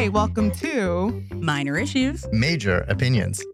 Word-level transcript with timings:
Hi, 0.00 0.08
welcome 0.08 0.50
to 0.52 1.22
Minor 1.34 1.76
issues. 1.76 2.26
Major 2.32 2.86
opinions. 2.88 3.44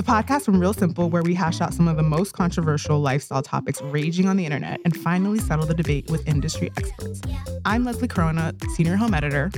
The 0.00 0.06
podcast 0.06 0.46
from 0.46 0.58
Real 0.58 0.72
Simple, 0.72 1.10
where 1.10 1.22
we 1.22 1.34
hash 1.34 1.60
out 1.60 1.74
some 1.74 1.86
of 1.86 1.98
the 1.98 2.02
most 2.02 2.32
controversial 2.32 3.00
lifestyle 3.00 3.42
topics 3.42 3.82
raging 3.82 4.28
on 4.28 4.38
the 4.38 4.46
internet 4.46 4.80
and 4.86 4.96
finally 4.96 5.38
settle 5.38 5.66
the 5.66 5.74
debate 5.74 6.10
with 6.10 6.26
industry 6.26 6.72
experts. 6.78 7.20
I'm 7.66 7.84
Leslie 7.84 8.08
Corona, 8.08 8.54
senior 8.76 8.96
home 8.96 9.12
editor, 9.12 9.50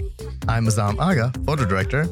I'm 0.48 0.66
Muzam 0.66 0.98
Agha, 0.98 1.32
photo 1.46 1.64
director. 1.64 2.08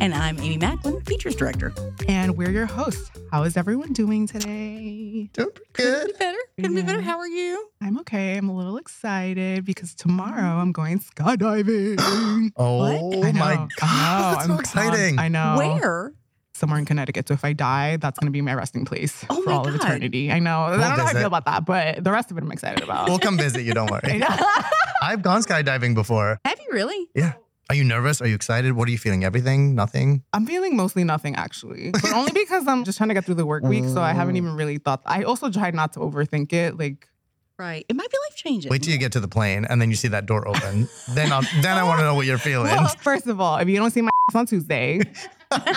And 0.00 0.14
I'm 0.14 0.38
Amy 0.38 0.56
Maclin, 0.56 1.06
features 1.06 1.36
director. 1.36 1.74
and 2.08 2.38
we're 2.38 2.50
your 2.50 2.64
hosts. 2.64 3.10
How 3.30 3.42
is 3.42 3.54
everyone 3.54 3.92
doing 3.92 4.26
today? 4.26 5.28
Doing 5.34 5.50
pretty 5.52 5.72
good. 5.74 6.06
Be 6.06 6.12
better. 6.18 6.38
Couldn't 6.56 6.76
be 6.76 6.82
better. 6.82 7.02
How 7.02 7.18
are 7.18 7.28
you? 7.28 7.68
I'm 7.82 7.98
okay. 7.98 8.38
I'm 8.38 8.48
a 8.48 8.56
little 8.56 8.78
excited 8.78 9.66
because 9.66 9.94
tomorrow 9.94 10.56
I'm 10.56 10.72
going 10.72 11.00
skydiving. 11.00 12.00
Oh 12.56 13.32
my 13.34 13.68
god, 13.78 13.82
know, 13.82 14.32
that's 14.32 14.46
so 14.46 14.58
exciting. 14.58 15.16
pumped. 15.16 15.20
I 15.20 15.28
know. 15.28 15.56
Where? 15.58 16.14
Somewhere 16.54 16.78
in 16.78 16.84
Connecticut. 16.84 17.26
So 17.26 17.34
if 17.34 17.44
I 17.44 17.52
die, 17.52 17.96
that's 17.96 18.18
going 18.18 18.26
to 18.28 18.32
be 18.32 18.40
my 18.40 18.54
resting 18.54 18.84
place 18.84 19.24
Oh 19.28 19.42
for 19.42 19.50
my 19.50 19.56
all 19.56 19.66
of 19.66 19.74
eternity. 19.74 20.30
I 20.30 20.38
know. 20.38 20.60
I 20.62 20.70
don't 20.70 20.80
know 20.80 20.86
how 20.86 21.06
I 21.06 21.12
feel 21.12 21.26
about 21.26 21.46
that, 21.46 21.64
but 21.64 22.04
the 22.04 22.12
rest 22.12 22.30
of 22.30 22.38
it 22.38 22.44
I'm 22.44 22.52
excited 22.52 22.82
about. 22.82 23.08
We'll 23.08 23.18
come 23.18 23.36
visit 23.36 23.62
you, 23.62 23.74
don't 23.74 23.90
worry. 23.90 24.22
I've 25.02 25.22
gone 25.22 25.42
skydiving 25.42 25.94
before. 25.94 26.38
Have 26.44 26.58
you 26.60 26.68
really? 26.72 27.08
Yeah. 27.14 27.32
Are 27.70 27.74
you 27.74 27.82
nervous? 27.82 28.20
Are 28.20 28.28
you 28.28 28.34
excited? 28.34 28.74
What 28.74 28.86
are 28.88 28.90
you 28.92 28.98
feeling? 28.98 29.24
Everything? 29.24 29.74
Nothing? 29.74 30.22
I'm 30.32 30.46
feeling 30.46 30.76
mostly 30.76 31.02
nothing 31.02 31.34
actually, 31.34 31.90
but 31.90 32.12
only 32.12 32.30
because 32.34 32.68
I'm 32.68 32.84
just 32.84 32.98
trying 32.98 33.08
to 33.08 33.14
get 33.14 33.24
through 33.24 33.36
the 33.36 33.46
work 33.46 33.64
week. 33.64 33.84
So 33.86 34.00
I 34.00 34.12
haven't 34.12 34.36
even 34.36 34.54
really 34.54 34.78
thought. 34.78 35.02
I 35.06 35.22
also 35.24 35.50
tried 35.50 35.74
not 35.74 35.94
to 35.94 36.00
overthink 36.00 36.52
it. 36.52 36.78
Like, 36.78 37.08
Right. 37.56 37.86
It 37.88 37.94
might 37.94 38.10
be 38.10 38.16
life 38.28 38.36
changing. 38.36 38.70
Wait 38.70 38.82
till 38.82 38.92
you 38.92 38.98
get 38.98 39.12
to 39.12 39.20
the 39.20 39.28
plane 39.28 39.64
and 39.64 39.80
then 39.80 39.88
you 39.88 39.94
see 39.96 40.08
that 40.08 40.26
door 40.26 40.46
open. 40.46 40.88
then 41.10 41.32
I'll, 41.32 41.42
then 41.62 41.78
I 41.78 41.84
want 41.84 42.00
to 42.00 42.04
know 42.04 42.14
what 42.16 42.26
you're 42.26 42.36
feeling. 42.36 42.66
well, 42.66 42.88
first 43.00 43.28
of 43.28 43.40
all, 43.40 43.56
if 43.58 43.68
you 43.68 43.76
don't 43.76 43.92
see 43.92 44.02
my 44.02 44.10
on 44.34 44.46
Tuesday, 44.46 45.00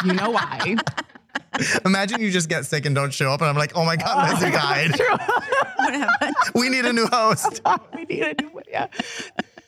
you 0.05 0.13
know 0.13 0.29
why. 0.31 0.75
Imagine 1.85 2.21
you 2.21 2.29
just 2.31 2.49
get 2.49 2.65
sick 2.65 2.85
and 2.85 2.93
don't 2.93 3.13
show 3.13 3.31
up 3.31 3.41
and 3.41 3.49
I'm 3.49 3.55
like, 3.57 3.71
oh 3.75 3.83
my 3.85 3.95
God, 3.95 4.29
Leslie 4.29 4.51
died. 4.51 4.91
We 6.55 6.69
need 6.69 6.85
a 6.85 6.93
new 6.93 7.07
host. 7.11 7.61
we 7.95 8.05
need 8.05 8.21
a 8.23 8.35
new 8.41 8.49
one. 8.49 8.63
Yeah. 8.69 8.87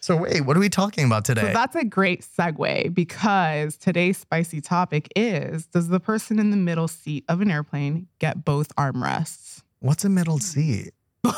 So 0.01 0.15
wait, 0.15 0.41
what 0.45 0.55
are 0.55 0.59
we 0.59 0.69
talking 0.69 1.05
about 1.05 1.25
So 1.27 1.33
today? 1.33 1.51
that's 1.53 1.75
a 1.75 1.83
great 1.83 2.21
segue 2.21 2.93
because 2.93 3.75
today's 3.77 4.17
spicy 4.17 4.61
topic 4.61 5.07
is: 5.15 5.65
Does 5.67 5.87
the 5.89 5.99
person 5.99 6.39
in 6.39 6.51
the 6.51 6.57
middle 6.57 6.87
seat 6.87 7.25
of 7.27 7.41
an 7.41 7.51
airplane 7.51 8.07
get 8.19 8.45
both 8.45 8.73
armrests? 8.75 9.61
What's 9.79 10.05
a 10.05 10.09
middle 10.09 10.39
seat? 10.39 10.91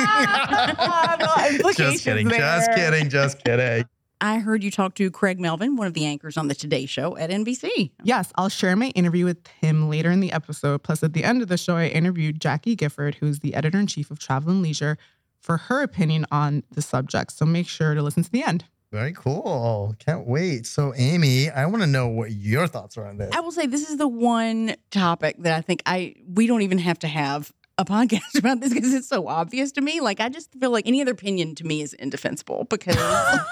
Ah, 0.00 1.48
just 1.76 2.04
kidding, 2.04 2.28
just 2.28 2.70
kidding, 2.72 3.08
just 3.10 3.44
kidding. 3.44 3.84
I 4.20 4.38
heard 4.38 4.64
you 4.64 4.70
talk 4.70 4.94
to 4.94 5.10
Craig 5.10 5.38
Melvin, 5.38 5.76
one 5.76 5.86
of 5.86 5.94
the 5.94 6.04
anchors 6.04 6.36
on 6.36 6.48
the 6.48 6.54
Today 6.54 6.86
Show 6.86 7.16
at 7.16 7.30
NBC. 7.30 7.92
Yes, 8.02 8.32
I'll 8.36 8.48
share 8.48 8.74
my 8.74 8.88
interview 8.88 9.24
with 9.24 9.46
him 9.60 9.88
later 9.88 10.10
in 10.10 10.20
the 10.20 10.32
episode. 10.32 10.82
Plus, 10.82 11.02
at 11.02 11.12
the 11.12 11.24
end 11.24 11.40
of 11.42 11.48
the 11.48 11.56
show, 11.56 11.76
I 11.76 11.86
interviewed 11.86 12.40
Jackie 12.40 12.74
Gifford, 12.74 13.16
who's 13.16 13.38
the 13.40 13.54
editor 13.54 13.78
in 13.78 13.86
chief 13.86 14.10
of 14.10 14.18
Travel 14.18 14.50
and 14.50 14.62
Leisure, 14.62 14.98
for 15.40 15.56
her 15.56 15.82
opinion 15.82 16.26
on 16.32 16.64
the 16.72 16.82
subject. 16.82 17.32
So 17.32 17.46
make 17.46 17.68
sure 17.68 17.94
to 17.94 18.02
listen 18.02 18.24
to 18.24 18.30
the 18.30 18.42
end. 18.42 18.64
Very 18.90 19.12
cool. 19.12 19.94
Can't 19.98 20.26
wait. 20.26 20.66
So, 20.66 20.94
Amy, 20.96 21.50
I 21.50 21.66
want 21.66 21.82
to 21.82 21.86
know 21.86 22.08
what 22.08 22.32
your 22.32 22.66
thoughts 22.66 22.96
are 22.96 23.06
on 23.06 23.18
this. 23.18 23.34
I 23.34 23.40
will 23.40 23.52
say 23.52 23.66
this 23.66 23.88
is 23.88 23.98
the 23.98 24.08
one 24.08 24.76
topic 24.90 25.36
that 25.40 25.54
I 25.54 25.60
think 25.60 25.82
I 25.84 26.14
we 26.26 26.46
don't 26.46 26.62
even 26.62 26.78
have 26.78 26.98
to 27.00 27.08
have 27.08 27.52
a 27.78 27.84
podcast 27.84 28.34
about 28.38 28.60
this 28.60 28.74
because 28.74 28.92
it's 28.92 29.08
so 29.08 29.28
obvious 29.28 29.72
to 29.72 29.80
me. 29.80 30.00
Like 30.00 30.20
I 30.20 30.28
just 30.28 30.52
feel 30.58 30.70
like 30.70 30.86
any 30.86 31.00
other 31.00 31.12
opinion 31.12 31.54
to 31.56 31.64
me 31.64 31.80
is 31.80 31.94
indefensible 31.94 32.66
because 32.68 32.96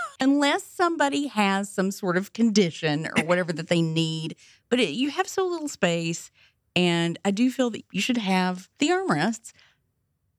unless 0.20 0.64
somebody 0.64 1.28
has 1.28 1.70
some 1.70 1.90
sort 1.90 2.16
of 2.16 2.32
condition 2.32 3.06
or 3.16 3.24
whatever 3.24 3.52
that 3.52 3.68
they 3.68 3.80
need, 3.82 4.34
but 4.68 4.80
it, 4.80 4.90
you 4.90 5.10
have 5.10 5.28
so 5.28 5.46
little 5.46 5.68
space, 5.68 6.30
and 6.74 7.18
I 7.24 7.30
do 7.30 7.50
feel 7.50 7.70
that 7.70 7.84
you 7.92 8.00
should 8.00 8.18
have 8.18 8.68
the 8.80 8.88
armrests. 8.88 9.52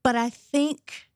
But 0.04 0.16
I 0.16 0.30
think, 0.30 1.08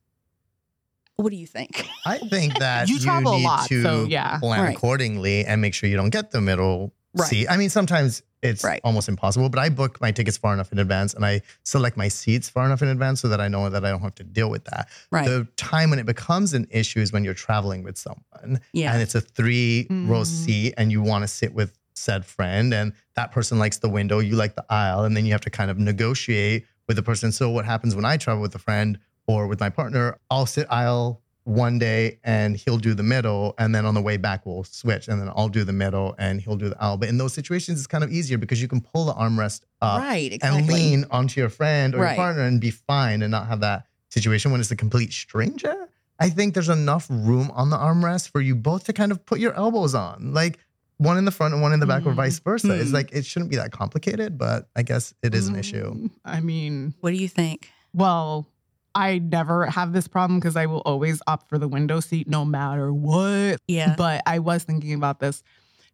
what 1.15 1.29
do 1.29 1.35
you 1.35 1.47
think? 1.47 1.85
I 2.05 2.17
think 2.17 2.57
that 2.59 2.89
You 2.89 2.99
travel 2.99 3.33
a 3.33 3.37
need 3.37 3.43
lot, 3.45 3.67
to 3.69 3.83
so 3.83 4.03
yeah. 4.05 4.39
plan 4.39 4.61
Right. 4.63 4.75
accordingly 4.75 5.45
and 5.45 5.61
make 5.61 5.73
sure 5.73 5.87
you 5.89 5.95
don't 5.95 6.09
get 6.09 6.31
the 6.31 6.41
middle 6.41 6.93
Right. 7.13 7.27
seat. 7.29 7.47
I 7.49 7.57
mean, 7.57 7.69
sometimes 7.69 8.23
it's 8.41 8.63
Right. 8.63 8.79
almost 8.83 9.09
impossible, 9.09 9.49
but 9.49 9.59
I 9.59 9.69
book 9.69 9.99
my 10.01 10.11
tickets 10.11 10.37
far 10.37 10.53
enough 10.53 10.71
in 10.71 10.79
advance 10.79 11.13
and 11.13 11.25
I 11.25 11.41
select 11.63 11.97
my 11.97 12.07
seats 12.07 12.49
far 12.49 12.65
enough 12.65 12.81
in 12.81 12.87
advance 12.87 13.21
so 13.21 13.27
that 13.27 13.39
I 13.41 13.47
know 13.47 13.69
that 13.69 13.83
I 13.85 13.89
don't 13.91 14.01
have 14.01 14.15
to 14.15 14.23
deal 14.23 14.49
with 14.49 14.63
that. 14.65 14.87
Right. 15.11 15.25
The 15.25 15.47
time 15.57 15.89
when 15.89 15.99
it 15.99 16.05
becomes 16.05 16.53
an 16.53 16.67
issue 16.71 16.99
is 16.99 17.11
when 17.11 17.23
you're 17.23 17.33
traveling 17.33 17.83
with 17.83 17.97
someone 17.97 18.61
yeah. 18.73 18.93
and 18.93 19.01
it's 19.01 19.13
a 19.15 19.21
three 19.21 19.87
row 19.89 20.21
Mhm. 20.21 20.25
seat 20.25 20.73
and 20.77 20.91
you 20.91 21.01
want 21.01 21.23
to 21.23 21.27
sit 21.27 21.53
with 21.53 21.77
said 21.93 22.25
friend 22.25 22.73
and 22.73 22.93
that 23.15 23.31
person 23.31 23.59
likes 23.59 23.77
the 23.79 23.89
window, 23.89 24.19
you 24.19 24.35
like 24.35 24.55
the 24.55 24.65
aisle, 24.69 25.03
and 25.03 25.15
then 25.15 25.25
you 25.25 25.33
have 25.33 25.41
to 25.41 25.49
kind 25.51 25.69
of 25.69 25.77
negotiate 25.77 26.65
with 26.87 26.95
the 26.95 27.03
person. 27.03 27.31
So 27.31 27.49
what 27.49 27.65
happens 27.65 27.95
when 27.95 28.05
I 28.05 28.17
travel 28.17 28.41
with 28.41 28.55
a 28.55 28.59
friend 28.59 28.97
or 29.27 29.45
with 29.47 29.59
my 29.59 29.69
partner, 29.69 30.17
I'll 30.31 30.45
sit 30.47 30.65
aisle 30.71 31.21
one 31.43 31.79
day 31.79 32.19
and 32.23 32.55
he'll 32.55 32.77
do 32.77 32.93
the 32.93 33.01
middle 33.03 33.55
and 33.57 33.73
then 33.73 33.85
on 33.85 33.93
the 33.95 34.01
way 34.01 34.15
back 34.15 34.45
we'll 34.45 34.63
switch 34.63 35.07
and 35.07 35.19
then 35.19 35.29
I'll 35.35 35.49
do 35.49 35.63
the 35.63 35.73
middle 35.73 36.13
and 36.19 36.39
he'll 36.39 36.55
do 36.55 36.69
the 36.69 36.81
aisle. 36.81 36.97
But 36.97 37.09
in 37.09 37.17
those 37.17 37.33
situations 37.33 37.79
it's 37.79 37.87
kind 37.87 38.03
of 38.03 38.11
easier 38.11 38.37
because 38.37 38.61
you 38.61 38.67
can 38.67 38.79
pull 38.81 39.05
the 39.05 39.13
armrest 39.13 39.61
up 39.81 39.99
right. 40.01 40.31
Exactly. 40.31 40.59
and 40.59 40.67
lean 40.71 41.05
onto 41.09 41.41
your 41.41 41.49
friend 41.49 41.95
or 41.95 41.99
Right. 42.01 42.09
your 42.11 42.15
partner 42.17 42.43
and 42.43 42.61
be 42.61 42.69
fine 42.71 43.21
and 43.23 43.31
not 43.31 43.47
have 43.47 43.59
that 43.61 43.87
situation 44.09 44.51
when 44.51 44.61
it's 44.61 44.71
a 44.71 44.75
complete 44.75 45.11
stranger. 45.13 45.87
I 46.19 46.29
think 46.29 46.53
there's 46.53 46.69
enough 46.69 47.07
room 47.09 47.49
on 47.55 47.71
the 47.71 47.77
armrest 47.77 48.29
for 48.29 48.39
you 48.41 48.55
both 48.55 48.83
to 48.83 48.93
kind 48.93 49.11
of 49.11 49.25
put 49.25 49.39
your 49.39 49.53
elbows 49.55 49.95
on, 49.95 50.33
like 50.35 50.59
one 50.97 51.17
in 51.17 51.25
the 51.25 51.31
front 51.31 51.53
and 51.55 51.63
one 51.63 51.73
in 51.73 51.79
the 51.79 51.87
back, 51.87 52.05
or 52.05 52.11
Mm. 52.11 52.15
vice 52.17 52.37
versa. 52.37 52.79
It's 52.79 52.91
Mm. 52.91 52.93
like 52.93 53.09
it 53.11 53.25
shouldn't 53.25 53.49
be 53.49 53.57
that 53.57 53.71
complicated, 53.71 54.37
but 54.37 54.69
I 54.75 54.83
guess 54.83 55.15
it 55.23 55.33
is 55.33 55.47
an 55.47 55.55
issue. 55.55 55.91
Mm, 55.95 56.11
I 56.23 56.39
mean, 56.41 56.93
What 56.99 57.09
do 57.09 57.17
you 57.17 57.27
think? 57.27 57.69
well, 57.91 58.45
I 58.93 59.19
never 59.19 59.65
have 59.67 59.93
this 59.93 60.07
problem 60.07 60.39
because 60.39 60.55
I 60.55 60.65
will 60.65 60.81
always 60.85 61.21
opt 61.27 61.47
for 61.49 61.57
the 61.57 61.67
window 61.67 61.99
seat 61.99 62.27
no 62.27 62.43
matter 62.45 62.93
what. 62.93 63.57
Yeah. 63.67 63.95
But 63.97 64.21
I 64.25 64.39
was 64.39 64.63
thinking 64.63 64.93
about 64.93 65.19
this. 65.19 65.43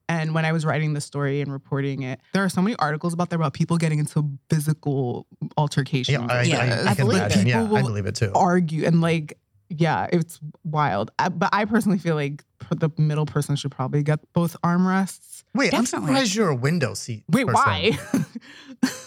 And 0.10 0.34
when 0.34 0.46
I 0.46 0.54
was 0.54 0.66
writing 0.66 0.94
the 0.94 1.02
story 1.02 1.42
and 1.42 1.52
reporting 1.52 2.02
it, 2.04 2.22
there 2.34 2.44
are 2.44 2.50
so 2.50 2.62
many 2.62 2.76
articles 2.78 3.14
about 3.14 3.30
there 3.30 3.38
about 3.38 3.54
people 3.54 3.78
getting 3.78 4.00
into 4.00 4.32
physical 4.50 5.28
altercations. 5.58 6.18
Yeah, 6.30 6.34
I, 6.34 6.42
Yeah, 6.44 6.58
I, 6.60 6.88
I, 6.88 6.92
I 6.92 6.96
can 6.96 7.06
believe 7.08 7.18
imagine. 7.22 7.42
it. 7.42 7.48
Yeah, 7.48 7.62
People 7.64 7.78
I 7.78 7.82
believe 7.82 8.06
it 8.06 8.16
too. 8.16 8.32
argue 8.34 8.86
and 8.86 9.02
like, 9.02 9.38
yeah, 9.70 10.08
it's 10.14 10.40
wild. 10.64 11.12
I, 11.20 11.28
but 11.30 11.50
I 11.52 11.66
personally 11.66 11.98
feel 11.98 12.16
like 12.16 12.38
p- 12.38 12.47
the 12.76 12.90
middle 12.98 13.26
person 13.26 13.56
should 13.56 13.72
probably 13.72 14.04
get 14.04 14.20
both 14.34 14.56
armrests. 14.64 15.44
Wait, 15.54 15.74
I'm 15.74 15.86
surprised 15.86 16.36
you're 16.36 16.50
a 16.50 16.56
window 16.56 16.94
seat. 16.94 17.24
Wait, 17.30 17.48
person. 17.48 17.54
why? 17.56 17.98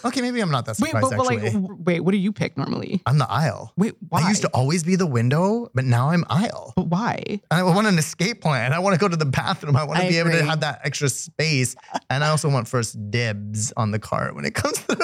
Okay, 0.03 0.19
maybe 0.21 0.41
I'm 0.41 0.51
not 0.51 0.65
that 0.65 0.77
wait, 0.79 0.89
surprised 0.89 1.11
but, 1.11 1.17
but 1.17 1.25
like, 1.27 1.39
actually. 1.43 1.61
w- 1.61 1.77
wait, 1.83 1.99
what 2.01 2.11
do 2.11 2.17
you 2.17 2.33
pick 2.33 2.57
normally? 2.57 3.01
I'm 3.05 3.17
the 3.19 3.29
aisle. 3.31 3.71
Wait, 3.77 3.93
why? 4.09 4.23
I 4.23 4.29
used 4.29 4.41
to 4.41 4.49
always 4.49 4.83
be 4.83 4.95
the 4.95 5.05
window, 5.05 5.69
but 5.73 5.85
now 5.85 6.09
I'm 6.09 6.25
aisle. 6.29 6.73
But 6.75 6.87
why? 6.87 7.39
I 7.51 7.63
want 7.63 7.87
an 7.87 7.97
escape 7.97 8.41
plan. 8.41 8.73
I 8.73 8.79
want 8.79 8.95
to 8.95 8.99
go 8.99 9.07
to 9.07 9.15
the 9.15 9.25
bathroom. 9.25 9.75
I 9.77 9.83
want 9.85 9.99
to 9.99 10.05
I 10.05 10.09
be 10.09 10.17
able 10.17 10.31
to 10.31 10.43
have 10.43 10.59
that 10.61 10.81
extra 10.83 11.07
space. 11.07 11.75
And 12.09 12.23
I 12.23 12.29
also 12.29 12.49
want 12.49 12.67
first 12.67 12.97
dibs 13.11 13.71
on 13.77 13.91
the 13.91 13.99
cart 13.99 14.35
when 14.35 14.43
it 14.43 14.55
comes 14.55 14.79
through. 14.79 14.97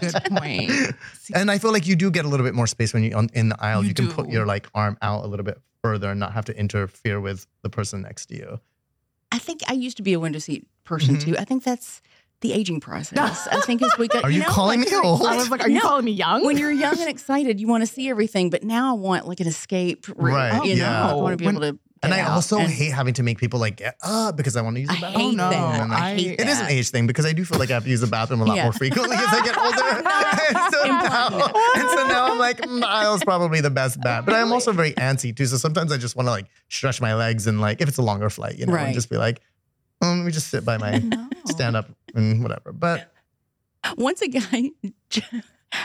Good 0.00 0.14
point. 0.30 0.70
And 1.34 1.50
I 1.50 1.58
feel 1.58 1.72
like 1.72 1.88
you 1.88 1.96
do 1.96 2.10
get 2.10 2.24
a 2.24 2.28
little 2.28 2.46
bit 2.46 2.54
more 2.54 2.68
space 2.68 2.94
when 2.94 3.02
you're 3.02 3.18
on, 3.18 3.28
in 3.34 3.48
the 3.48 3.56
aisle. 3.62 3.82
You 3.82 3.88
You, 3.88 3.94
can 3.94 4.08
put 4.08 4.28
your 4.28 4.46
like 4.46 4.68
arm 4.74 4.96
out 5.02 5.24
a 5.24 5.26
little 5.26 5.44
bit 5.44 5.58
further 5.86 6.10
and 6.10 6.20
not 6.20 6.32
have 6.32 6.44
to 6.46 6.58
interfere 6.58 7.20
with 7.20 7.46
the 7.62 7.70
person 7.70 8.02
next 8.02 8.26
to 8.26 8.36
you. 8.36 8.60
I 9.32 9.38
think 9.38 9.60
I 9.68 9.72
used 9.72 9.96
to 9.98 10.02
be 10.02 10.12
a 10.12 10.20
window 10.20 10.38
seat 10.38 10.66
person 10.84 11.16
Mhm. 11.16 11.20
too. 11.24 11.36
I 11.38 11.44
think 11.44 11.62
that's 11.64 12.00
the 12.40 12.52
aging 12.52 12.80
process. 12.80 13.48
I 13.52 13.60
think 13.60 13.82
as 13.82 13.92
we 13.98 14.08
got. 14.08 14.24
Are 14.24 14.30
you 14.30 14.40
know, 14.40 14.46
calling 14.48 14.80
like, 14.80 14.90
me 14.90 14.96
old? 14.96 15.24
I 15.26 15.36
was 15.36 15.50
like, 15.50 15.62
are 15.62 15.68
you 15.68 15.76
No. 15.76 15.80
calling 15.88 16.04
me 16.04 16.12
young? 16.12 16.44
When 16.44 16.58
you're 16.58 16.70
young 16.72 16.98
and 17.04 17.08
excited, 17.08 17.60
you 17.60 17.66
want 17.68 17.82
to 17.82 17.86
see 17.86 18.08
everything, 18.08 18.50
but 18.50 18.62
now 18.62 18.90
I 18.94 18.98
want 18.98 19.26
like 19.26 19.40
an 19.40 19.46
escape 19.46 20.06
route. 20.08 20.18
Right, 20.34 20.64
You 20.66 20.76
know, 20.76 20.82
yeah. 20.82 21.10
I 21.10 21.14
want 21.14 21.32
to 21.32 21.36
be 21.36 21.46
When- 21.46 21.56
able 21.62 21.72
to. 21.72 21.78
And 22.02 22.12
I 22.12 22.20
out. 22.20 22.30
also 22.32 22.58
And 22.58 22.70
hate 22.70 22.92
having 22.92 23.14
to 23.14 23.22
make 23.22 23.38
people 23.38 23.58
like 23.58 23.76
get 23.76 23.96
up 24.02 24.36
because 24.36 24.54
I 24.56 24.60
want 24.62 24.76
to 24.76 24.80
use 24.80 24.88
the 24.90 24.98
bathroom. 25.00 25.30
hate 25.30 25.34
no, 25.36 25.50
that. 25.50 25.80
And 25.80 25.92
I 25.94 26.14
hate 26.14 26.38
It 26.40 26.46
is 26.46 26.60
an 26.60 26.68
age 26.68 26.90
thing 26.90 27.06
because 27.06 27.24
I 27.24 27.32
do 27.32 27.44
feel 27.44 27.58
like 27.58 27.70
I 27.70 27.74
have 27.74 27.84
to 27.84 27.90
use 27.90 28.00
the 28.02 28.06
bathroom 28.06 28.42
a 28.42 28.44
lot 28.44 28.56
Yeah. 28.56 28.64
more 28.64 28.72
frequently 28.74 29.16
as 29.16 29.26
I 29.28 29.42
get 29.44 29.56
older. 29.58 29.76
and, 30.56 30.74
so 30.74 30.84
now, 30.84 31.52
and 31.74 31.88
so 31.90 32.06
now 32.08 32.32
I'm 32.32 32.38
like, 32.38 32.60
aisle's 32.86 33.24
probably 33.24 33.60
the 33.60 33.70
best 33.70 34.00
bet. 34.02 34.24
But 34.26 34.34
I'm 34.34 34.52
also 34.52 34.72
very 34.72 34.92
antsy 34.92 35.34
too. 35.34 35.46
So 35.46 35.56
sometimes 35.56 35.90
I 35.90 35.96
just 35.96 36.16
want 36.16 36.26
to 36.26 36.30
like 36.32 36.46
stretch 36.68 37.00
my 37.00 37.14
legs 37.14 37.46
and 37.46 37.60
like, 37.60 37.80
if 37.80 37.88
it's 37.88 37.98
a 37.98 38.02
longer 38.02 38.28
flight, 38.30 38.58
you 38.58 38.66
know, 38.66 38.74
Right. 38.74 38.84
and 38.86 38.94
just 38.94 39.08
be 39.10 39.16
like, 39.16 39.40
oh, 40.02 40.08
let 40.08 40.24
me 40.26 40.30
just 40.32 40.48
sit 40.48 40.64
by 40.64 40.76
my 40.78 40.98
No. 40.98 41.28
stand 41.46 41.76
up 41.76 41.88
and 42.14 42.42
whatever. 42.42 42.72
But 42.72 43.10
Once 43.96 44.20
a 44.20 44.28
guy, 44.28 44.70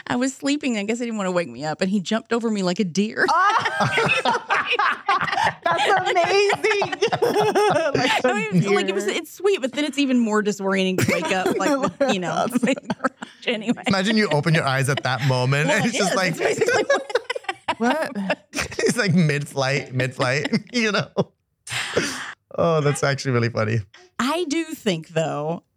I 0.07 0.15
was 0.15 0.33
sleeping. 0.33 0.77
I 0.77 0.83
guess 0.83 0.99
he 0.99 1.05
didn't 1.05 1.17
want 1.17 1.27
to 1.27 1.31
wake 1.31 1.47
me 1.49 1.63
up, 1.65 1.81
and 1.81 1.89
he 1.89 1.99
jumped 1.99 2.33
over 2.33 2.49
me 2.49 2.63
like 2.63 2.79
a 2.79 2.83
deer. 2.83 3.25
That's 5.63 6.09
amazing. 6.11 6.91
like, 7.21 8.25
I 8.25 8.49
mean, 8.51 8.73
like 8.75 8.89
it 8.89 8.95
was, 8.95 9.07
it's 9.07 9.31
sweet, 9.33 9.61
but 9.61 9.73
then 9.73 9.85
it's 9.85 9.97
even 9.97 10.19
more 10.19 10.41
disorienting 10.43 11.05
to 11.05 11.11
wake 11.13 11.31
up, 11.31 11.57
like 11.57 11.79
with, 11.79 11.93
you 12.13 12.19
know. 12.19 12.47
anyway, 13.45 13.83
imagine 13.87 14.17
you 14.17 14.27
open 14.29 14.53
your 14.53 14.65
eyes 14.65 14.89
at 14.89 15.03
that 15.03 15.25
moment 15.27 15.67
Well, 15.67 15.77
and 15.77 15.85
it's 15.85 15.95
it 15.95 15.97
just 15.99 16.11
is. 16.11 16.15
like 16.17 16.33
It's 16.39 16.75
what- 17.79 18.15
what? 18.15 18.37
it's 18.53 18.97
like 18.97 19.13
mid 19.13 19.47
flight, 19.47 19.93
mid 19.93 20.13
flight, 20.13 20.49
you 20.73 20.91
know. 20.91 21.07
Oh, 22.57 22.81
that's 22.81 23.01
actually 23.03 23.31
really 23.31 23.49
funny. 23.49 23.79
I 24.19 24.45
do 24.49 24.65
think 24.65 25.09
though, 25.09 25.63
this 25.63 25.63
is 25.63 25.70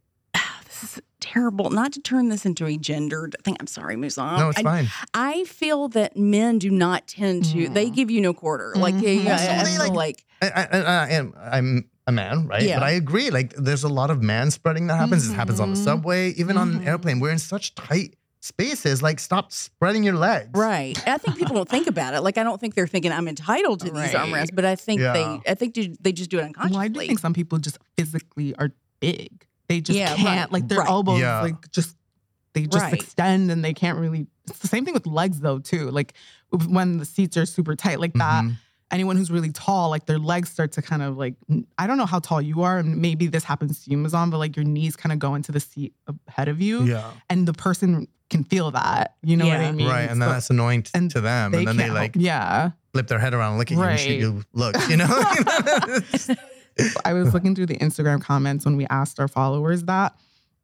terrible. 1.25 1.71
Not 1.71 1.93
to 1.95 2.01
turn 2.01 2.29
this 2.29 2.45
into 2.47 2.67
a 2.67 2.77
gendered 2.77 3.35
thing. 3.43 3.57
I'm 3.59 3.67
sorry, 3.67 3.97
Muzam. 3.97 4.39
No, 4.39 4.51
it's 4.51 4.59
I, 4.59 4.63
fine. 4.63 4.89
I 5.15 5.45
feel 5.45 5.89
that 5.91 6.17
men 6.17 6.59
do 6.59 6.71
not 6.71 7.09
tend 7.09 7.45
to. 7.47 7.69
They 7.69 7.87
Mhm. 7.91 7.95
give 7.95 8.11
you 8.11 8.21
no 8.21 8.35
quarter. 8.35 8.73
Like, 8.77 8.95
yeah, 9.01 9.11
yeah, 9.11 9.33
Also, 9.33 9.51
I 9.51 9.65
they, 9.65 9.71
feel 9.71 9.79
like- 9.95 9.95
like 9.95 10.25
I, 10.43 10.69
I, 10.71 10.79
I 10.81 11.09
am 11.11 11.35
I'm 11.37 11.91
a 12.07 12.13
man, 12.13 12.47
right? 12.47 12.63
Yeah. 12.63 12.79
But 12.79 12.85
I 12.85 12.91
agree. 12.91 13.31
Like, 13.31 13.55
there's 13.57 13.83
a 13.85 13.89
lot 13.89 14.11
of 14.11 14.23
man 14.23 14.51
spreading 14.51 14.89
that 14.89 14.97
happens. 14.97 15.29
It 15.29 15.35
happens 15.35 15.59
on 15.61 15.71
the 15.71 15.77
subway, 15.77 16.31
even 16.33 16.57
on 16.59 16.71
an 16.73 16.81
Mhm. 16.81 16.87
airplane. 16.87 17.19
We're 17.21 17.31
in 17.31 17.39
such 17.39 17.75
tight 17.75 18.15
spaces. 18.43 19.03
Like, 19.03 19.19
stop 19.19 19.53
spreading 19.53 20.05
your 20.05 20.17
legs. 20.17 20.51
Right. 20.53 20.97
I 21.09 21.17
think 21.17 21.39
people 21.39 21.55
don't 21.57 21.69
think 21.69 21.87
about 21.87 22.13
it. 22.13 22.21
Like 22.21 22.37
I 22.37 22.43
don't 22.43 22.61
think 22.61 22.75
they're 22.75 22.87
thinking 22.87 23.11
I'm 23.11 23.27
entitled 23.27 23.81
to 23.81 23.87
these 23.87 23.95
Right. 23.95 24.15
armrests, 24.15 24.55
but 24.55 24.67
I 24.67 24.77
think 24.77 25.01
Yeah. 25.01 25.13
they 25.15 25.51
I 25.51 25.55
think 25.55 25.75
they- 25.75 25.97
they 26.01 26.13
just 26.13 26.29
do 26.29 26.39
it 26.39 26.43
unconsciously. 26.45 26.77
Well, 26.77 26.85
I 26.85 26.89
do 26.89 27.01
think 27.01 27.19
some 27.21 27.33
people 27.33 27.57
just 27.59 27.79
physically 27.97 28.55
are 28.57 28.71
big. 29.01 29.44
They 29.69 29.81
just 29.81 29.99
Yeah, 29.99 30.15
can't, 30.15 30.51
right, 30.51 30.53
like 30.53 30.69
their 30.69 30.79
right. 30.81 30.89
elbows, 30.89 31.21
Yeah. 31.21 31.41
like 31.43 31.71
just 31.71 31.97
they 32.53 32.67
just 32.67 32.85
Right. 32.85 32.93
extend 32.95 33.51
and 33.51 33.65
they 33.65 33.73
can't 33.75 33.99
really. 33.99 34.27
It's 34.49 34.59
the 34.61 34.69
same 34.69 34.85
thing 34.85 34.95
with 34.95 35.07
legs 35.07 35.41
though 35.41 35.59
too. 35.59 35.91
Like 35.91 36.15
when 36.69 36.99
the 36.99 37.05
seats 37.05 37.37
are 37.37 37.47
super 37.47 37.75
tight 37.75 37.99
like 38.01 38.13
that. 38.15 38.45
Mhm. 38.45 38.59
Anyone 38.91 39.17
who's 39.17 39.31
really 39.31 39.51
tall, 39.51 39.89
like 39.91 40.07
their 40.07 40.19
legs 40.21 40.51
start 40.51 40.71
to 40.73 40.83
kind 40.83 41.03
of 41.03 41.17
like 41.17 41.35
I 41.79 41.87
don't 41.89 41.97
know 41.99 42.07
how 42.07 42.21
tall 42.21 42.41
you 42.41 42.63
are, 42.63 42.79
and 42.79 42.99
maybe 42.99 43.27
this 43.27 43.43
happens 43.43 43.83
to 43.85 43.91
you, 43.91 43.97
Muzam, 43.97 44.31
but 44.31 44.39
like 44.39 44.55
your 44.55 44.65
knees 44.65 44.95
kind 44.95 45.13
of 45.13 45.19
go 45.19 45.35
into 45.35 45.51
the 45.51 45.59
seat 45.59 45.95
ahead 46.29 46.47
of 46.49 46.61
you, 46.61 46.85
Yeah. 46.85 47.11
and 47.29 47.49
the 47.49 47.55
person 47.55 48.07
can 48.31 48.45
feel 48.45 48.71
that. 48.71 49.17
You 49.23 49.37
know 49.37 49.49
what 49.49 49.61
I 49.61 49.73
mean? 49.73 49.89
Right. 49.89 50.03
And 50.09 50.21
then 50.23 50.29
So 50.29 50.33
that's 50.35 50.51
annoying 50.51 50.83
t- 50.85 50.91
and 50.95 51.11
to 51.11 51.21
them. 51.21 51.55
And 51.55 51.67
then 51.67 51.77
they 51.77 51.83
can't 51.85 51.95
like 51.95 52.15
help- 52.15 52.25
yeah. 52.25 52.71
flip 52.93 53.09
their 53.09 53.19
head 53.19 53.35
around 53.35 53.53
and 53.53 53.59
look 53.59 53.73
at 53.73 53.77
you 53.77 53.83
and 53.83 53.99
shoot 53.99 54.11
Right. 54.11 54.21
you 54.21 54.43
look, 54.53 54.77
you 54.89 54.97
know? 54.99 55.07
I 57.05 57.13
was 57.13 57.33
looking 57.35 57.55
through 57.55 57.67
the 57.67 57.77
Instagram 57.79 58.21
comments 58.21 58.65
when 58.65 58.77
we 58.77 58.87
asked 58.91 59.21
our 59.21 59.29
followers 59.29 59.85
that. 59.85 60.15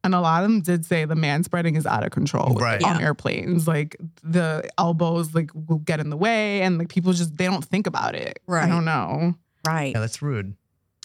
And 0.03 0.15
a 0.15 0.19
lot 0.19 0.43
of 0.43 0.49
them 0.49 0.61
did 0.61 0.83
say 0.83 1.05
the 1.05 1.15
man 1.15 1.43
spreading 1.43 1.75
is 1.75 1.85
out 1.85 2.03
of 2.03 2.09
control 2.11 2.55
Right. 2.55 2.83
on 2.83 2.99
Yeah. 2.99 3.05
airplanes. 3.05 3.67
Like 3.67 3.95
the 4.23 4.67
elbows 4.79 5.35
like 5.35 5.51
will 5.53 5.77
get 5.77 5.99
in 5.99 6.09
the 6.09 6.17
way 6.17 6.61
and 6.63 6.79
like 6.79 6.89
people 6.89 7.13
just 7.13 7.37
they 7.37 7.45
don't 7.45 7.63
think 7.63 7.85
about 7.87 8.15
it. 8.15 8.39
Right. 8.47 8.63
I 8.63 8.67
don't 8.67 8.85
know. 8.85 9.35
right. 9.67 9.91
yeah, 9.93 9.99
that's 9.99 10.21
rude. 10.23 10.55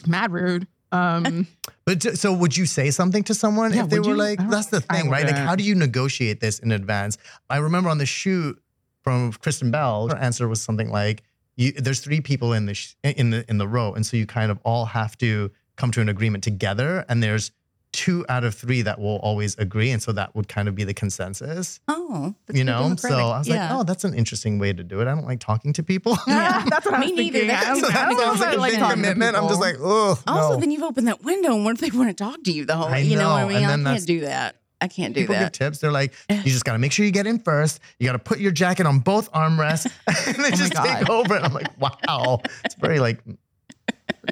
Mad 0.06 0.32
rude. 0.32 0.66
Um 0.92 1.46
But 1.84 2.00
t- 2.00 2.14
so 2.16 2.32
would 2.32 2.56
you 2.56 2.64
say 2.64 2.90
something 2.90 3.22
to 3.24 3.34
someone 3.34 3.74
Yeah, 3.74 3.84
if 3.84 3.90
they 3.90 3.98
were 4.00 4.08
you? 4.08 4.14
like, 4.16 4.38
that's 4.48 4.68
the 4.68 4.80
thing, 4.80 5.10
right? 5.10 5.26
Like, 5.26 5.36
how 5.36 5.54
do 5.56 5.62
you 5.62 5.74
negotiate 5.74 6.40
this 6.40 6.58
in 6.58 6.72
advance? 6.72 7.18
I 7.50 7.58
remember 7.58 7.90
on 7.90 7.98
the 7.98 8.06
shoot 8.06 8.58
from 9.04 9.32
Kristen 9.34 9.70
Bell, 9.70 10.08
her 10.08 10.16
answer 10.16 10.48
was 10.48 10.60
something 10.62 10.90
like, 10.90 11.22
you, 11.56 11.72
there's 11.72 12.00
three 12.00 12.20
people 12.20 12.52
in 12.52 12.66
the, 12.66 12.74
sh- 12.74 12.94
in 13.02 13.30
the, 13.30 13.44
in 13.48 13.58
the 13.58 13.66
row. 13.68 13.92
And 13.94 14.04
so 14.06 14.16
you 14.16 14.26
kind 14.26 14.50
of 14.50 14.58
all 14.64 14.84
have 14.86 15.16
to 15.18 15.50
come 15.76 15.90
to 15.92 16.00
an 16.00 16.08
agreement 16.08 16.44
together. 16.44 17.04
And 17.08 17.22
there's 17.22 17.50
two 17.92 18.26
out 18.28 18.44
of 18.44 18.54
three 18.54 18.82
that 18.82 18.98
will 18.98 19.16
always 19.18 19.56
agree. 19.56 19.90
And 19.90 20.02
so 20.02 20.12
that 20.12 20.34
would 20.34 20.48
kind 20.48 20.68
of 20.68 20.74
be 20.74 20.84
the 20.84 20.92
consensus, 20.92 21.80
Oh, 21.88 22.34
that's 22.46 22.58
you 22.58 22.62
know? 22.64 22.94
So. 22.98 23.08
I 23.08 23.38
was 23.38 23.48
yeah. 23.48 23.68
like, 23.70 23.80
oh, 23.80 23.84
that's 23.84 24.04
an 24.04 24.12
interesting 24.12 24.58
way 24.58 24.74
to 24.74 24.84
do 24.84 25.00
it. 25.00 25.08
I 25.08 25.14
don't 25.14 25.24
like 25.24 25.40
talking 25.40 25.72
to 25.74 25.82
people. 25.82 26.18
Yeah. 26.26 26.62
that's 26.68 26.84
what 26.84 26.94
I 26.94 26.98
Me 27.00 27.06
was 27.12 27.16
neither. 27.16 27.38
thinking. 27.38 27.48
That 27.48 27.62
I 27.62 27.66
don't, 27.68 27.76
seems 27.80 27.90
I 27.94 28.06
like 28.06 28.08
don't 28.08 28.16
know 28.18 28.24
sounds 28.24 28.40
if 28.40 28.40
like 28.40 28.48
I 28.50 28.52
a 28.54 28.58
like 28.58 28.70
big 28.72 28.80
talking 28.80 28.96
to 28.96 29.02
commitment. 29.08 29.36
I'm 29.36 29.48
just 29.48 29.60
like, 29.60 29.76
oh, 29.80 30.18
Also, 30.26 30.54
no. 30.54 30.60
then 30.60 30.70
you've 30.70 30.82
opened 30.82 31.08
that 31.08 31.22
window, 31.24 31.54
and 31.54 31.64
what 31.64 31.74
if 31.74 31.80
they 31.90 31.96
want 31.96 32.10
to 32.10 32.14
talk 32.24 32.42
to 32.42 32.52
you 32.52 32.66
the 32.66 32.76
whole? 32.76 32.88
I 32.88 32.98
you 32.98 33.16
know, 33.16 33.30
what 33.30 33.42
I 33.44 33.48
mean? 33.48 33.56
and 33.58 33.64
I 33.64 33.68
then 33.70 33.76
can't 33.78 33.84
that's- 33.84 34.04
do 34.04 34.20
that. 34.20 34.56
I 34.80 34.88
can't 34.88 35.14
do 35.14 35.22
People 35.22 35.34
that. 35.34 35.52
give 35.52 35.52
tips. 35.52 35.78
They're 35.78 35.92
like, 35.92 36.12
you 36.30 36.42
just 36.42 36.64
got 36.64 36.72
to 36.74 36.78
make 36.78 36.92
sure 36.92 37.04
you 37.06 37.12
get 37.12 37.26
in 37.26 37.38
first. 37.38 37.80
You 37.98 38.06
got 38.06 38.12
to 38.12 38.18
put 38.18 38.38
your 38.38 38.52
jacket 38.52 38.86
on 38.86 38.98
both 38.98 39.30
armrests, 39.32 39.90
and 40.26 40.36
they 40.36 40.50
my 40.50 40.56
just 40.56 40.72
take 40.74 41.08
over. 41.08 41.34
And 41.34 41.44
I'm 41.44 41.54
like, 41.54 41.78
wow, 41.80 42.40
it's 42.64 42.74
very 42.74 43.00
like 43.00 43.20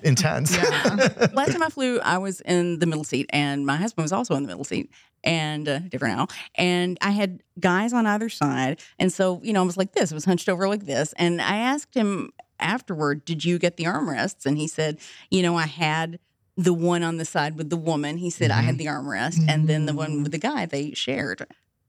intense. 0.03 0.57
Yeah. 0.57 1.29
Last 1.33 1.53
time 1.53 1.63
I 1.63 1.69
flew, 1.69 2.01
I 2.01 2.19
was 2.19 2.41
in 2.43 2.79
the 2.79 2.87
middle 2.87 3.05
seat, 3.05 3.27
and 3.31 3.65
my 3.67 3.77
husband 3.77 4.05
was 4.05 4.13
also 4.13 4.35
in 4.35 4.43
the 4.43 4.49
middle 4.49 4.65
seat, 4.65 4.91
and 5.23 5.69
uh, 5.69 5.79
different 5.81 6.17
now. 6.17 6.27
And 6.57 6.99
I 7.01 7.11
had 7.13 7.43
guys 7.59 7.93
on 7.93 8.07
either 8.07 8.29
side, 8.29 8.81
and 8.99 9.13
so 9.13 9.41
you 9.43 9.53
know, 9.53 9.63
I 9.63 9.67
was 9.67 9.77
like 9.77 9.93
this, 9.93 10.13
I 10.13 10.15
was 10.15 10.25
hunched 10.25 10.49
over 10.49 10.69
like 10.69 10.87
this, 10.87 11.15
and 11.17 11.41
I 11.41 11.57
asked 11.59 11.95
him 11.95 12.31
afterward, 12.61 13.25
"Did 13.25 13.45
you 13.45 13.59
get 13.59 13.77
the 13.77 13.85
armrests?" 13.85 14.47
And 14.47 14.59
he 14.59 14.69
said, 14.69 14.99
"You 15.31 15.43
know, 15.43 15.57
I 15.57 15.67
had." 15.67 16.19
The 16.57 16.73
one 16.73 17.03
on 17.03 17.17
the 17.17 17.25
side 17.25 17.57
with 17.57 17.69
the 17.71 17.77
woman, 17.77 18.19
he 18.19 18.31
said, 18.31 18.51
I 18.53 18.61
had 18.63 18.79
the 18.79 18.87
armrest, 18.87 19.41
and 19.49 19.69
then 19.69 19.87
the 19.87 19.95
one 19.95 20.23
with 20.23 20.33
the 20.33 20.39
guy 20.39 20.67
they 20.67 20.93
shared. 20.93 21.47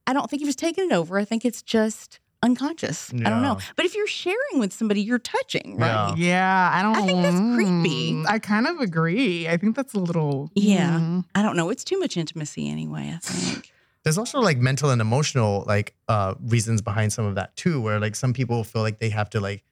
I 0.07 0.13
don't 0.13 0.29
think 0.29 0.41
he 0.41 0.45
was 0.45 0.55
taking 0.55 0.85
it 0.85 0.93
over. 0.93 1.19
I 1.19 1.25
think 1.25 1.45
it's 1.45 1.61
just 1.61 2.19
unconscious. 2.41 3.11
I 3.13 3.29
don't 3.29 3.41
know. 3.41 3.57
But 3.75 3.85
if 3.85 3.95
you're 3.95 4.07
sharing 4.07 4.59
with 4.59 4.71
somebody, 4.73 5.01
you're 5.01 5.19
touching, 5.19 5.77
right? 5.77 6.13
Yeah. 6.17 6.25
Yeah, 6.25 6.71
I 6.73 6.81
don't 6.81 6.95
I 6.95 7.05
think 7.05 7.21
that's 7.23 7.55
creepy. 7.55 8.13
Mm, 8.13 8.25
I 8.27 8.39
kind 8.39 8.67
of 8.67 8.79
agree. 8.79 9.47
I 9.47 9.57
think 9.57 9.75
that's 9.75 9.93
a 9.93 9.99
little 9.99 10.51
Yeah. 10.55 10.99
mm. 10.99 11.25
I 11.33 11.41
don't 11.41 11.55
know. 11.55 11.69
It's 11.69 11.83
too 11.83 11.99
much 11.99 12.17
intimacy 12.17 12.69
anyway, 12.69 13.11
I 13.15 13.17
think. 13.17 13.71
There's 14.03 14.17
also 14.19 14.39
like 14.39 14.57
mental 14.59 14.91
and 14.91 15.01
emotional 15.01 15.63
like 15.65 15.95
uh 16.07 16.35
reasons 16.39 16.81
behind 16.83 17.11
some 17.13 17.25
of 17.25 17.35
that 17.35 17.55
too, 17.55 17.81
where 17.81 17.99
like 17.99 18.15
some 18.15 18.33
people 18.33 18.63
feel 18.63 18.83
like 18.83 18.99
they 18.99 19.09
have 19.09 19.29
to 19.31 19.39
like 19.39 19.63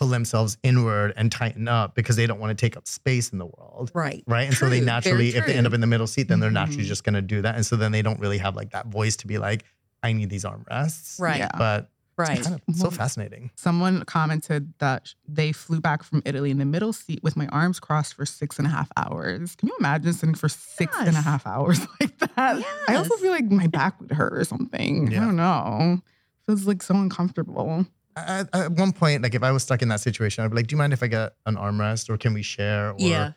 pull 0.00 0.08
themselves 0.08 0.56
inward 0.62 1.12
and 1.16 1.30
tighten 1.30 1.68
up 1.68 1.94
because 1.94 2.16
they 2.16 2.26
don't 2.26 2.40
want 2.40 2.56
to 2.56 2.60
take 2.60 2.74
up 2.74 2.88
space 2.88 3.28
in 3.30 3.38
the 3.38 3.44
world. 3.44 3.90
Right. 3.94 4.24
Right. 4.26 4.44
And 4.48 4.56
so 4.56 4.70
they 4.70 4.80
naturally, 4.80 5.28
if 5.36 5.44
they 5.46 5.52
end 5.52 5.66
up 5.66 5.74
in 5.74 5.82
the 5.82 5.86
middle 5.86 6.06
seat, 6.06 6.26
then 6.28 6.40
they're 6.40 6.50
naturally 6.50 6.84
Mhm. 6.84 6.88
just 6.88 7.04
gonna 7.04 7.20
do 7.20 7.42
that. 7.42 7.54
And 7.54 7.66
so 7.66 7.76
then 7.76 7.92
they 7.92 8.00
don't 8.00 8.18
really 8.18 8.38
have 8.38 8.56
like 8.56 8.70
that 8.70 8.86
voice 8.86 9.14
to 9.16 9.26
be 9.26 9.36
like, 9.36 9.64
I 10.02 10.12
need 10.14 10.30
these 10.30 10.44
armrests. 10.44 11.20
Right. 11.20 11.40
Yeah. 11.40 11.50
But 11.58 11.90
Right. 12.16 12.38
it's 12.38 12.48
kind 12.48 12.60
of 12.66 12.74
so 12.76 12.82
Well, 12.84 12.90
fascinating. 12.92 13.50
Someone 13.56 14.02
commented 14.06 14.72
that 14.78 15.14
they 15.28 15.52
flew 15.52 15.80
back 15.82 16.02
from 16.02 16.22
Italy 16.24 16.50
in 16.50 16.56
the 16.56 16.64
middle 16.64 16.94
seat 16.94 17.22
with 17.22 17.36
my 17.36 17.46
arms 17.48 17.78
crossed 17.78 18.14
for 18.14 18.24
six 18.24 18.56
and 18.58 18.66
a 18.66 18.70
half 18.70 18.90
hours. 18.96 19.54
Can 19.56 19.68
you 19.68 19.76
imagine 19.78 20.14
sitting 20.14 20.34
for 20.34 20.48
six 20.48 20.96
and 20.98 21.14
a 21.16 21.20
half 21.20 21.46
hours 21.46 21.78
like 22.00 22.18
that? 22.20 22.64
I 22.88 22.94
also 22.94 23.16
feel 23.16 23.32
like 23.32 23.50
my 23.50 23.66
back 23.66 24.00
would 24.00 24.12
hurt 24.12 24.32
or 24.34 24.44
something. 24.44 25.10
Yeah. 25.12 25.20
I 25.22 25.24
don't 25.26 25.36
know. 25.36 26.00
Feels 26.46 26.66
like 26.66 26.82
so 26.82 26.94
uncomfortable. 26.94 27.86
At, 28.26 28.48
at 28.54 28.72
one 28.72 28.92
point, 28.92 29.22
like 29.22 29.34
if 29.34 29.42
I 29.42 29.50
was 29.52 29.62
stuck 29.62 29.82
in 29.82 29.88
that 29.88 30.00
situation, 30.00 30.44
I'd 30.44 30.50
be 30.50 30.56
like, 30.56 30.66
"Do 30.66 30.74
you 30.74 30.78
mind 30.78 30.92
if 30.92 31.02
I 31.02 31.06
get 31.06 31.34
an 31.46 31.56
armrest, 31.56 32.08
or 32.10 32.16
can 32.16 32.32
we 32.34 32.42
share? 32.42 32.90
Or 32.90 32.96
Yeah. 32.98 33.32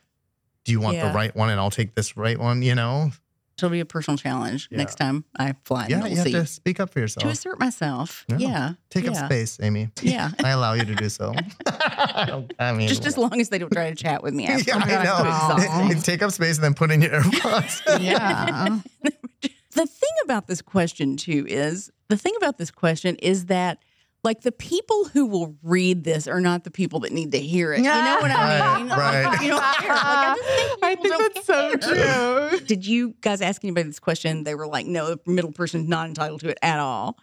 do 0.65 0.71
you 0.71 0.79
want 0.79 0.97
Yeah. 0.97 1.09
the 1.09 1.13
right 1.15 1.35
one, 1.35 1.49
and 1.49 1.59
I'll 1.59 1.71
take 1.71 1.95
this 1.95 2.15
right 2.17 2.39
one? 2.39 2.61
You 2.61 2.75
know? 2.75 3.11
It'll 3.57 3.69
be 3.69 3.79
a 3.81 3.85
personal 3.85 4.17
challenge 4.17 4.67
Yeah. 4.71 4.79
next 4.79 4.95
time 4.95 5.25
I 5.37 5.53
fly 5.63 5.85
Yeah, 5.87 6.05
you 6.07 6.15
have 6.17 6.25
to 6.31 6.45
speak 6.47 6.79
up 6.79 6.89
for 6.89 6.99
yourself. 6.99 7.23
To 7.23 7.29
assert 7.29 7.59
myself. 7.59 8.25
Yeah. 8.27 8.37
Yeah. 8.39 8.73
Take 8.89 9.07
up 9.07 9.15
space, 9.15 9.59
Amy. 9.61 9.89
Yeah. 10.01 10.31
I 10.43 10.49
allow 10.49 10.73
you 10.73 10.83
to 10.85 10.95
do 10.95 11.07
so. 11.07 11.33
I 11.67 12.43
I 12.59 12.73
mean, 12.73 12.87
Just 12.87 13.05
as 13.05 13.15
long 13.15 13.39
as 13.39 13.49
they 13.49 13.59
don't 13.59 13.71
try 13.71 13.89
to 13.91 13.95
chat 13.95 14.23
with 14.23 14.33
me 14.33 14.47
after. 14.47 14.71
yeah, 14.87 15.13
I 15.13 15.79
know. 15.79 15.87
no. 15.93 15.99
Take 16.01 16.23
up 16.23 16.31
space 16.31 16.55
and 16.57 16.63
then 16.63 16.73
put 16.73 16.89
in 16.91 17.03
your 17.03 17.11
AirPods. 17.11 18.01
Yeah. 18.01 18.79
the 19.03 19.85
thing 19.85 20.11
about 20.23 20.47
this 20.47 20.61
question 20.63 21.15
too 21.15 21.45
is 21.47 21.91
the 22.09 22.17
thing 22.17 22.33
about 22.37 22.57
this 22.57 22.71
question 22.71 23.15
is 23.17 23.45
that 23.45 23.77
like 24.23 24.41
the 24.41 24.51
people 24.51 25.05
who 25.11 25.25
will 25.25 25.55
read 25.63 26.03
this 26.05 26.27
are 26.27 26.39
not 26.39 26.63
the 26.63 26.71
people 26.71 26.99
that 27.01 27.11
need 27.11 27.31
to 27.33 27.39
hear 27.39 27.73
it. 27.73 27.79
You 27.79 27.83
know 27.83 28.17
what 28.21 28.31
I 28.31 28.59
Right, 28.59 28.79
mean? 28.79 28.89
right. 28.89 29.41
You 29.41 29.49
don't 29.49 29.63
care. 29.75 29.89
Like, 29.89 30.03
I 30.03 30.35
just 30.37 30.49
think 30.49 30.83
I 30.83 30.95
think 30.95 31.07
don't 31.07 31.33
that's 31.33 31.45
so 31.45 32.49
true. 32.49 32.59
Did 32.67 32.85
you 32.85 33.15
guys 33.21 33.41
ask 33.41 33.63
anybody 33.63 33.87
this 33.87 33.99
question? 33.99 34.43
They 34.45 34.55
were 34.55 34.67
like, 34.67 34.85
no, 34.85 35.15
the 35.15 35.19
middle 35.31 35.51
person's 35.51 35.89
not 35.89 36.07
entitled 36.07 36.39
to 36.41 36.49
it 36.49 36.57
at 36.61 36.79
all. 36.79 37.17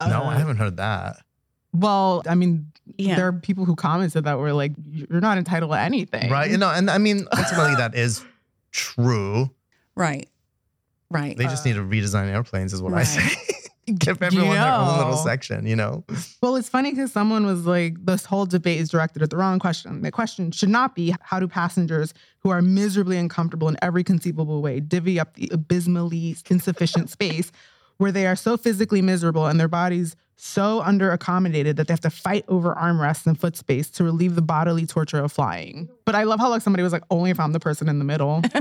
no, 0.00 0.22
I 0.22 0.34
Uh, 0.34 0.38
haven't 0.38 0.56
heard 0.58 0.76
that. 0.76 1.16
Well, 1.74 2.22
I 2.28 2.34
mean, 2.34 2.66
Yeah. 2.98 3.16
there 3.16 3.26
are 3.28 3.32
people 3.32 3.64
who 3.64 3.74
commented 3.74 4.24
that 4.24 4.38
were 4.38 4.52
like, 4.52 4.72
"You're 4.84 5.20
not 5.20 5.38
entitled 5.38 5.70
to 5.72 5.78
anything." 5.78 6.30
Right. 6.30 6.50
You 6.50 6.58
know, 6.58 6.68
and 6.70 6.90
I 6.90 6.98
mean, 6.98 7.26
ultimately, 7.36 7.76
that 7.76 7.94
is 7.94 8.22
true. 8.72 9.50
Right. 9.96 10.28
Right. 11.10 11.36
They 11.36 11.44
just 11.44 11.64
need 11.64 11.74
to 11.74 11.80
redesign 11.82 12.28
airplanes, 12.32 12.72
is 12.72 12.82
what 12.82 12.92
I 12.94 13.04
say. 13.04 13.28
Give 13.98 14.22
everyone 14.22 14.50
their 14.50 14.72
own 14.72 14.96
little 14.98 15.16
section, 15.16 15.66
you 15.66 15.74
know? 15.74 16.04
Well, 16.40 16.54
it's 16.54 16.68
funny 16.68 16.90
because 16.90 17.12
someone 17.12 17.44
was 17.44 17.66
like, 17.66 18.04
this 18.04 18.24
whole 18.24 18.46
debate 18.46 18.78
is 18.78 18.88
directed 18.90 19.22
at 19.22 19.30
the 19.30 19.36
wrong 19.36 19.58
question. 19.58 20.02
The 20.02 20.12
question 20.12 20.52
should 20.52 20.68
not 20.68 20.94
be 20.94 21.14
how 21.20 21.40
do 21.40 21.48
passengers 21.48 22.14
who 22.38 22.50
are 22.50 22.62
miserably 22.62 23.16
uncomfortable 23.16 23.68
in 23.68 23.76
every 23.82 24.04
conceivable 24.04 24.62
way 24.62 24.78
divvy 24.78 25.18
up 25.18 25.34
the 25.34 25.48
abysmally 25.52 26.36
insufficient 26.48 27.10
space 27.10 27.50
where 27.98 28.12
they 28.12 28.26
are 28.26 28.36
so 28.36 28.56
physically 28.56 29.02
miserable 29.02 29.46
and 29.46 29.58
their 29.58 29.68
bodies 29.68 30.16
so 30.44 30.80
under 30.82 31.12
accommodated 31.12 31.76
that 31.76 31.86
they 31.86 31.92
have 31.92 32.00
to 32.00 32.10
fight 32.10 32.44
over 32.48 32.74
armrests 32.74 33.28
and 33.28 33.38
foot 33.38 33.56
space 33.56 33.88
to 33.88 34.02
relieve 34.02 34.34
the 34.34 34.42
bodily 34.42 34.84
torture 34.86 35.20
of 35.22 35.30
flying. 35.30 35.88
But 36.04 36.16
I 36.16 36.24
love 36.24 36.40
how 36.40 36.50
like 36.50 36.62
somebody 36.62 36.82
was 36.82 36.92
like, 36.92 37.04
only 37.12 37.30
if 37.30 37.38
I'm 37.38 37.52
the 37.52 37.60
person 37.60 37.88
in 37.88 38.00
the 38.00 38.04
middle, 38.04 38.40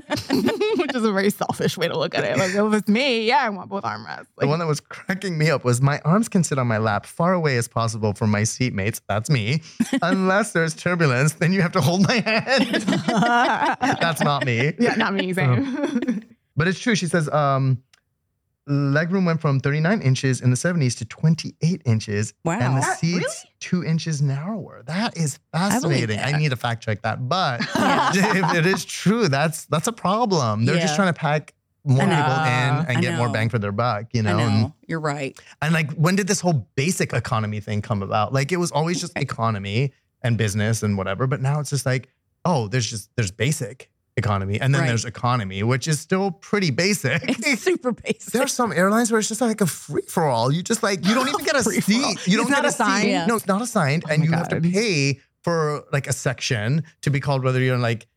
which 0.77 0.95
is 0.95 1.03
a 1.03 1.11
very 1.11 1.31
selfish 1.31 1.79
way 1.79 1.88
to 1.88 1.97
look 1.97 2.13
at 2.13 2.23
it. 2.23 2.38
Like, 2.38 2.53
if 2.53 2.73
it's 2.75 2.88
me, 2.88 3.27
yeah, 3.27 3.39
I 3.39 3.50
want 3.50 3.69
both 3.69 3.81
armrests. 3.83 4.27
The 4.38 4.45
Like, 4.45 4.50
one 4.50 4.59
that 4.59 4.67
was 4.67 4.79
cracking 4.79 5.39
me 5.39 5.50
up 5.50 5.65
was 5.65 5.81
my 5.81 6.00
arms 6.05 6.29
can 6.29 6.43
sit 6.43 6.59
on 6.59 6.67
my 6.67 6.77
lap 6.77 7.07
far 7.07 7.33
away 7.33 7.57
as 7.57 7.67
possible 7.67 8.13
from 8.13 8.29
my 8.29 8.43
seatmates. 8.43 9.01
That's 9.09 9.31
me. 9.31 9.63
Unless 10.03 10.51
there's 10.51 10.75
turbulence, 10.75 11.33
then 11.33 11.51
you 11.51 11.63
have 11.63 11.71
to 11.71 11.81
hold 11.81 12.07
my 12.07 12.19
hand. 12.19 12.75
That's 14.00 14.21
not 14.21 14.45
me. 14.45 14.73
yeah, 14.77 14.93
not 14.97 15.15
me. 15.15 15.33
Same. 15.33 16.21
But 16.55 16.67
it's 16.67 16.79
true. 16.79 16.93
She 16.93 17.07
says 17.07 17.27
um, 17.29 17.81
legroom 18.69 19.25
went 19.25 19.41
from 19.41 19.59
39 19.59 20.01
inches 20.01 20.41
in 20.41 20.49
the 20.51 20.55
70s 20.55 20.97
to 20.99 21.05
28 21.05 21.81
inches. 21.85 22.33
Wow. 22.45 22.59
And 22.59 22.77
the 22.77 22.81
That- 22.81 22.99
seats 22.99 23.15
really? 23.15 23.29
two 23.59 23.83
inches 23.83 24.21
narrower. 24.21 24.83
That 24.85 25.17
is 25.17 25.39
fascinating. 25.51 26.19
I, 26.19 26.31
that. 26.31 26.39
need 26.39 26.49
to 26.49 26.55
fact 26.55 26.83
check 26.83 27.01
that. 27.01 27.27
But 27.27 27.61
if 27.75 28.55
it 28.55 28.65
is 28.65 28.85
true, 28.85 29.27
that's 29.27 29.65
that's 29.65 29.87
a 29.87 29.91
problem. 29.93 30.65
They're 30.65 30.79
just 30.79 30.95
trying 30.95 31.13
to 31.13 31.19
pack 31.19 31.53
more 31.83 31.97
people 31.97 32.13
in 32.13 32.15
and 32.21 32.87
I 32.97 33.01
get 33.01 33.17
more 33.17 33.29
bang 33.29 33.49
for 33.49 33.57
their 33.57 33.71
buck, 33.71 34.05
you 34.13 34.21
know? 34.21 34.37
I 34.37 34.41
And- 34.43 34.61
know. 34.61 34.75
You're 34.87 34.99
right. 34.99 35.37
and 35.61 35.73
like, 35.73 35.91
when 35.93 36.15
did 36.15 36.27
this 36.27 36.39
whole 36.41 36.67
basic 36.75 37.13
economy 37.13 37.59
thing 37.59 37.81
come 37.81 38.03
about? 38.03 38.33
Like, 38.33 38.51
it 38.51 38.57
was 38.57 38.71
always 38.71 38.99
just 39.01 39.17
economy 39.17 39.91
and 40.21 40.37
business 40.37 40.83
and 40.83 40.97
whatever. 40.97 41.25
But 41.27 41.41
now 41.41 41.59
it's 41.59 41.69
just 41.71 41.85
like, 41.85 42.09
oh, 42.45 42.67
there's 42.67 42.89
just 42.89 43.09
there's 43.15 43.31
basic 43.31 43.89
economy, 44.17 44.59
and 44.59 44.73
then 44.73 44.81
Right. 44.81 44.87
there's 44.89 45.05
economy, 45.05 45.63
which 45.63 45.87
is 45.87 45.99
still 45.99 46.31
pretty 46.31 46.69
basic. 46.71 47.21
It's 47.27 47.61
super 47.71 47.91
basic. 47.91 48.31
There's 48.33 48.51
some 48.53 48.71
airlines 48.73 49.11
where 49.11 49.19
it's 49.19 49.29
just 49.29 49.41
like 49.41 49.61
a 49.61 49.65
free 49.67 50.01
for 50.07 50.25
all. 50.25 50.51
You 50.51 50.61
just 50.63 50.83
like 50.83 51.05
you 51.07 51.13
don't 51.13 51.27
even 51.29 51.43
get 51.45 51.55
a 51.55 51.63
seat. 51.81 52.27
You 52.27 52.37
don't 52.37 52.47
It's 52.47 52.55
get 52.55 52.63
not 52.63 52.65
a 52.65 52.67
assigned? 52.67 53.03
seat. 53.03 53.09
Yeah. 53.11 53.25
No, 53.25 53.35
it's 53.35 53.47
not 53.47 53.61
assigned, 53.61 54.03
Oh 54.07 54.13
and 54.13 54.23
you 54.23 54.31
have 54.31 54.49
to 54.49 54.59
pay 54.61 55.19
for 55.43 55.83
like 55.91 56.07
a 56.07 56.13
section 56.13 56.83
to 57.01 57.09
be 57.09 57.19
called 57.19 57.43
whether 57.43 57.59
you're 57.59 57.75
in 57.75 57.81
like 57.81 58.07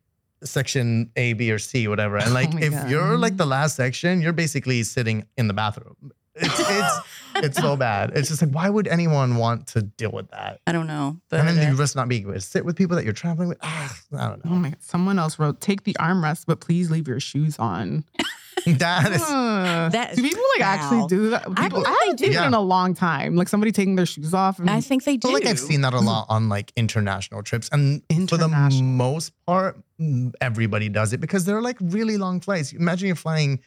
section 0.43 1.11
A, 1.17 1.33
B, 1.35 1.51
or 1.51 1.59
C, 1.59 1.89
whatever. 1.89 2.17
And 2.19 2.31
oh 2.31 2.35
like 2.35 2.55
Oh 2.55 2.59
if 2.59 2.73
God. 2.73 2.91
you're 2.91 3.17
like 3.17 3.33
mm-hmm. 3.33 3.39
the 3.39 3.47
last 3.47 3.77
section, 3.77 4.21
you're 4.21 4.33
basically 4.35 4.83
sitting 4.83 5.25
in 5.39 5.49
the 5.49 5.55
bathroom. 5.55 5.97
It's 6.37 6.59
it's 6.61 6.99
it's 7.37 7.59
so 7.59 7.77
bad. 7.77 8.13
It's 8.15 8.29
just 8.29 8.43
like 8.43 8.51
why 8.53 8.69
would 8.69 8.89
anyone 8.89 9.37
want 9.37 9.67
to 9.69 9.83
deal 9.83 10.11
with 10.11 10.31
that? 10.31 10.61
I 10.67 10.73
don't 10.73 10.87
know. 10.87 11.21
But 11.31 11.41
and 11.41 11.49
then 11.57 11.71
you 11.71 11.77
risk 11.77 11.95
not 11.97 12.09
being 12.09 12.23
able 12.23 12.35
to 12.35 12.41
sit 12.41 12.65
with 12.65 12.77
people 12.77 12.97
that 12.97 13.05
you're 13.05 13.13
traveling 13.15 13.49
with. 13.49 13.59
Ah, 13.63 13.97
I 14.19 14.29
don't 14.29 14.45
know. 14.45 14.51
oh 14.53 14.57
my 14.57 14.69
God. 14.71 14.79
Someone 14.83 15.19
else 15.19 15.39
wrote, 15.39 15.61
take 15.61 15.85
the 15.85 15.95
armrest, 16.01 16.45
but 16.47 16.61
please 16.61 16.91
leave 16.91 17.07
your 17.09 17.21
shoes 17.21 17.59
on. 17.59 18.05
That 18.67 19.13
is 19.13 19.21
Uh, 19.21 19.91
That 19.93 20.17
do 20.17 20.23
people 20.23 20.43
like 20.57 20.63
foul. 20.63 20.71
actually 21.01 21.07
do 21.09 21.31
that? 21.31 21.43
I 21.43 21.65
People, 21.65 21.83
believe 21.83 21.87
I, 21.87 21.91
haven't 22.05 22.21
they 22.21 22.27
seen 22.27 22.33
do. 22.33 22.39
it 22.43 22.47
in 22.47 22.55
a 22.55 22.61
long 22.63 22.95
time. 22.95 23.37
Like 23.37 23.49
somebody 23.49 23.73
taking 23.73 23.97
their 23.97 24.07
shoes 24.07 24.33
off. 24.33 24.59
And 24.59 24.71
I 24.71 24.81
think 24.81 25.05
they 25.05 25.15
I 25.15 25.17
do. 25.17 25.29
feel 25.29 25.35
like 25.35 25.45
I've 25.47 25.59
seen 25.59 25.83
that 25.83 25.93
a 25.93 26.01
lot 26.01 26.25
on 26.31 26.49
like 26.49 26.73
international 26.75 27.43
trips. 27.43 27.69
And 27.73 28.01
for 28.31 28.39
the 28.39 28.49
most 28.49 29.33
part, 29.47 29.77
mm, 30.01 30.33
everybody 30.41 30.89
does 30.89 31.13
it 31.13 31.21
because 31.21 31.45
they're 31.45 31.61
like 31.61 31.77
really 31.81 32.17
long 32.17 32.41
flights. 32.41 32.73
Imagine 32.73 33.09
you're 33.09 33.17
flying 33.17 33.61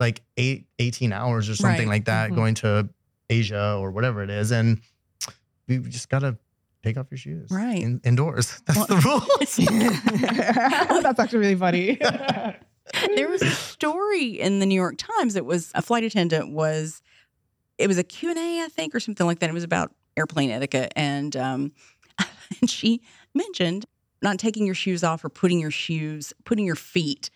like 0.00 0.22
eight, 0.36 0.66
18 0.78 1.12
hours 1.12 1.48
or 1.48 1.56
something 1.56 1.88
Right. 1.88 1.94
like 1.96 2.04
that, 2.06 2.30
Mhm. 2.30 2.34
going 2.36 2.54
to 2.56 2.88
Asia 3.30 3.76
or 3.78 3.90
whatever 3.90 4.22
it 4.22 4.30
is. 4.30 4.50
And 4.52 4.80
you 5.66 5.80
just 5.80 6.08
got 6.08 6.20
to 6.20 6.36
take 6.82 6.96
off 6.96 7.06
your 7.10 7.18
shoes. 7.18 7.48
Right. 7.50 7.82
In, 7.82 8.00
indoors. 8.04 8.60
That's 8.66 8.78
Well- 8.78 8.86
the 8.86 8.96
rule. 8.96 9.26
That's 11.02 11.18
actually 11.18 11.38
really 11.40 11.56
funny. 11.56 11.98
there 13.16 13.28
was 13.28 13.42
a 13.42 13.50
story 13.50 14.38
in 14.40 14.58
the 14.60 14.66
New 14.66 14.74
York 14.74 14.96
Times 14.98 15.34
It 15.36 15.44
was 15.44 15.72
a 15.74 15.82
flight 15.82 16.04
attendant 16.04 16.52
was 16.52 17.02
it 17.78 17.88
was 17.88 17.98
a 17.98 18.04
Q&A 18.04 18.62
I 18.62 18.68
think 18.68 18.94
or 18.94 19.00
something 19.00 19.26
like 19.26 19.40
that. 19.40 19.50
It 19.50 19.54
was 19.54 19.64
about 19.64 19.92
airplane 20.16 20.50
etiquette 20.50 20.92
and 20.96 21.36
um 21.36 21.72
and 22.60 22.70
she 22.70 23.02
mentioned 23.34 23.84
not 24.22 24.38
taking 24.38 24.64
your 24.64 24.74
shoes 24.74 25.02
off 25.04 25.24
or 25.24 25.28
putting 25.28 25.58
your 25.60 25.70
shoes 25.70 26.32
putting 26.44 26.64
your 26.64 26.76
feet 26.76 27.28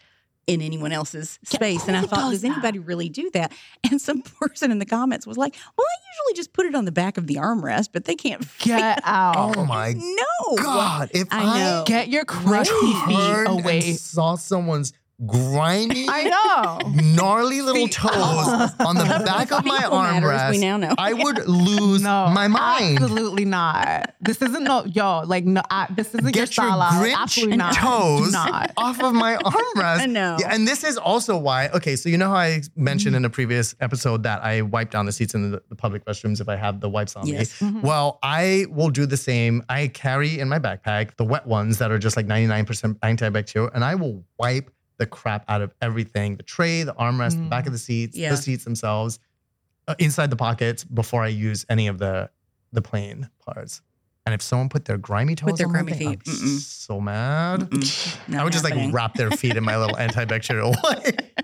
in 0.55 0.63
anyone 0.63 0.93
else's 0.93 1.39
Yeah, 1.51 1.57
space. 1.57 1.87
and 1.89 1.97
I 1.97 2.03
thought, 2.03 2.31
does 2.31 2.41
does 2.41 2.45
anybody 2.45 2.79
really 2.79 3.09
do 3.09 3.31
that? 3.35 3.53
And 3.91 4.01
some 4.01 4.23
person 4.23 4.71
in 4.71 4.79
the 4.79 4.87
comments 4.87 5.27
was 5.27 5.37
like, 5.37 5.55
Well, 5.77 5.87
I 5.87 5.97
usually 6.29 6.37
just 6.37 6.53
put 6.53 6.67
it 6.67 6.75
on 6.75 6.85
the 6.85 6.93
back 6.93 7.17
of 7.19 7.27
the 7.27 7.37
armrest, 7.37 7.89
but 7.93 8.05
they 8.05 8.15
can't 8.15 8.45
fit. 8.47 8.67
Get 8.69 9.01
out. 9.05 9.57
oh 9.59 9.65
my 9.65 9.95
No. 9.97 10.57
God. 10.57 11.11
If 11.15 11.29
I 11.31 11.81
I. 11.81 11.85
Get 11.87 12.09
your 12.09 12.25
crusty 12.25 12.75
feet 12.75 13.17
turned 13.17 13.49
and 13.49 13.61
away. 13.61 13.81
saw 13.95 14.37
someone's 14.37 14.93
grimy, 15.27 16.07
I 16.09 16.25
know. 16.25 16.91
gnarly 17.15 17.61
little 17.63 17.89
toes 17.89 18.11
on 18.81 18.97
the 18.97 19.05
back 19.27 19.53
of 19.53 19.65
my 19.65 19.79
Feet 19.81 19.91
will 19.91 19.99
matter, 20.03 20.31
as 20.33 20.41
armrest, 20.43 20.51
we 20.51 20.59
now 20.59 20.77
know. 20.77 20.95
I 20.97 21.13
would 21.13 21.47
lose 21.47 22.03
No, 22.03 22.29
my 22.33 22.49
mind. 22.49 22.99
Absolutely 23.01 23.45
not. 23.45 24.15
This 24.21 24.41
isn't 24.43 24.65
no 24.65 24.85
yo. 24.87 25.21
Like 25.27 25.45
no, 25.45 25.63
I, 25.71 25.87
this 25.95 26.09
isn't 26.09 26.25
your 26.25 26.33
Get 26.33 26.57
your 26.57 26.67
style. 26.67 26.81
Grinch 27.03 27.15
Absolutely 27.17 27.57
not. 27.57 27.75
Do 27.75 27.81
toes 27.81 28.33
not. 28.33 28.73
off 28.77 29.01
of 29.03 29.13
my 29.15 29.37
armrest. 29.45 30.01
I 30.01 30.07
know. 30.07 30.37
Yeah, 30.41 30.55
and 30.55 30.67
this 30.67 30.85
is 30.85 30.97
also 30.97 31.37
why. 31.37 31.69
Okay, 31.69 31.97
so 31.97 32.09
you 32.09 32.17
know 32.19 32.29
how 32.29 32.37
I 32.37 32.63
mentioned 32.77 33.15
in 33.17 33.25
a 33.25 33.31
previous 33.31 33.75
episode 33.81 34.23
that 34.23 34.43
I 34.43 34.63
wipe 34.63 34.91
down 34.91 35.07
the 35.07 35.13
seats 35.13 35.35
in 35.35 35.51
the, 35.51 35.63
the 35.69 35.77
public 35.77 36.05
restrooms 36.07 36.41
if 36.41 36.49
I 36.49 36.57
have 36.57 36.81
the 36.81 36.89
wipes 36.89 37.17
on 37.17 37.27
Yes. 37.27 37.61
me. 37.61 37.69
Mhm. 37.71 37.83
Well, 37.83 38.19
I 38.23 38.67
will 38.71 38.91
do 38.91 39.07
the 39.07 39.17
same. 39.17 39.63
I 39.69 39.89
carry 39.89 40.39
in 40.41 40.49
my 40.49 40.59
backpack 40.59 41.17
the 41.17 41.25
wet 41.25 41.47
ones 41.47 41.79
that 41.79 41.91
are 41.91 41.99
just 41.99 42.17
like 42.17 42.27
99% 42.27 42.95
antibacterial, 43.01 43.71
and 43.75 43.85
I 43.85 43.95
will 43.95 44.25
wipe 44.39 44.71
the 45.01 45.07
crap 45.07 45.45
out 45.49 45.63
of 45.63 45.75
everything 45.81 46.37
the 46.37 46.43
tray, 46.45 46.85
the 46.85 46.95
armrest, 46.95 47.37
the 47.43 47.49
back 47.49 47.67
of 47.67 47.73
the 47.73 47.79
seats, 47.79 48.17
Yeah. 48.17 48.31
the 48.31 48.37
seats 48.37 48.63
themselves, 48.65 49.19
uh, 49.89 49.95
inside 49.99 50.31
the 50.31 50.37
pockets 50.37 50.85
before 50.85 51.23
I 51.25 51.29
use 51.29 51.67
any 51.69 51.89
of 51.89 51.99
the 51.99 52.31
the 52.73 52.83
plane 52.83 53.29
parts. 53.45 53.83
And 54.27 54.35
if 54.35 54.43
someone 54.43 54.69
put 54.69 54.85
their 54.85 54.99
grimy 54.99 55.35
toes 55.35 55.59
their 55.59 55.67
on 55.67 55.73
grimy 55.73 55.93
thing, 55.95 56.09
feet, 56.11 56.21
I'm 56.29 56.59
so 56.59 57.01
mad. 57.01 57.61
Mm-mm. 57.63 58.19
I 58.29 58.33
Not 58.33 58.45
would 58.45 58.53
just 58.53 58.65
happening. 58.65 58.87
like 58.89 58.95
wrap 58.95 59.15
their 59.15 59.31
feet 59.33 59.57
in 59.57 59.65
my 59.65 59.77
little 59.79 59.97
antibacterial 60.07 60.77
wipe. 60.85 61.39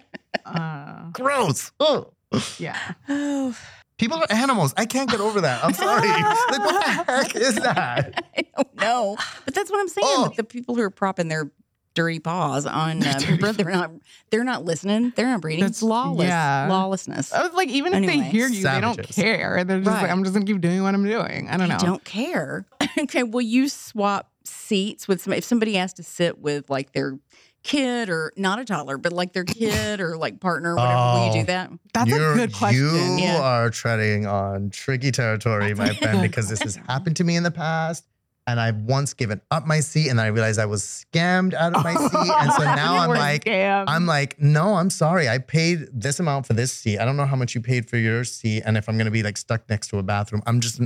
Uh, 0.45 1.11
Gross. 1.13 1.73
Oh. 1.81 2.13
yeah. 2.59 2.79
Oh, 3.09 3.57
People 3.99 4.19
are 4.19 4.27
animals. 4.31 4.75
I 4.77 4.85
can't 4.85 5.11
get 5.11 5.21
over 5.21 5.41
that. 5.41 5.65
I'm 5.65 5.73
sorry. 5.87 6.07
like, 6.07 6.59
what 6.61 6.85
the 6.85 6.91
heck 7.13 7.35
is 7.35 7.55
that? 7.57 8.25
I 8.37 8.45
don't 8.55 8.77
know. 8.77 9.17
But 9.47 9.55
that's 9.55 9.71
what 9.71 9.81
I'm 9.81 9.89
saying. 9.89 10.07
Oh. 10.07 10.25
that 10.29 10.37
The 10.37 10.45
people 10.45 10.75
who 10.75 10.83
are 10.83 10.91
propping 10.91 11.29
their 11.29 11.51
dirty 11.97 12.21
paws 12.21 12.65
on 12.67 13.03
uh, 13.05 13.13
Dirty 13.19 13.39
breath, 13.39 13.57
they're 13.57 13.71
not 13.73 13.91
they're 14.31 14.45
not 14.45 14.65
listening. 14.65 15.13
They're 15.17 15.27
not 15.27 15.41
breathing. 15.41 15.63
That's- 15.63 15.79
it's 15.79 15.83
lawless. 15.83 16.29
yeah. 16.29 16.69
Lawlessness. 16.71 17.33
I 17.33 17.43
was 17.43 17.53
like, 17.55 17.69
even 17.71 17.93
if 17.93 17.97
Anyway. 17.97 18.19
they 18.19 18.23
hear 18.31 18.47
you, 18.47 18.63
they 18.63 18.81
don't 18.81 18.95
Savages. 18.95 19.17
care. 19.17 19.65
They're 19.65 19.79
just 19.81 19.89
Right. 19.91 20.03
like, 20.03 20.11
I'm 20.13 20.23
just 20.23 20.35
gonna 20.35 20.47
keep 20.47 20.61
doing 20.61 20.83
what 20.85 20.95
I'm 20.95 21.05
doing. 21.05 21.49
I 21.49 21.57
don't 21.57 21.69
know. 21.69 21.75
I 21.75 21.79
don't 21.85 22.05
care. 22.05 22.67
okay, 22.99 23.25
will 23.25 23.41
you 23.43 23.69
swap 23.69 24.31
seats 24.45 25.09
with 25.09 25.21
somebody 25.23 25.39
if 25.39 25.45
somebody 25.45 25.75
has 25.75 25.93
to 25.95 26.05
sit 26.05 26.39
with 26.39 26.71
like 26.71 26.93
their 26.93 27.19
kid 27.65 28.09
or 28.09 28.33
not 28.37 28.61
a 28.61 28.65
toddler, 28.65 28.97
but 28.97 29.13
like 29.13 29.33
their 29.33 29.43
kid 29.61 30.01
or 30.01 30.17
like 30.17 30.39
partner 30.39 30.75
or 30.75 30.77
whatever? 30.77 30.95
Will 31.19 31.25
you 31.25 31.31
Oh. 31.31 31.35
do 31.41 31.45
that? 31.47 31.71
That's 31.95 32.09
You're- 32.11 32.33
a 32.33 32.35
good 32.37 32.53
question. 32.53 32.79
You 33.19 33.25
Yeah. 33.25 33.41
are 33.43 33.71
treading 33.71 34.25
on 34.27 34.71
tricky 34.71 35.11
territory, 35.11 35.75
my 35.75 35.93
friend, 35.95 36.23
because 36.23 36.49
this 36.49 36.61
has 36.63 36.77
happened 36.77 37.17
to 37.17 37.25
me 37.25 37.35
in 37.37 37.43
the 37.43 37.51
past. 37.51 38.05
And 38.49 38.61
I've 38.61 38.77
once 38.83 39.13
given 39.13 39.41
up 39.51 39.67
my 39.67 39.81
seat 39.81 40.09
and 40.09 40.21
I 40.21 40.29
realized 40.29 40.61
I 40.61 40.67
was 40.67 40.83
scammed 41.13 41.53
out 41.53 41.75
of 41.75 41.83
my 41.83 41.95
seat. 41.95 42.33
And 42.41 42.53
so 42.53 42.63
now 42.77 42.97
I'm 42.99 43.09
like, 43.11 43.45
scammed. 43.45 43.85
I'm 43.89 44.07
like, 44.07 44.41
no, 44.41 44.75
I'm 44.75 44.89
sorry. 44.89 45.29
I 45.29 45.39
paid 45.39 45.89
this 45.93 46.21
amount 46.21 46.47
for 46.47 46.53
this 46.53 46.71
seat. 46.73 46.99
I 47.01 47.05
don't 47.05 47.17
know 47.17 47.27
how 47.27 47.35
much 47.35 47.57
you 47.57 47.61
paid 47.61 47.91
for 47.91 47.97
your 47.97 48.23
seat. 48.23 48.63
And 48.65 48.77
if 48.77 48.89
I'm 48.89 48.97
gonna 48.97 49.11
be 49.11 49.25
like 49.25 49.37
stuck 49.37 49.69
next 49.69 49.89
to 49.89 49.99
a 49.99 50.03
bathroom, 50.05 50.43
I'm 50.47 50.61
just 50.61 50.81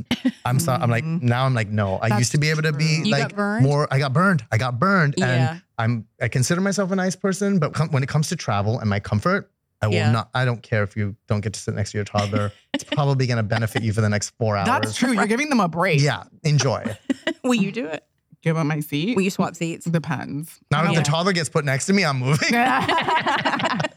I'm 0.47 0.59
sorry. 0.59 0.83
I'm 0.83 0.91
like, 0.91 1.05
Mhm. 1.05 1.21
now 1.23 1.45
I'm 1.45 1.53
like, 1.55 1.69
no. 1.69 1.99
I 2.01 2.09
That's 2.09 2.21
used 2.21 2.33
to 2.33 2.39
be 2.39 2.49
able 2.49 2.63
to 2.63 2.73
be 2.73 3.03
true. 3.03 3.11
Like 3.11 3.37
more 3.63 3.87
I 3.93 3.99
got 3.99 4.15
burned. 4.15 4.43
I 4.51 4.57
got 4.57 4.79
burned. 4.79 5.15
Yeah. 5.19 5.27
And 5.53 5.63
I'm 5.79 6.07
I 6.21 6.29
consider 6.29 6.63
myself 6.63 6.91
a 6.93 6.97
nice 6.97 7.15
person, 7.17 7.59
but 7.59 7.75
com- 7.75 7.91
when 7.91 8.03
it 8.03 8.09
comes 8.09 8.29
to 8.31 8.37
travel 8.37 8.79
and 8.79 8.89
my 8.89 9.01
comfort, 9.01 9.51
I 9.83 9.87
will 9.89 9.95
Yeah. 9.95 10.11
not 10.13 10.31
I 10.35 10.45
don't 10.45 10.63
care 10.63 10.83
if 10.83 10.97
you 10.97 11.17
don't 11.27 11.41
get 11.41 11.53
to 11.55 11.61
sit 11.61 11.75
next 11.75 11.93
to 11.93 11.99
your 11.99 12.05
toddler. 12.05 12.53
it's 12.75 12.85
probably 12.85 13.27
gonna 13.27 13.43
benefit 13.43 13.83
you 13.83 13.93
for 13.93 14.01
the 14.01 14.09
next 14.09 14.31
four 14.39 14.57
hours. 14.57 14.67
That's 14.67 14.97
true. 14.97 15.13
You're 15.13 15.27
giving 15.27 15.49
them 15.49 15.61
a 15.61 15.69
break. 15.69 16.01
Yeah, 16.01 16.25
enjoy. 16.45 16.97
will 17.45 17.55
you 17.55 17.73
do 17.73 17.87
it? 17.87 18.05
Give 18.43 18.57
up 18.57 18.65
my 18.67 18.81
seat. 18.81 19.17
Will 19.17 19.23
you 19.23 19.31
swap 19.31 19.55
seats? 19.55 19.85
Depends. 19.85 20.61
Now 20.71 20.89
if 20.91 20.97
the 20.97 21.03
toddler 21.03 21.33
gets 21.33 21.49
put 21.51 21.65
next 21.65 21.87
to 21.87 21.93
me, 21.93 22.05
I'm 22.05 22.19
moving. 22.19 22.49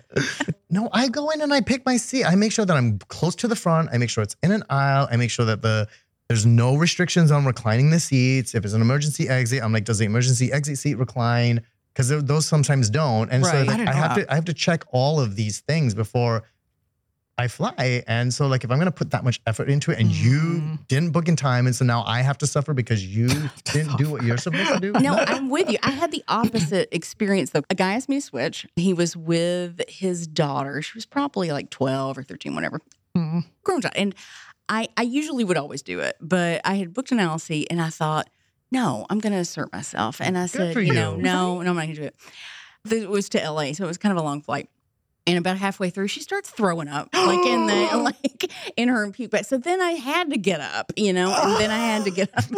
No, 0.69 0.89
I 0.91 1.07
go 1.07 1.29
in 1.29 1.41
and 1.41 1.53
I 1.53 1.61
pick 1.61 1.85
my 1.85 1.97
seat. 1.97 2.25
I 2.25 2.33
make 2.33 2.51
sure 2.51 2.65
that 2.65 2.75
I'm 2.75 2.97
close 2.97 3.35
to 3.35 3.47
the 3.47 3.55
front. 3.55 3.89
I 3.93 3.99
make 3.99 4.09
sure 4.09 4.23
it's 4.23 4.35
in 4.41 4.51
an 4.51 4.63
aisle. 4.71 5.07
I 5.11 5.17
make 5.17 5.29
sure 5.29 5.45
that 5.45 5.61
the 5.61 5.87
there's 6.29 6.47
no 6.47 6.75
restrictions 6.77 7.29
on 7.29 7.45
reclining 7.45 7.91
the 7.91 7.99
seats. 7.99 8.55
If 8.55 8.65
it's 8.65 8.73
an 8.73 8.81
emergency 8.81 9.29
exit, 9.29 9.61
I'm 9.61 9.71
like, 9.71 9.85
does 9.85 9.99
the 9.99 10.05
emergency 10.05 10.51
exit 10.51 10.79
seat 10.79 10.95
recline? 10.95 11.61
Because 11.93 12.09
those 12.25 12.45
sometimes 12.47 12.89
don't. 12.89 13.29
And 13.31 13.45
so 13.45 13.51
Right. 13.51 13.59
I 13.59 13.63
like, 13.63 13.77
didn't 13.77 13.89
I, 13.89 13.93
have 13.93 14.15
that. 14.15 14.25
to 14.25 14.31
I 14.31 14.35
have 14.35 14.45
to 14.45 14.53
check 14.53 14.83
all 14.91 15.19
of 15.19 15.35
these 15.35 15.59
things 15.59 15.93
before 15.93 16.43
I 17.37 17.47
fly. 17.47 18.03
And 18.07 18.31
so 18.31 18.45
like 18.47 18.63
if 18.63 18.69
I'm 18.71 18.77
gonna 18.77 18.91
put 18.91 19.09
that 19.11 19.23
much 19.23 19.41
effort 19.47 19.67
into 19.69 19.91
it 19.91 19.99
and 19.99 20.11
you 20.11 20.39
Mm. 20.39 20.87
didn't 20.87 21.11
book 21.11 21.27
in 21.27 21.35
time, 21.35 21.65
and 21.65 21.75
so 21.75 21.83
now 21.83 22.03
I 22.05 22.21
have 22.21 22.37
to 22.39 22.47
suffer 22.47 22.73
because 22.75 23.03
you 23.05 23.27
didn't 23.65 23.97
do 23.97 24.09
what 24.11 24.23
you're 24.23 24.37
supposed 24.37 24.71
to 24.71 24.79
do. 24.79 24.91
No, 24.93 25.15
I'm 25.15 25.49
with 25.49 25.69
you. 25.69 25.77
I 25.83 25.91
had 25.91 26.11
the 26.11 26.23
opposite 26.27 26.89
experience 26.91 27.49
though. 27.51 27.63
A 27.71 27.75
guy 27.75 27.93
asked 27.93 28.07
me 28.09 28.17
to 28.17 28.21
switch. 28.21 28.67
He 28.75 28.93
was 28.93 29.17
with 29.17 29.81
his 29.87 30.27
daughter. 30.27 30.81
She 30.83 30.95
was 30.95 31.05
probably 31.07 31.51
like 31.51 31.69
12 31.71 32.17
or 32.19 32.23
13, 32.23 32.53
whatever. 32.55 32.79
Mm. 33.17 33.45
Grown 33.63 33.81
child. 33.81 33.93
And 33.95 34.15
I, 34.69 34.87
I 34.95 35.01
usually 35.03 35.43
would 35.43 35.57
always 35.57 35.81
do 35.81 35.99
it, 35.99 36.15
but 36.21 36.61
I 36.63 36.75
had 36.75 36.93
booked 36.93 37.11
an 37.11 37.17
LLC 37.19 37.65
and 37.69 37.81
I 37.81 37.89
thought, 37.89 38.29
no, 38.73 39.05
I'm 39.09 39.19
going 39.19 39.33
to 39.33 39.39
assert 39.39 39.71
myself. 39.71 40.19
And 40.19 40.37
I 40.37 40.47
said, 40.47 40.73
for 40.73 40.81
you 40.81 40.93
know, 40.93 41.15
no, 41.15 41.61
no, 41.61 41.69
I'm 41.69 41.75
not 41.75 41.83
going 41.83 41.95
to 41.95 42.01
do 42.01 42.03
it. 42.03 42.15
It 42.91 43.09
was 43.09 43.29
to 43.29 43.37
LA, 43.49 43.71
so 43.73 43.85
it 43.85 43.87
was 43.87 43.97
kind 43.97 44.11
of 44.11 44.21
a 44.21 44.25
long 44.25 44.41
flight. 44.41 44.67
And 45.25 45.37
about 45.37 45.55
halfway 45.55 45.89
through, 45.89 46.09
she 46.09 46.19
starts 46.19 46.49
throwing 46.49 46.89
up, 46.89 47.07
like 47.13 47.45
in 47.45 47.67
the 47.67 47.97
like 48.03 48.51
in 48.75 48.89
her 48.89 49.09
puke 49.11 49.31
bag. 49.31 49.45
So 49.45 49.57
then 49.57 49.79
I 49.79 49.91
had 49.91 50.31
to 50.31 50.37
get 50.37 50.59
up, 50.59 50.91
you 50.97 51.13
know, 51.13 51.33
and 51.33 51.61
then 51.61 51.71
I 51.71 51.77
had 51.77 52.03
to 52.03 52.11
get 52.11 52.29
up. 52.35 52.43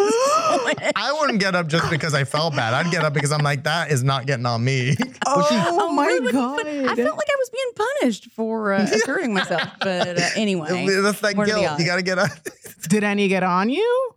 I 0.95 1.15
wouldn't 1.19 1.39
get 1.39 1.53
up 1.53 1.67
just 1.67 1.91
because 1.91 2.15
I 2.15 2.23
felt 2.23 2.55
bad. 2.55 2.73
I'd 2.73 2.91
get 2.91 3.03
up 3.03 3.13
because 3.13 3.31
I'm 3.31 3.43
like, 3.43 3.65
that 3.65 3.91
is 3.91 4.03
not 4.03 4.25
getting 4.25 4.47
on 4.47 4.63
me. 4.63 4.95
Oh, 5.27 5.91
my 5.91 6.05
really? 6.07 6.31
god! 6.31 6.57
But 6.57 6.67
I 6.67 6.95
felt 6.95 7.17
like 7.17 7.27
I 7.29 7.37
was 7.37 7.49
being 7.49 7.87
punished 8.01 8.31
for 8.31 8.73
uh, 8.73 8.83
asserting 8.83 9.33
myself. 9.33 9.63
But 9.79 10.17
uh, 10.19 10.29
anyway, 10.35 10.87
That's 11.01 11.21
like 11.23 11.35
what 11.35 11.49
are 11.49 11.53
the 11.53 11.59
guilt. 11.61 11.79
You 11.79 11.85
got 11.85 11.95
to 11.97 12.01
get 12.03 12.19
up. 12.19 12.29
Did 12.89 13.03
any 13.03 13.27
get 13.27 13.43
on 13.43 13.69
you? 13.69 14.15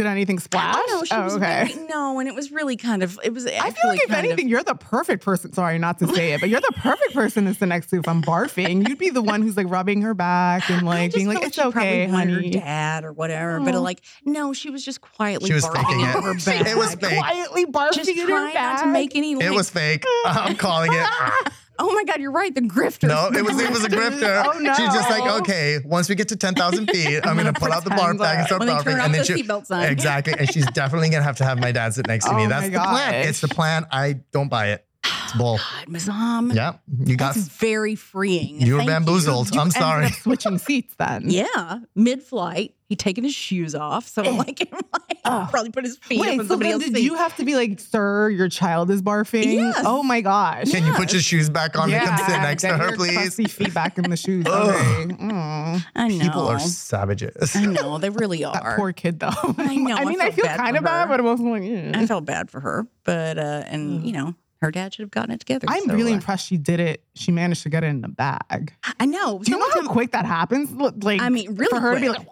Did 0.00 0.06
anything 0.06 0.38
splash? 0.38 0.76
Oh, 0.78 0.84
no, 0.88 1.04
she 1.04 1.14
Oh, 1.14 1.24
was 1.24 1.34
okay. 1.36 1.70
very, 1.74 1.86
no, 1.86 2.20
and 2.20 2.26
it 2.26 2.34
was 2.34 2.50
really 2.50 2.76
kind 2.78 3.02
of 3.02 3.20
it 3.22 3.34
was. 3.34 3.44
I 3.46 3.70
feel 3.70 3.90
like 3.90 4.00
if 4.02 4.10
anything, 4.10 4.48
you're 4.48 4.62
the 4.62 4.74
perfect 4.74 5.22
person. 5.22 5.52
Sorry, 5.52 5.78
not 5.78 5.98
to 5.98 6.06
say 6.14 6.32
it, 6.32 6.40
but 6.40 6.48
you're 6.48 6.62
the 6.62 6.72
perfect 6.78 7.12
person 7.12 7.44
to 7.44 7.52
sit 7.52 7.66
next 7.66 7.90
to 7.90 7.98
if 7.98 8.08
I'm 8.08 8.22
barfing. 8.22 8.88
You'd 8.88 8.96
be 8.96 9.10
the 9.10 9.20
one 9.20 9.42
who's 9.42 9.58
like 9.58 9.68
rubbing 9.68 10.00
her 10.00 10.14
back 10.14 10.70
and 10.70 10.86
like 10.86 11.12
being 11.12 11.26
like, 11.28 11.42
"It's 11.42 11.58
okay, 11.58 12.06
honey." 12.06 12.32
Her 12.46 12.60
dad 12.60 13.04
or 13.04 13.12
whatever, 13.12 13.60
but 13.60 13.74
Oh. 13.74 13.82
like, 13.82 14.00
no, 14.24 14.54
she 14.54 14.70
was 14.70 14.82
just 14.82 15.02
quietly 15.02 15.48
She 15.48 15.52
was 15.52 15.66
barfing 15.66 15.82
faking 15.84 16.00
it. 16.00 16.06
her 16.24 16.38
She- 16.38 16.50
bag. 16.50 16.66
it 16.66 16.76
was 16.78 16.94
fake. 16.94 17.18
Quietly 17.18 17.66
barfing 17.66 17.92
Just 17.92 18.08
in 18.08 18.18
her 18.20 18.26
trying 18.26 18.54
not 18.54 18.80
to 18.80 18.86
make 18.86 19.14
any. 19.14 19.34
Like, 19.34 19.44
It 19.44 19.52
was 19.52 19.68
fake. 19.68 20.04
I'm 20.24 20.56
calling 20.56 20.92
it. 20.94 21.06
Oh 21.82 21.92
my 21.94 22.04
god, 22.04 22.20
you're 22.20 22.30
right. 22.30 22.54
The 22.54 22.60
grifter. 22.60 23.08
No, 23.08 23.28
it 23.32 23.42
was 23.42 23.58
it 23.60 23.70
was 23.70 23.84
a 23.84 23.88
grifter. 23.98 24.44
Oh, 24.46 24.58
no. 24.58 24.74
She's 24.74 24.92
just 24.92 25.08
like, 25.08 25.40
okay, 25.40 25.78
once 25.84 26.08
we 26.08 26.14
get 26.14 26.28
to 26.28 26.36
ten 26.36 26.54
thousand 26.54 26.86
feet, 26.90 27.26
I'm 27.26 27.36
gonna 27.36 27.52
pull 27.54 27.72
out 27.72 27.84
the 27.84 27.90
bar 27.90 28.14
Pretend 28.14 28.18
bag 28.18 28.38
and 28.38 28.46
start 28.46 28.60
When 28.60 28.68
barfing, 28.68 29.04
and 29.04 29.14
then 29.14 29.26
the 29.26 29.60
she 29.60 29.64
sign. 29.64 29.90
exactly, 29.90 30.34
and 30.38 30.52
she's 30.52 30.66
definitely 30.72 31.08
gonna 31.08 31.22
have 31.24 31.38
to 31.38 31.44
have 31.44 31.58
my 31.58 31.72
dad 31.72 31.94
sit 31.94 32.06
next 32.06 32.26
to 32.26 32.34
me. 32.34 32.44
Oh 32.44 32.48
That's 32.48 32.68
my 32.68 32.72
the 32.72 32.88
plan. 32.88 33.28
It's 33.28 33.40
the 33.40 33.48
plan. 33.48 33.86
I 33.90 34.20
don't 34.32 34.48
buy 34.48 34.68
it. 34.72 34.86
It's 35.24 35.32
bull. 35.32 35.58
Oh 35.58 35.82
god, 35.86 35.92
Muzam. 35.94 36.54
Yeah, 36.54 36.74
you 37.06 37.16
got. 37.16 37.34
That's 37.34 37.48
very 37.48 37.94
freeing. 37.94 38.60
You 38.60 38.76
were 38.76 38.84
bamboozled. 38.84 39.54
You 39.54 39.60
I'm 39.60 39.70
sorry. 39.70 40.06
up 40.06 40.12
switching 40.12 40.58
seats 40.58 40.94
then. 40.98 41.24
Yeah, 41.30 41.78
mid-flight, 41.94 42.74
he 42.88 42.96
taken 42.96 43.24
his 43.24 43.34
shoes 43.34 43.74
off, 43.74 44.06
so 44.06 44.22
I'm 44.22 44.34
eh. 44.34 44.38
like, 44.38 44.68
like 44.72 44.84
Oh. 45.24 45.46
probably 45.50 45.70
put 45.70 45.84
his 45.84 45.96
feet 45.98 46.20
up 46.20 46.26
Wait, 46.26 46.36
so 46.38 46.46
somebody 46.46 46.70
then 46.70 46.74
else's 46.74 46.90
did 46.90 46.96
seat. 46.98 47.04
you 47.04 47.14
have 47.14 47.36
to 47.36 47.44
be 47.44 47.54
like, 47.54 47.78
"Sir, 47.80 48.30
your 48.30 48.48
child 48.48 48.90
is 48.90 49.02
barfing"? 49.02 49.52
Yes. 49.52 49.82
Oh 49.86 50.02
my 50.02 50.20
gosh. 50.20 50.70
Can 50.70 50.84
you 50.86 50.92
put 50.94 51.12
your 51.12 51.22
shoes 51.22 51.50
back 51.50 51.76
on 51.78 51.92
and 51.92 52.02
come 52.06 52.16
sit 52.18 52.38
next 52.38 52.62
to 52.62 52.68
get 52.68 52.80
her, 52.80 52.88
your 52.88 52.96
please? 52.96 53.16
crusty 53.16 53.44
feet 53.46 53.74
back 53.74 53.98
in 53.98 54.08
the 54.10 54.16
shoes. 54.16 54.44
Ugh. 54.48 54.68
Okay. 54.70 55.14
Mm. 55.14 55.84
I 55.96 56.08
know. 56.08 56.18
People 56.24 56.48
are 56.48 56.58
savages. 56.58 57.54
I 57.56 57.66
know 57.66 57.98
they 57.98 58.10
really 58.10 58.44
are. 58.44 58.50
That 58.60 58.64
are. 58.64 58.76
poor 58.76 58.92
kid, 58.92 59.20
though. 59.20 59.28
I 59.58 59.76
know, 59.76 59.96
I 59.96 60.00
I 60.00 60.04
mean, 60.04 60.20
I 60.20 60.24
felt 60.24 60.34
feel 60.34 60.44
bad 60.46 60.58
kind 60.58 60.76
for 60.76 60.78
of 60.78 60.84
bad, 60.84 61.02
her. 61.02 61.08
but 61.08 61.20
I'm 61.20 61.26
also 61.26 61.44
like, 61.44 61.62
eh. 61.62 61.92
I 61.94 62.06
felt 62.06 62.24
bad 62.24 62.50
for 62.50 62.60
her, 62.60 62.86
but 63.04 63.38
uh, 63.38 63.62
and 63.66 64.04
you 64.04 64.12
know, 64.12 64.34
her 64.60 64.70
dad 64.70 64.92
should 64.92 65.04
have 65.04 65.10
gotten 65.10 65.30
it 65.30 65.40
together. 65.40 65.66
I'm 65.70 65.84
so, 65.84 65.94
really 65.94 66.12
uh, 66.12 66.16
impressed 66.16 66.46
she 66.46 66.56
did 66.56 66.80
it. 66.80 67.04
She 67.14 67.30
managed 67.32 67.62
to 67.62 67.68
get 67.68 67.84
it 67.84 67.88
in 67.88 68.00
the 68.00 68.08
bag. 68.08 68.74
I 68.98 69.06
know. 69.06 69.38
Do 69.38 69.50
you 69.52 69.58
know 69.58 69.70
how 69.70 69.86
quick 69.88 70.10
that 70.12 70.26
happens? 70.26 70.70
Like, 71.02 71.20
I 71.22 71.28
mean, 71.28 71.54
really 71.54 71.70
for 71.70 71.80
her 71.80 71.94
to 71.94 72.00
be 72.00 72.08
like, 72.08 72.26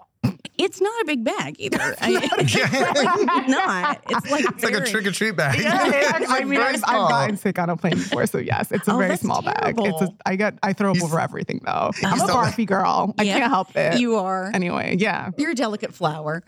It's 0.58 0.80
not 0.80 1.02
a 1.02 1.04
big 1.04 1.22
bag 1.24 1.54
either. 1.58 1.94
I 2.00 2.08
mean, 2.10 2.20
Yeah. 2.20 2.68
it's 2.72 3.48
not. 3.48 4.00
It's 4.10 4.30
like 4.30 4.44
It's 4.44 4.64
like 4.64 4.74
a 4.74 4.80
trick 4.84 5.06
or 5.06 5.12
treat 5.12 5.36
bag. 5.36 5.60
yeah, 5.60 5.86
yeah, 5.86 6.12
I 6.28 6.44
mean, 6.44 6.60
I've, 6.60 6.82
I've 6.84 7.08
gotten 7.08 7.36
sick 7.36 7.58
on 7.60 7.70
a 7.70 7.76
plane 7.76 7.94
before, 7.94 8.26
so 8.26 8.38
yes, 8.38 8.72
it's 8.72 8.88
a 8.88 8.92
Oh, 8.92 8.96
very 8.98 9.10
that's 9.10 9.22
small 9.22 9.40
bag. 9.40 9.76
It's 9.78 9.78
a, 9.78 9.82
terrible. 9.82 10.16
I 10.26 10.36
get, 10.36 10.58
I 10.62 10.72
throw 10.72 10.90
up 10.90 11.02
over 11.02 11.20
everything 11.20 11.60
though. 11.64 11.90
I'm 12.02 12.04
a 12.04 12.10
He's 12.10 12.18
not- 12.26 12.30
barfy 12.30 12.66
girl. 12.66 13.14
I 13.18 13.24
can't 13.24 13.44
help 13.44 13.76
it. 13.76 14.00
You 14.00 14.16
are. 14.16 14.50
anyway, 14.52 14.96
yeah. 14.98 15.30
You're 15.38 15.52
a 15.52 15.54
delicate 15.54 15.94
flower. 15.94 16.42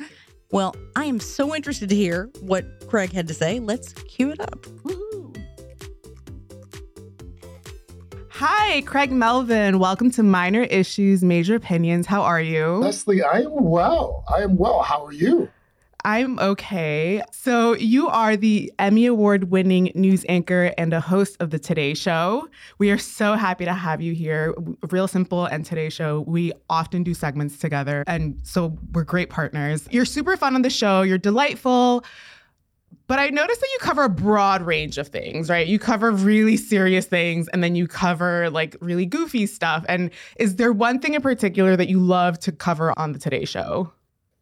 Well, 0.50 0.74
I 0.96 1.04
am 1.04 1.20
so 1.20 1.54
interested 1.54 1.88
to 1.90 1.94
hear 1.94 2.28
what 2.40 2.64
Craig 2.88 3.12
had 3.12 3.28
to 3.28 3.34
say. 3.34 3.60
Let's 3.60 3.92
cue 3.92 4.30
it 4.32 4.40
up. 4.40 4.66
Hi, 8.42 8.80
Craig 8.86 9.12
Melvin. 9.12 9.78
Welcome 9.78 10.10
to 10.12 10.22
Minor 10.22 10.62
Issues, 10.62 11.22
Major 11.22 11.56
Opinions. 11.56 12.06
How 12.06 12.22
are 12.22 12.40
you? 12.40 12.76
Leslie, 12.76 13.22
I 13.22 13.40
am 13.40 13.64
well. 13.64 14.24
I 14.34 14.40
am 14.40 14.56
well. 14.56 14.80
How 14.80 15.04
are 15.04 15.12
you? 15.12 15.50
I'm 16.06 16.38
okay. 16.38 17.22
So, 17.32 17.74
you 17.74 18.08
are 18.08 18.38
the 18.38 18.72
Emmy 18.78 19.04
Award 19.04 19.50
winning 19.50 19.92
news 19.94 20.24
anchor 20.26 20.72
and 20.78 20.94
a 20.94 21.02
host 21.02 21.36
of 21.40 21.50
The 21.50 21.58
Today 21.58 21.92
Show. 21.92 22.48
We 22.78 22.90
are 22.90 22.96
so 22.96 23.34
happy 23.34 23.66
to 23.66 23.74
have 23.74 24.00
you 24.00 24.14
here. 24.14 24.54
Real 24.90 25.06
Simple 25.06 25.44
and 25.44 25.66
Today 25.66 25.90
Show, 25.90 26.24
we 26.26 26.54
often 26.70 27.02
do 27.02 27.12
segments 27.12 27.58
together. 27.58 28.04
And 28.06 28.40
so, 28.42 28.78
we're 28.94 29.04
great 29.04 29.28
partners. 29.28 29.86
You're 29.90 30.06
super 30.06 30.38
fun 30.38 30.54
on 30.54 30.62
the 30.62 30.70
show, 30.70 31.02
you're 31.02 31.18
delightful. 31.18 32.04
But 33.10 33.18
I 33.18 33.28
noticed 33.30 33.60
that 33.60 33.66
you 33.72 33.78
cover 33.80 34.04
a 34.04 34.08
broad 34.08 34.62
range 34.62 34.96
of 34.96 35.08
things, 35.08 35.50
right? 35.50 35.66
You 35.66 35.80
cover 35.80 36.12
really 36.12 36.56
serious 36.56 37.06
things 37.06 37.48
and 37.48 37.60
then 37.60 37.74
you 37.74 37.88
cover 37.88 38.48
like 38.50 38.76
really 38.80 39.04
goofy 39.04 39.46
stuff. 39.46 39.84
And 39.88 40.12
is 40.36 40.54
there 40.54 40.72
one 40.72 41.00
thing 41.00 41.14
in 41.14 41.20
particular 41.20 41.74
that 41.74 41.88
you 41.88 41.98
love 41.98 42.38
to 42.38 42.52
cover 42.52 42.96
on 42.96 43.10
the 43.10 43.18
Today 43.18 43.44
Show? 43.44 43.90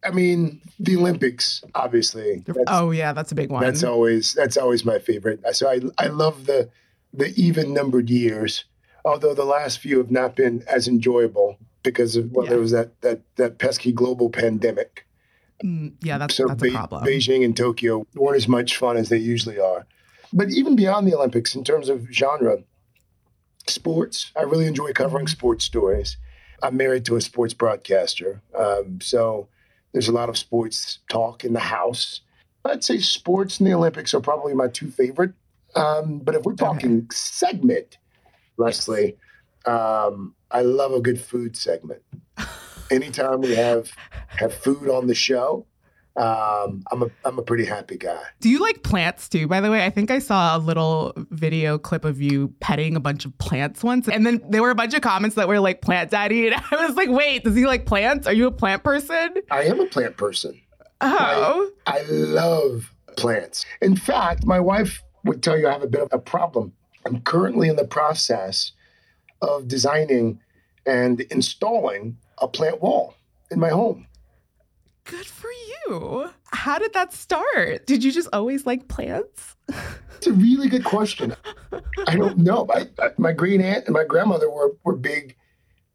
I 0.05 0.11
mean, 0.11 0.61
the 0.79 0.99
Olympics, 0.99 1.65
obviously. 1.75 2.43
That's, 2.45 2.59
oh 2.67 2.91
yeah, 2.91 3.15
that's 3.15 3.33
a 3.33 3.35
big 3.35 3.51
one. 3.51 3.63
that's 3.63 3.83
always 3.83 4.35
that's 4.35 4.59
always 4.59 4.85
my 4.85 4.99
favorite. 4.99 5.41
So 5.53 5.67
I 5.71 5.81
I 5.97 6.09
love 6.09 6.45
the 6.45 6.69
the 7.15 7.33
even 7.41 7.73
numbered 7.73 8.11
years, 8.11 8.67
although 9.03 9.33
the 9.33 9.47
last 9.47 9.79
few 9.79 9.97
have 9.97 10.11
not 10.11 10.37
been 10.37 10.63
as 10.69 10.87
enjoyable 10.87 11.57
because 11.83 12.17
of 12.17 12.33
well, 12.33 12.45
Yeah. 12.45 12.51
there 12.51 12.61
was 12.61 12.73
that 12.73 13.01
that 13.01 13.23
that 13.37 13.57
pesky 13.57 13.93
global 13.93 14.29
pandemic. 14.29 15.07
Mm, 15.65 15.95
yeah, 16.03 16.19
that's 16.19 16.37
so 16.37 16.47
that's 16.47 16.63
a 16.63 16.71
problem. 16.71 17.05
Beijing 17.05 17.45
and 17.45 17.57
Tokyo 17.57 18.07
weren't 18.15 18.37
as 18.37 18.49
much 18.49 18.77
fun 18.77 18.97
as 18.97 19.09
they 19.09 19.17
usually 19.17 19.59
are. 19.59 19.87
But 20.33 20.51
even 20.51 20.77
beyond 20.77 21.07
the 21.09 21.15
Olympics, 21.15 21.55
in 21.55 21.65
terms 21.65 21.89
of 21.89 22.07
genre, 22.13 22.59
sports, 23.67 24.31
I 24.37 24.43
really 24.43 24.67
enjoy 24.67 24.93
covering 24.93 25.27
Mm-hmm. 25.27 25.33
sports 25.33 25.65
stories. 25.65 26.17
I'm 26.63 26.77
married 26.77 27.05
to 27.07 27.17
a 27.17 27.21
sports 27.21 27.55
broadcaster, 27.55 28.43
um, 28.57 29.01
so 29.01 29.49
there's 29.93 30.09
a 30.09 30.13
lot 30.13 30.29
of 30.29 30.37
sports 30.37 30.99
talk 31.09 31.45
in 31.45 31.53
the 31.53 31.61
house. 31.61 32.21
I'd 32.65 32.85
say 32.85 32.99
sports 32.99 33.59
and 33.59 33.67
the 33.67 33.73
Olympics 33.75 34.13
are 34.13 34.21
probably 34.21 34.53
my 34.55 34.69
two 34.69 34.91
favorite. 34.91 35.33
Um, 35.75 36.19
but 36.19 36.35
if 36.35 36.43
we're 36.43 36.55
talking 36.55 37.09
segment, 37.11 37.99
Leslie, 38.57 39.17
um, 39.67 40.35
I 40.51 40.63
love 40.63 40.93
a 40.93 41.01
good 41.01 41.21
food 41.21 41.57
segment. 41.57 42.03
Anytime 42.91 43.41
we 43.41 43.55
have 43.55 43.91
have 44.29 44.55
food 44.55 44.89
on 44.89 45.07
the 45.07 45.15
show, 45.15 45.67
um, 46.19 46.83
I'm 46.91 47.03
a 47.03 47.11
I'm 47.25 47.39
a 47.39 47.43
pretty 47.43 47.65
happy 47.65 47.97
guy. 47.97 48.21
Do 48.41 48.49
you 48.49 48.59
like 48.59 48.83
plants 48.83 49.29
too? 49.29 49.47
By 49.47 49.61
the 49.61 49.71
way, 49.71 49.85
I 49.85 49.91
think 49.91 50.11
I 50.11 50.19
saw 50.19 50.57
a 50.57 50.59
little 50.59 51.13
video 51.17 51.79
clip 51.79 52.05
of 52.05 52.21
you 52.21 52.49
petting 52.61 52.97
a 52.97 53.01
bunch 53.01 53.25
of 53.25 53.37
plants 53.39 53.85
once, 53.85 54.09
and 54.09 54.27
then 54.27 54.43
there 54.49 54.63
were 54.63 54.71
a 54.71 54.75
bunch 54.75 54.95
of 54.95 55.01
comments 55.01 55.37
that 55.37 55.47
were 55.47 55.61
like 55.61 55.81
"plant 55.81 56.11
daddy," 56.11 56.49
and 56.49 56.57
I 56.71 56.87
was 56.87 56.97
like, 56.97 57.09
"Wait, 57.09 57.45
does 57.45 57.55
he 57.55 57.67
like 57.67 57.87
plants? 57.87 58.27
Are 58.27 58.33
you 58.33 58.49
a 58.49 58.53
plant 58.53 58.83
person?" 58.83 59.35
I 59.51 59.63
am 59.65 59.79
a 59.79 59.87
plant 59.87 60.17
person. 60.17 60.61
Oh, 61.01 61.71
I 61.87 62.03
love 62.09 62.93
plants. 63.17 63.65
In 63.81 63.95
fact, 63.95 64.45
my 64.45 64.59
wife 64.59 65.03
would 65.25 65.43
tell 65.43 65.57
you 65.57 65.69
I 65.69 65.73
have 65.73 65.85
a 65.85 65.89
bit 65.89 66.01
of 66.01 66.09
a 66.11 66.19
problem. 66.19 66.73
I'm 67.07 67.21
currently 67.21 67.69
in 67.69 67.77
the 67.77 67.87
process 67.87 68.73
of 69.41 69.69
designing 69.69 70.41
and 70.85 71.21
installing 71.21 72.17
a 72.41 72.49
plant 72.49 72.81
wall 72.83 73.15
in 73.51 73.59
my 73.59 73.69
home. 73.71 74.07
good 75.05 75.27
for 75.27 75.49
you. 75.87 76.31
How 76.53 76.79
did 76.79 76.93
that 76.95 77.13
start? 77.13 77.87
Did 77.87 78.05
you 78.05 78.13
just 78.13 78.29
always 78.33 78.67
like 78.67 78.89
plants? 78.89 79.57
It's 80.17 80.27
a 80.27 80.33
really 80.33 80.69
good 80.69 80.85
question. 80.85 81.35
I 82.07 82.17
don't 82.17 82.39
know. 82.39 82.67
I, 82.75 82.89
I, 83.01 83.11
my 83.19 83.33
great 83.33 83.61
aunt 83.61 83.87
and 83.87 83.95
my 83.95 84.05
grandmother 84.05 84.51
were, 84.51 84.73
were 84.85 84.97
big, 84.97 85.37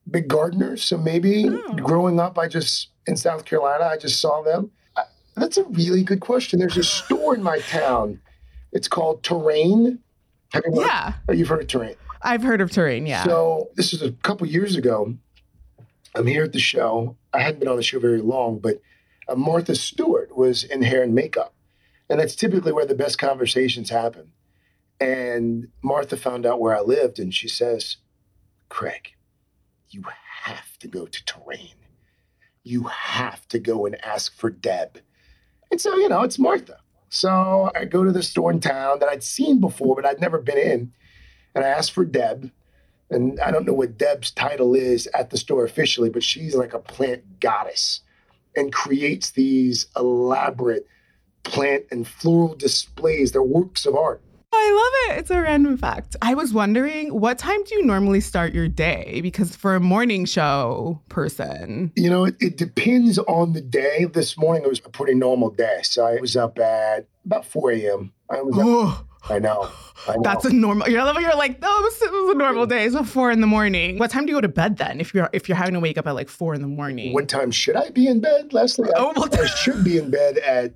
big 0.10 0.27
gardeners. 0.27 0.84
So 0.84 0.97
maybe 0.97 1.45
Oh. 1.49 1.73
growing 1.75 2.19
up, 2.19 2.38
I 2.39 2.47
just 2.47 2.89
in 3.06 3.17
South 3.17 3.45
Carolina, 3.45 3.84
I 3.86 3.97
just 3.97 4.19
saw 4.21 4.41
them. 4.41 4.71
I, 4.95 5.03
that's 5.36 5.58
a 5.58 5.63
really 5.65 6.03
good 6.03 6.21
question. 6.21 6.60
There's 6.60 6.77
a 6.77 6.84
store 6.84 7.36
in 7.36 7.43
my 7.43 7.60
town. 7.60 8.19
It's 8.71 8.88
called 8.88 9.23
Terrain. 9.23 9.99
Have 10.53 10.63
you, 10.65 10.82
heard, 10.82 10.88
Yeah, 10.88 11.13
you've 11.34 11.49
heard 11.49 11.62
of 11.62 11.67
Terrain? 11.67 11.95
I've 12.21 12.41
heard 12.43 12.62
of 12.62 12.71
terrain. 12.71 13.06
Yeah. 13.06 13.23
So 13.25 13.69
this 13.75 13.91
is 13.93 14.01
a 14.01 14.12
couple 14.23 14.47
years 14.47 14.75
ago. 14.77 15.13
I'm 16.15 16.28
here 16.28 16.43
at 16.43 16.54
the 16.54 16.60
show. 16.60 17.17
I 17.34 17.41
hadn't 17.41 17.60
been 17.60 17.67
on 17.67 17.78
the 17.78 17.84
show 17.84 17.99
very 17.99 18.21
long, 18.21 18.60
but 18.60 18.82
uh, 19.28 19.36
Martha 19.36 19.76
Stewart 19.76 20.36
was 20.36 20.63
in 20.63 20.84
hair 20.84 21.02
and 21.02 21.15
makeup, 21.15 21.54
and 22.10 22.19
that's 22.19 22.36
typically 22.36 22.71
where 22.71 22.86
the 22.86 22.95
best 22.95 23.17
conversations 23.17 23.89
happen. 23.89 24.32
And 24.99 25.69
Martha 25.82 26.15
found 26.17 26.45
out 26.45 26.60
where 26.60 26.76
I 26.76 26.82
lived, 26.82 27.19
and 27.19 27.34
she 27.34 27.47
says, 27.47 27.97
"Craig, 28.69 29.13
you 29.89 30.04
have 30.43 30.78
to 30.80 30.88
go 30.88 31.06
to 31.08 31.26
Terrain. 31.26 31.76
You 32.63 32.84
have 32.84 33.47
to 33.49 33.60
go 33.60 33.86
and 33.86 34.04
ask 34.06 34.36
for 34.36 34.49
Deb." 34.49 34.99
And 35.71 35.82
so 35.82 35.95
you 35.95 36.10
know, 36.10 36.21
it's 36.21 36.39
Martha. 36.39 36.80
So 37.10 37.71
I 37.76 37.86
go 37.86 38.04
to 38.04 38.12
the 38.12 38.23
store 38.23 38.52
in 38.52 38.60
town 38.60 38.99
that 38.99 39.10
I'd 39.10 39.23
seen 39.23 39.60
before, 39.60 39.95
but 39.95 40.06
I'd 40.06 40.21
never 40.21 40.39
been 40.39 40.58
in, 40.58 40.93
and 41.56 41.65
I 41.65 41.69
asked 41.69 41.91
for 41.91 42.06
Deb. 42.06 42.52
And 43.13 43.39
I 43.39 43.52
don't 43.52 43.65
know 43.65 43.73
what 43.73 43.97
Deb's 43.97 44.32
title 44.32 44.73
is 44.76 45.08
at 45.13 45.30
the 45.30 45.38
store 45.38 45.63
officially, 45.63 46.10
but 46.10 46.23
she's 46.23 46.56
like 46.56 46.73
a 46.73 46.80
plant 46.80 47.39
goddess 47.39 48.02
and 48.56 48.71
creates 48.71 49.32
these 49.32 49.88
elaborate 49.95 50.88
plant 51.43 51.86
and 51.91 52.08
floral 52.08 52.56
displays. 52.56 53.32
They're 53.32 53.43
works 53.43 53.86
of 53.86 53.95
art. 53.95 54.21
Oh, 54.56 54.56
I 54.56 55.10
love 55.10 55.17
it. 55.17 55.19
It's 55.21 55.32
a 55.32 55.41
random 55.41 55.78
fact. 55.78 56.15
I 56.21 56.36
was 56.36 56.54
wondering, 56.54 57.19
what 57.19 57.39
time 57.39 57.63
do 57.63 57.76
you 57.76 57.84
normally 57.84 58.21
start 58.21 58.54
your 58.54 58.67
day? 58.67 59.19
Because 59.21 59.56
for 59.56 59.76
a 59.76 59.80
morning 59.80 60.26
show 60.26 61.02
person, 61.10 61.91
You 61.95 62.10
know, 62.10 62.26
it, 62.26 62.36
it 62.39 62.58
depends 62.58 63.17
on 63.17 63.54
the 63.54 63.62
day. 63.62 64.06
This 64.06 64.38
morning 64.38 64.63
it 64.63 64.69
was 64.69 64.80
a 64.86 64.89
pretty 64.89 65.15
normal 65.15 65.49
day. 65.49 65.80
So 65.82 66.06
I 66.06 66.19
was 66.21 66.38
up 66.38 66.60
at 66.60 67.08
about 67.26 67.45
4 67.45 67.71
a.m. 67.71 68.13
I 68.30 68.43
was 68.43 68.56
up, 68.56 68.63
oh, 68.63 69.06
I 69.29 69.39
know. 69.39 69.69
I 70.07 70.15
know. 70.15 70.21
that's 70.23 70.45
a 70.45 70.53
normal. 70.53 70.89
You're, 70.89 71.01
you're 71.19 71.36
like, 71.36 71.62
no, 71.62 71.67
it 71.79 71.83
was, 71.83 72.01
it 72.01 72.12
was 72.12 72.36
a 72.36 72.38
normal 72.38 72.65
day. 72.65 72.89
So 72.89 73.03
four 73.03 73.31
in 73.31 73.39
the 73.41 73.47
morning. 73.47 73.97
What 73.97 74.12
time 74.12 74.25
do 74.25 74.31
you 74.31 74.38
go 74.38 74.41
to 74.41 74.47
bed 74.49 74.77
then? 74.77 74.99
If 74.99 75.13
you're 75.13 75.29
if 75.31 75.47
you're 75.47 75.55
having 75.55 75.75
to 75.75 75.79
wake 75.79 75.97
up 75.97 76.07
at 76.07 76.12
like 76.12 76.29
four 76.29 76.53
in 76.53 76.62
the 76.62 76.67
morning. 76.67 77.13
What 77.13 77.29
time 77.29 77.51
should 77.51 77.75
I 77.75 77.89
be 77.89 78.07
in 78.07 78.19
bed, 78.19 78.51
Leslie? 78.53 78.89
I, 78.89 78.93
Oh, 78.97 79.13
well, 79.15 79.29
I 79.31 79.45
should 79.47 79.83
be 79.83 79.97
in 79.97 80.12
bed 80.12 80.38
at, 80.39 80.73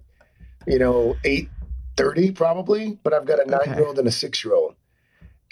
you 0.65 0.79
know, 0.79 1.17
8.30 1.25 2.35
probably, 2.35 2.97
but 3.03 3.13
I've 3.13 3.25
got 3.25 3.39
a 3.45 3.49
nine-year-old 3.49 3.99
and 3.99 4.07
a 4.07 4.11
six-year-old. 4.11 4.75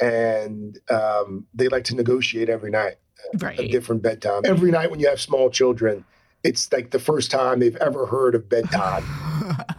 And 0.01 0.77
um, 0.89 1.47
they 1.53 1.67
like 1.67 1.85
to 1.85 1.95
negotiate 1.95 2.49
every 2.49 2.71
night. 2.71 2.95
a 3.59 3.67
different 3.67 4.03
bedtime. 4.03 4.41
Every 4.45 4.71
night 4.71 4.91
when 4.91 4.99
you 4.99 5.07
have 5.09 5.19
small 5.21 5.49
children, 5.49 6.05
it's 6.43 6.71
like 6.71 6.91
the 6.91 6.99
first 6.99 7.31
time 7.31 7.59
they've 7.59 7.75
ever 7.77 8.05
heard 8.05 8.35
of 8.35 8.47
bedtime. 8.47 9.03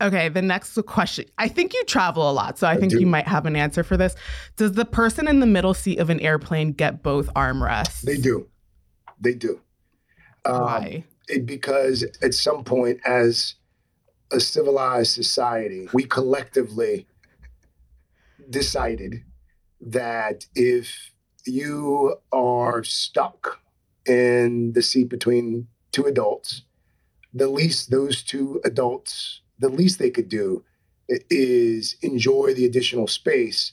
Okay, 0.00 0.28
the 0.28 0.42
next 0.42 0.74
question. 0.86 1.24
I 1.38 1.48
think 1.48 1.72
you 1.72 1.82
travel 1.84 2.30
a 2.30 2.32
lot, 2.32 2.58
so 2.58 2.66
I, 2.66 2.72
I 2.72 2.76
think 2.76 2.92
do. 2.92 3.00
you 3.00 3.06
might 3.06 3.26
have 3.26 3.46
an 3.46 3.56
answer 3.56 3.82
for 3.82 3.96
this. 3.96 4.14
Does 4.56 4.72
the 4.72 4.84
person 4.84 5.26
in 5.26 5.40
the 5.40 5.46
middle 5.46 5.72
seat 5.72 5.98
of 5.98 6.10
an 6.10 6.20
airplane 6.20 6.72
get 6.72 7.02
both 7.02 7.32
armrests? 7.34 8.02
They 8.02 8.18
do. 8.18 8.46
They 9.18 9.32
do. 9.32 9.60
Um, 10.44 10.60
Why? 10.62 11.04
it- 11.28 11.46
because 11.46 12.04
at 12.22 12.34
some 12.34 12.62
point, 12.62 13.00
as 13.06 13.54
a 14.30 14.40
civilized 14.40 15.12
society, 15.12 15.88
we 15.92 16.04
collectively 16.04 17.06
decided 18.50 19.24
that 19.80 20.46
if 20.54 21.10
you 21.46 22.16
are 22.32 22.82
stuck 22.84 23.60
in 24.04 24.72
the 24.72 24.82
seat 24.82 25.08
between 25.08 25.68
two 25.92 26.04
adults, 26.04 26.62
the 27.32 27.48
least 27.48 27.90
those 27.90 28.22
two 28.22 28.60
adults, 28.64 29.42
the 29.58 29.68
least 29.68 29.98
they 29.98 30.10
could 30.10 30.28
do 30.28 30.64
is 31.08 31.96
enjoy 32.02 32.52
the 32.54 32.64
additional 32.64 33.06
space 33.06 33.72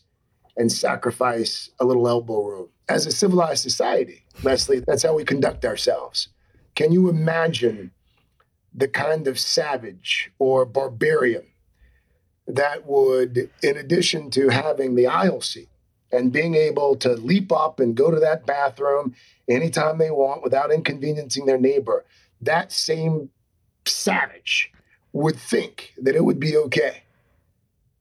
and 0.56 0.72
sacrifice 0.72 1.70
a 1.80 1.86
little 1.86 2.08
elbow 2.08 2.44
room. 2.44 2.70
As 2.90 3.06
a 3.06 3.12
civilized 3.12 3.64
society, 3.64 4.24
Leslie, 4.44 4.82
that's 4.86 5.04
how 5.04 5.16
we 5.16 5.24
conduct 5.24 5.66
ourselves. 5.66 6.28
Can 6.76 6.92
you 6.92 7.10
imagine 7.10 7.92
the 8.74 8.88
kind 8.88 9.28
of 9.28 9.40
savage 9.40 10.32
or 10.40 10.66
barbarian 10.66 11.46
that 12.48 12.86
would, 12.86 13.50
in 13.62 13.78
addition 13.78 14.30
to 14.32 14.50
having 14.50 14.96
the 14.96 15.08
aisle 15.08 15.42
seat 15.42 15.70
and 16.12 16.32
being 16.32 16.56
able 16.56 16.96
to 16.98 17.14
leap 17.14 17.52
up 17.52 17.80
and 17.80 17.96
go 17.96 18.12
to 18.12 18.20
that 18.20 18.46
bathroom 18.46 19.16
anytime 19.48 19.98
they 19.98 20.12
want 20.12 20.44
without 20.44 20.72
inconveniencing 20.72 21.46
their 21.46 21.60
neighbor, 21.60 22.06
that 22.42 22.72
same 22.72 23.30
savage 23.86 24.72
would 25.14 25.38
think 25.38 25.94
that 26.02 26.16
it 26.16 26.24
would 26.26 26.40
be 26.40 26.58
okay 26.58 27.04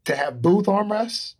to 0.04 0.16
have 0.16 0.42
both 0.42 0.66
armrests 0.66 1.34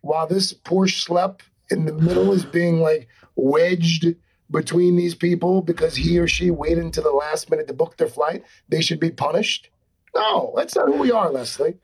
while 0.00 0.26
this 0.26 0.52
poor 0.52 0.86
schlep 0.86 1.40
in 1.70 1.86
the 1.86 1.92
middle 1.92 2.32
is 2.32 2.44
being 2.44 2.80
like 2.80 3.08
wedged 3.36 4.14
between 4.50 4.96
these 4.96 5.14
people 5.14 5.62
because 5.62 5.96
he 5.96 6.18
or 6.18 6.28
she 6.28 6.50
waited 6.50 6.84
until 6.84 7.02
the 7.02 7.10
last 7.10 7.50
minute 7.50 7.66
to 7.68 7.74
book 7.74 7.96
their 7.96 8.08
flight, 8.08 8.44
they 8.68 8.80
should 8.80 9.00
be 9.00 9.10
punished. 9.10 9.70
No, 10.14 10.52
that's 10.56 10.76
not 10.76 10.86
who 10.86 10.98
we 10.98 11.10
are, 11.10 11.30
Leslie. 11.30 11.74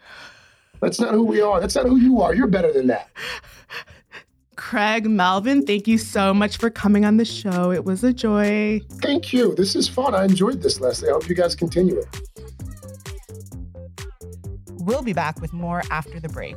That's 0.80 1.00
not 1.00 1.12
who 1.12 1.24
we 1.24 1.40
are. 1.40 1.60
That's 1.60 1.74
not 1.74 1.86
who 1.86 1.96
you 1.96 2.20
are. 2.20 2.34
You're 2.34 2.46
better 2.46 2.72
than 2.72 2.86
that. 2.88 3.08
Craig 4.56 5.08
Melvin, 5.08 5.64
thank 5.64 5.88
you 5.88 5.96
so 5.96 6.34
much 6.34 6.58
for 6.58 6.68
coming 6.68 7.04
on 7.04 7.16
the 7.16 7.24
show. 7.24 7.72
It 7.72 7.84
was 7.84 8.04
a 8.04 8.12
joy. 8.12 8.80
Thank 9.00 9.32
you. 9.32 9.54
This 9.54 9.74
is 9.74 9.88
fun. 9.88 10.14
I 10.14 10.24
enjoyed 10.24 10.60
this, 10.62 10.80
Leslie. 10.80 11.08
I 11.08 11.12
hope 11.12 11.28
you 11.28 11.34
guys 11.34 11.54
continue 11.54 11.98
it. 11.98 12.06
We'll 14.80 15.02
be 15.02 15.12
back 15.12 15.42
with 15.42 15.52
more 15.52 15.82
after 15.90 16.18
the 16.20 16.30
break. 16.30 16.56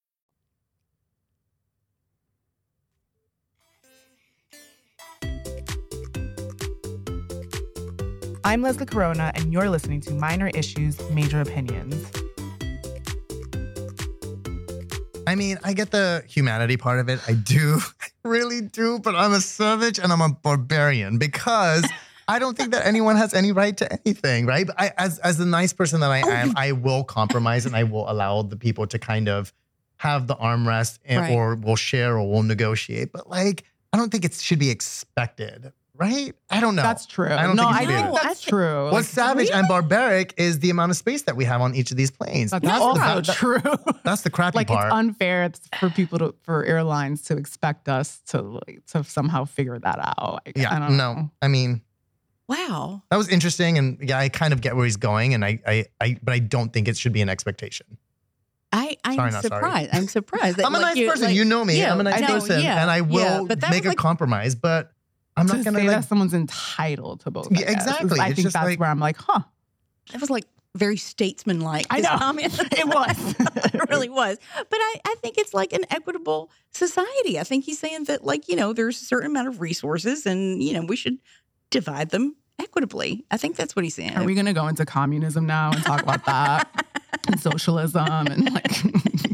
I'm 8.43 8.61
Leslie 8.61 8.85
Corona, 8.85 9.31
and 9.35 9.53
you're 9.53 9.69
listening 9.69 10.01
to 10.01 10.11
Minor 10.13 10.49
Issues, 10.53 10.99
Major 11.11 11.41
Opinions. 11.41 12.11
I 15.27 15.35
mean, 15.35 15.59
I 15.63 15.73
get 15.73 15.91
the 15.91 16.23
humanity 16.27 16.75
part 16.75 16.99
of 16.99 17.07
it. 17.07 17.19
I 17.27 17.33
do, 17.33 17.79
I 18.01 18.07
really 18.27 18.61
do, 18.61 18.99
but 18.99 19.15
I'm 19.15 19.31
a 19.33 19.39
savage 19.39 19.99
and 19.99 20.11
I'm 20.11 20.21
a 20.21 20.29
barbarian 20.29 21.17
because 21.19 21.85
I 22.27 22.39
don't 22.39 22.57
think 22.57 22.71
that 22.71 22.85
anyone 22.85 23.15
has 23.15 23.33
any 23.33 23.51
right 23.51 23.77
to 23.77 23.91
anything, 24.05 24.45
right? 24.45 24.65
But 24.67 24.79
I, 24.79 24.91
as 24.97 25.19
as 25.19 25.37
the 25.37 25.45
nice 25.45 25.71
person 25.73 25.99
that 26.01 26.11
I 26.11 26.21
Oh, 26.23 26.29
am, 26.31 26.53
I 26.57 26.71
will 26.73 27.03
compromise 27.03 27.65
and 27.65 27.75
I 27.75 27.83
will 27.83 28.09
allow 28.09 28.41
the 28.41 28.57
people 28.57 28.87
to 28.87 28.97
kind 28.99 29.29
of 29.29 29.53
have 29.97 30.25
the 30.27 30.35
armrest 30.35 30.97
and, 31.05 31.21
Right. 31.21 31.31
or 31.31 31.55
we'll 31.55 31.75
share 31.75 32.17
or 32.17 32.27
we'll 32.29 32.43
negotiate. 32.43 33.11
But 33.13 33.29
like, 33.29 33.63
I 33.93 33.97
don't 33.97 34.11
think 34.11 34.25
it 34.25 34.33
should 34.33 34.59
be 34.59 34.71
expected, 34.71 35.71
right? 36.01 36.33
I 36.49 36.59
don't 36.59 36.75
know. 36.75 36.81
That's 36.81 37.05
true. 37.05 37.27
I 37.31 37.43
don't 37.43 37.55
no, 37.55 37.63
think 37.65 37.75
I 37.75 37.81
it's 37.83 37.91
think 37.91 38.03
fair. 38.05 38.11
that's 38.11 38.25
I 38.25 38.33
thi- 38.33 38.49
true. 38.49 38.91
What's 38.91 39.07
savage 39.07 39.49
and 39.51 39.67
barbaric 39.67 40.33
is 40.37 40.59
the 40.59 40.69
amount 40.71 40.89
of 40.91 40.97
space 40.97 41.21
that 41.23 41.35
we 41.37 41.45
have 41.45 41.61
on 41.61 41.75
each 41.75 41.91
of 41.91 41.97
these 41.97 42.11
planes. 42.11 42.51
that's 42.51 42.63
No, 42.65 42.71
also 42.81 42.99
the, 42.99 43.21
that- 43.21 43.35
true. 43.35 43.61
that's 44.03 44.23
the 44.23 44.29
crappy 44.29 44.57
like 44.57 44.67
part. 44.67 44.87
it's 44.87 44.93
unfair 44.95 45.43
it's 45.43 45.61
for 45.79 45.89
people 45.89 46.17
to 46.19 46.35
for 46.41 46.65
airlines 46.65 47.21
to 47.23 47.37
expect 47.37 47.87
us 47.87 48.21
to 48.29 48.41
like, 48.41 48.81
to 48.87 49.03
somehow 49.03 49.45
figure 49.45 49.77
that 49.79 49.99
out. 49.99 50.41
Like, 50.45 50.57
yeah, 50.57 50.75
I 50.75 50.79
don't 50.79 50.97
no. 50.97 51.13
know. 51.13 51.31
I 51.41 51.47
mean, 51.47 51.81
Wow. 52.47 53.01
that 53.09 53.15
was 53.17 53.29
interesting, 53.29 53.77
and 53.77 53.97
yeah, 54.01 54.19
I 54.19 54.27
kind 54.27 54.51
of 54.51 54.59
get 54.59 54.75
where 54.75 54.83
he's 54.85 54.97
going, 54.97 55.33
and 55.33 55.45
I, 55.45 55.59
I, 55.65 55.85
I, 56.01 56.17
but 56.21 56.33
I 56.33 56.39
don't 56.39 56.73
think 56.73 56.87
it 56.89 56.97
should 56.97 57.13
be 57.13 57.21
an 57.21 57.29
expectation. 57.29 57.97
I, 58.73 58.97
I'm 59.05 59.15
Sorry, 59.15 59.31
not 59.31 59.43
sorry. 59.45 59.61
surprised. 59.61 59.89
I'm 59.93 60.07
surprised. 60.07 60.57
That, 60.57 60.65
I'm 60.65 60.75
a 60.75 60.79
like, 60.79 60.87
nice 60.87 60.97
you- 60.97 61.09
person. 61.09 61.25
like- 61.27 61.35
you 61.35 61.45
know 61.45 61.63
me. 61.63 61.77
yeah, 61.77 61.91
I'm 61.93 61.99
a 61.99 62.03
nice 62.03 62.15
I 62.23 62.27
know, 62.27 62.33
person, 62.39 62.61
yeah, 62.61 62.81
and 62.81 62.89
I 62.91 63.01
will 63.01 63.45
but 63.45 63.61
that 63.61 63.69
make 63.71 63.85
a 63.85 63.89
like- 63.89 63.97
compromise. 63.97 64.55
But 64.55 64.91
I'm 65.41 65.47
to 65.47 65.55
not 65.57 65.65
gonna 65.65 65.79
say 65.79 65.87
like. 65.87 65.97
that 65.97 66.05
someone's 66.07 66.33
entitled 66.33 67.19
to 67.21 67.31
both. 67.31 67.47
Yeah, 67.51 67.65
guess, 67.73 67.73
exactly. 67.85 68.19
I 68.19 68.27
It's 68.29 68.35
think 68.41 68.51
that's 68.51 68.65
like- 68.65 68.79
where 68.79 68.89
I'm 68.89 68.99
like, 68.99 69.17
huh. 69.17 69.41
That 70.11 70.21
was 70.21 70.29
like 70.29 70.45
very 70.75 70.95
statesman-like. 70.97 71.85
I 71.89 71.97
his 71.97 72.03
know. 72.05 72.17
comment. 72.17 72.57
It 72.71 72.87
was. 72.87 73.35
it 73.73 73.89
really 73.89 74.09
was. 74.09 74.37
But 74.55 74.79
I, 74.79 74.95
I 75.05 75.15
think 75.21 75.37
it's 75.37 75.53
like 75.53 75.73
an 75.73 75.83
equitable 75.89 76.49
society. 76.71 77.37
I 77.39 77.43
think 77.43 77.65
he's 77.65 77.77
saying 77.79 78.05
that, 78.05 78.23
like, 78.23 78.47
you 78.47 78.55
know, 78.55 78.71
there's 78.73 79.01
a 79.01 79.05
certain 79.05 79.29
amount 79.31 79.49
of 79.49 79.59
resources 79.61 80.25
and, 80.25 80.63
you 80.63 80.73
know, 80.73 80.83
we 80.85 80.95
should 80.95 81.17
divide 81.71 82.09
them 82.09 82.35
equitably. 82.57 83.25
I 83.31 83.37
think 83.37 83.55
that's 83.57 83.75
what 83.75 83.83
he's 83.83 83.95
saying. 83.95 84.15
Are 84.15 84.23
we 84.23 84.33
gonna 84.35 84.53
go 84.53 84.67
into 84.67 84.85
communism 84.85 85.45
now 85.45 85.71
and 85.71 85.83
talk 85.83 86.01
about 86.01 86.25
that? 86.25 86.85
and 87.27 87.39
socialism 87.39 88.27
and 88.27 88.51
like 88.53 88.63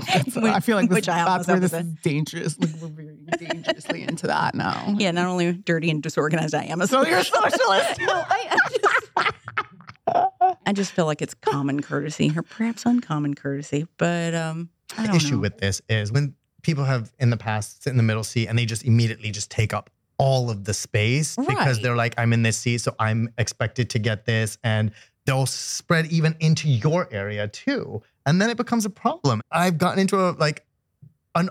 that's- 0.08 0.38
I 0.38 0.60
feel 0.60 0.78
like 0.78 0.90
this, 0.90 0.96
Which 0.96 1.10
I 1.10 1.24
that's 1.24 1.48
almost 1.50 1.50
where 1.50 1.60
this 1.60 1.74
is 1.74 1.94
dangerous. 2.02 2.60
Like 2.60 2.70
we're 2.82 2.88
very 2.88 3.18
dangerously 3.38 4.04
into 4.04 4.28
that 4.28 4.56
now. 4.56 4.96
yeah, 4.98 5.12
not 5.12 5.28
only 5.28 5.54
dirty 5.54 5.90
and 5.90 6.02
disorganized, 6.02 6.56
I 6.56 6.64
am 6.66 6.82
a 6.82 6.88
So 6.88 7.06
you're 7.06 7.20
a 7.20 7.24
socialist. 7.24 8.00
no, 8.00 8.14
I, 8.14 8.48
I 8.52 8.70
just, 8.70 10.58
I 10.66 10.74
just 10.74 10.92
feel 10.94 11.06
like 11.06 11.22
it's 11.22 11.34
common 11.34 11.82
courtesy, 11.82 12.32
or 12.36 12.42
perhaps 12.42 12.86
uncommon 12.86 13.36
courtesy. 13.36 13.88
But 13.98 14.34
um, 14.34 14.70
I 14.98 15.04
the 15.04 15.08
don't 15.08 15.18
issue 15.18 15.36
know. 15.36 15.42
with 15.42 15.58
this 15.58 15.82
is 15.90 16.12
when 16.12 16.36
people 16.62 16.84
have 16.86 17.12
in 17.20 17.30
the 17.30 17.38
past 17.38 17.84
sit 17.84 17.92
in 17.92 17.98
the 17.98 18.04
middle 18.04 18.24
seat 18.24 18.48
and 18.48 18.58
they 18.58 18.66
just 18.66 18.84
immediately 18.84 19.32
just 19.32 19.52
take 19.52 19.74
up 19.74 19.90
all 20.18 20.50
of 20.50 20.64
the 20.64 20.74
space 20.74 21.36
because 21.36 21.80
they're 21.80 21.96
like, 21.96 22.16
I'm 22.18 22.34
in 22.34 22.42
this 22.42 22.58
seat, 22.58 22.80
so 22.80 22.96
I'm 22.98 23.30
expected 23.38 23.92
to 23.92 24.00
get 24.00 24.26
this, 24.26 24.58
and 24.64 24.92
they'll 25.28 25.46
spread 25.46 26.08
even 26.08 26.36
into 26.40 26.68
your 26.68 27.08
area 27.14 27.48
too. 27.50 28.02
And 28.26 28.42
then 28.42 28.50
it 28.50 28.58
becomes 28.58 28.86
a 28.86 28.90
problem. 28.90 29.42
I've 29.52 29.78
gotten 29.78 30.00
into 30.00 30.18
a 30.18 30.32
like 30.32 30.66
an 31.36 31.50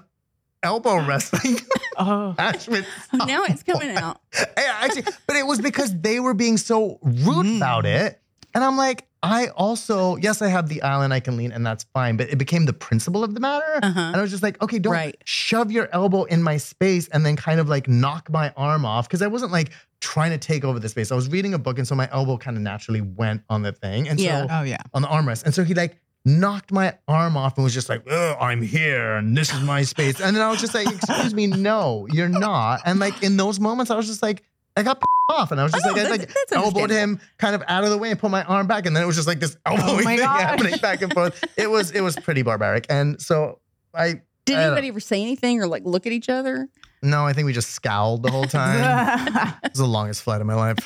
elbow 0.64 1.06
wrestling 1.06 1.60
Oh. 1.98 2.34
match 2.36 2.66
with 2.66 2.86
now 3.12 3.44
it's 3.44 3.62
coming 3.62 3.90
out. 3.96 4.20
Yeah, 4.34 4.76
actually, 4.80 5.04
but 5.26 5.36
it 5.36 5.46
was 5.46 5.60
because 5.60 5.98
they 6.00 6.18
were 6.20 6.34
being 6.34 6.56
so 6.56 6.98
rude 7.02 7.46
Mm. 7.46 7.56
about 7.58 7.86
it. 7.86 8.20
And 8.54 8.64
I'm 8.64 8.76
like, 8.78 9.06
I 9.22 9.48
also, 9.48 10.16
yes, 10.16 10.40
I 10.40 10.48
have 10.48 10.68
the 10.68 10.80
island 10.82 11.12
I 11.12 11.20
can 11.20 11.36
lean, 11.36 11.52
and 11.52 11.66
that's 11.66 11.84
fine. 11.92 12.16
But 12.16 12.30
it 12.30 12.36
became 12.36 12.64
the 12.64 12.72
principle 12.72 13.22
of 13.24 13.34
the 13.34 13.40
matter. 13.40 13.80
Uh-huh. 13.82 14.00
And 14.00 14.16
I 14.16 14.22
was 14.22 14.30
just 14.30 14.42
like, 14.42 14.60
okay, 14.62 14.78
don't 14.78 14.92
Right. 14.94 15.16
shove 15.24 15.70
your 15.70 15.88
elbow 15.92 16.24
in 16.24 16.42
my 16.42 16.56
space 16.56 17.08
and 17.08 17.24
then 17.26 17.36
kind 17.36 17.60
of 17.60 17.68
like 17.68 17.86
knock 17.88 18.30
my 18.30 18.52
arm 18.56 18.84
off. 18.86 19.08
Cause 19.08 19.20
I 19.22 19.26
wasn't 19.26 19.52
like 19.52 19.72
trying 20.00 20.30
to 20.30 20.38
take 20.38 20.64
over 20.64 20.78
the 20.78 20.88
space. 20.88 21.10
I 21.10 21.14
was 21.14 21.28
reading 21.28 21.54
a 21.54 21.58
book, 21.58 21.78
and 21.78 21.86
so 21.88 21.94
my 21.94 22.08
elbow 22.12 22.36
kind 22.36 22.56
of 22.56 22.62
naturally 22.62 23.00
went 23.00 23.42
on 23.48 23.62
the 23.62 23.72
thing. 23.72 24.08
And 24.08 24.18
Yeah. 24.20 24.46
so 24.46 24.48
Oh 24.50 24.62
yeah. 24.62 24.78
on 24.94 25.02
the 25.02 25.08
armrest. 25.08 25.44
And 25.44 25.54
so 25.54 25.64
he 25.64 25.74
like 25.74 25.98
knocked 26.24 26.72
my 26.72 26.92
arm 27.06 27.36
off 27.36 27.56
and 27.56 27.62
was 27.64 27.72
just 27.72 27.88
like, 27.88 28.02
oh, 28.10 28.34
I'm 28.40 28.60
here 28.60 29.14
and 29.14 29.36
this 29.36 29.52
is 29.54 29.60
my 29.62 29.82
space. 29.82 30.20
And 30.20 30.34
then 30.34 30.42
I 30.42 30.50
was 30.50 30.60
just 30.60 30.74
like, 30.74 30.88
excuse 30.92 31.32
me, 31.34 31.46
no, 31.46 32.06
you're 32.12 32.28
not. 32.28 32.80
And 32.84 32.98
like 32.98 33.22
in 33.22 33.36
those 33.36 33.60
moments, 33.60 33.90
I 33.92 33.96
was 33.96 34.06
just 34.08 34.22
like, 34.22 34.42
I 34.76 34.82
got 34.82 35.00
off 35.30 35.52
and 35.52 35.60
I 35.60 35.62
was 35.62 35.72
just 35.72 35.86
Oh, 35.86 35.92
like, 35.92 36.04
I 36.04 36.08
like 36.10 36.30
elbowed 36.52 36.90
him 36.90 37.20
kind 37.38 37.54
of 37.54 37.62
out 37.68 37.84
of 37.84 37.90
the 37.90 37.98
way 37.98 38.10
and 38.10 38.18
put 38.18 38.32
my 38.32 38.42
arm 38.42 38.66
back. 38.66 38.86
And 38.86 38.96
then 38.96 39.04
it 39.04 39.06
was 39.06 39.14
just 39.14 39.28
like 39.28 39.38
this 39.38 39.56
oh 39.66 39.76
elbowing 39.76 40.04
my 40.04 40.16
thing 40.16 40.24
gosh. 40.26 40.40
happening 40.42 40.76
back 40.82 41.00
and 41.00 41.12
forth. 41.12 41.42
It 41.56 41.70
was, 41.70 41.92
it 41.92 42.00
was 42.00 42.16
pretty 42.16 42.42
barbaric. 42.42 42.86
And 42.90 43.22
so 43.22 43.60
I, 43.94 44.20
Did 44.46 44.56
anybody 44.58 44.88
ever 44.88 45.00
say 45.00 45.20
anything 45.20 45.60
or 45.60 45.66
like 45.66 45.84
look 45.84 46.06
at 46.06 46.12
each 46.12 46.28
other? 46.28 46.68
no, 47.02 47.24
I 47.26 47.32
think 47.34 47.46
we 47.46 47.52
just 47.52 47.70
scowled 47.70 48.22
the 48.22 48.30
whole 48.30 48.46
time. 48.46 49.54
It 49.62 49.70
was 49.72 49.78
the 49.78 49.86
longest 49.86 50.22
flight 50.22 50.40
of 50.40 50.46
my 50.46 50.54
life. 50.54 50.78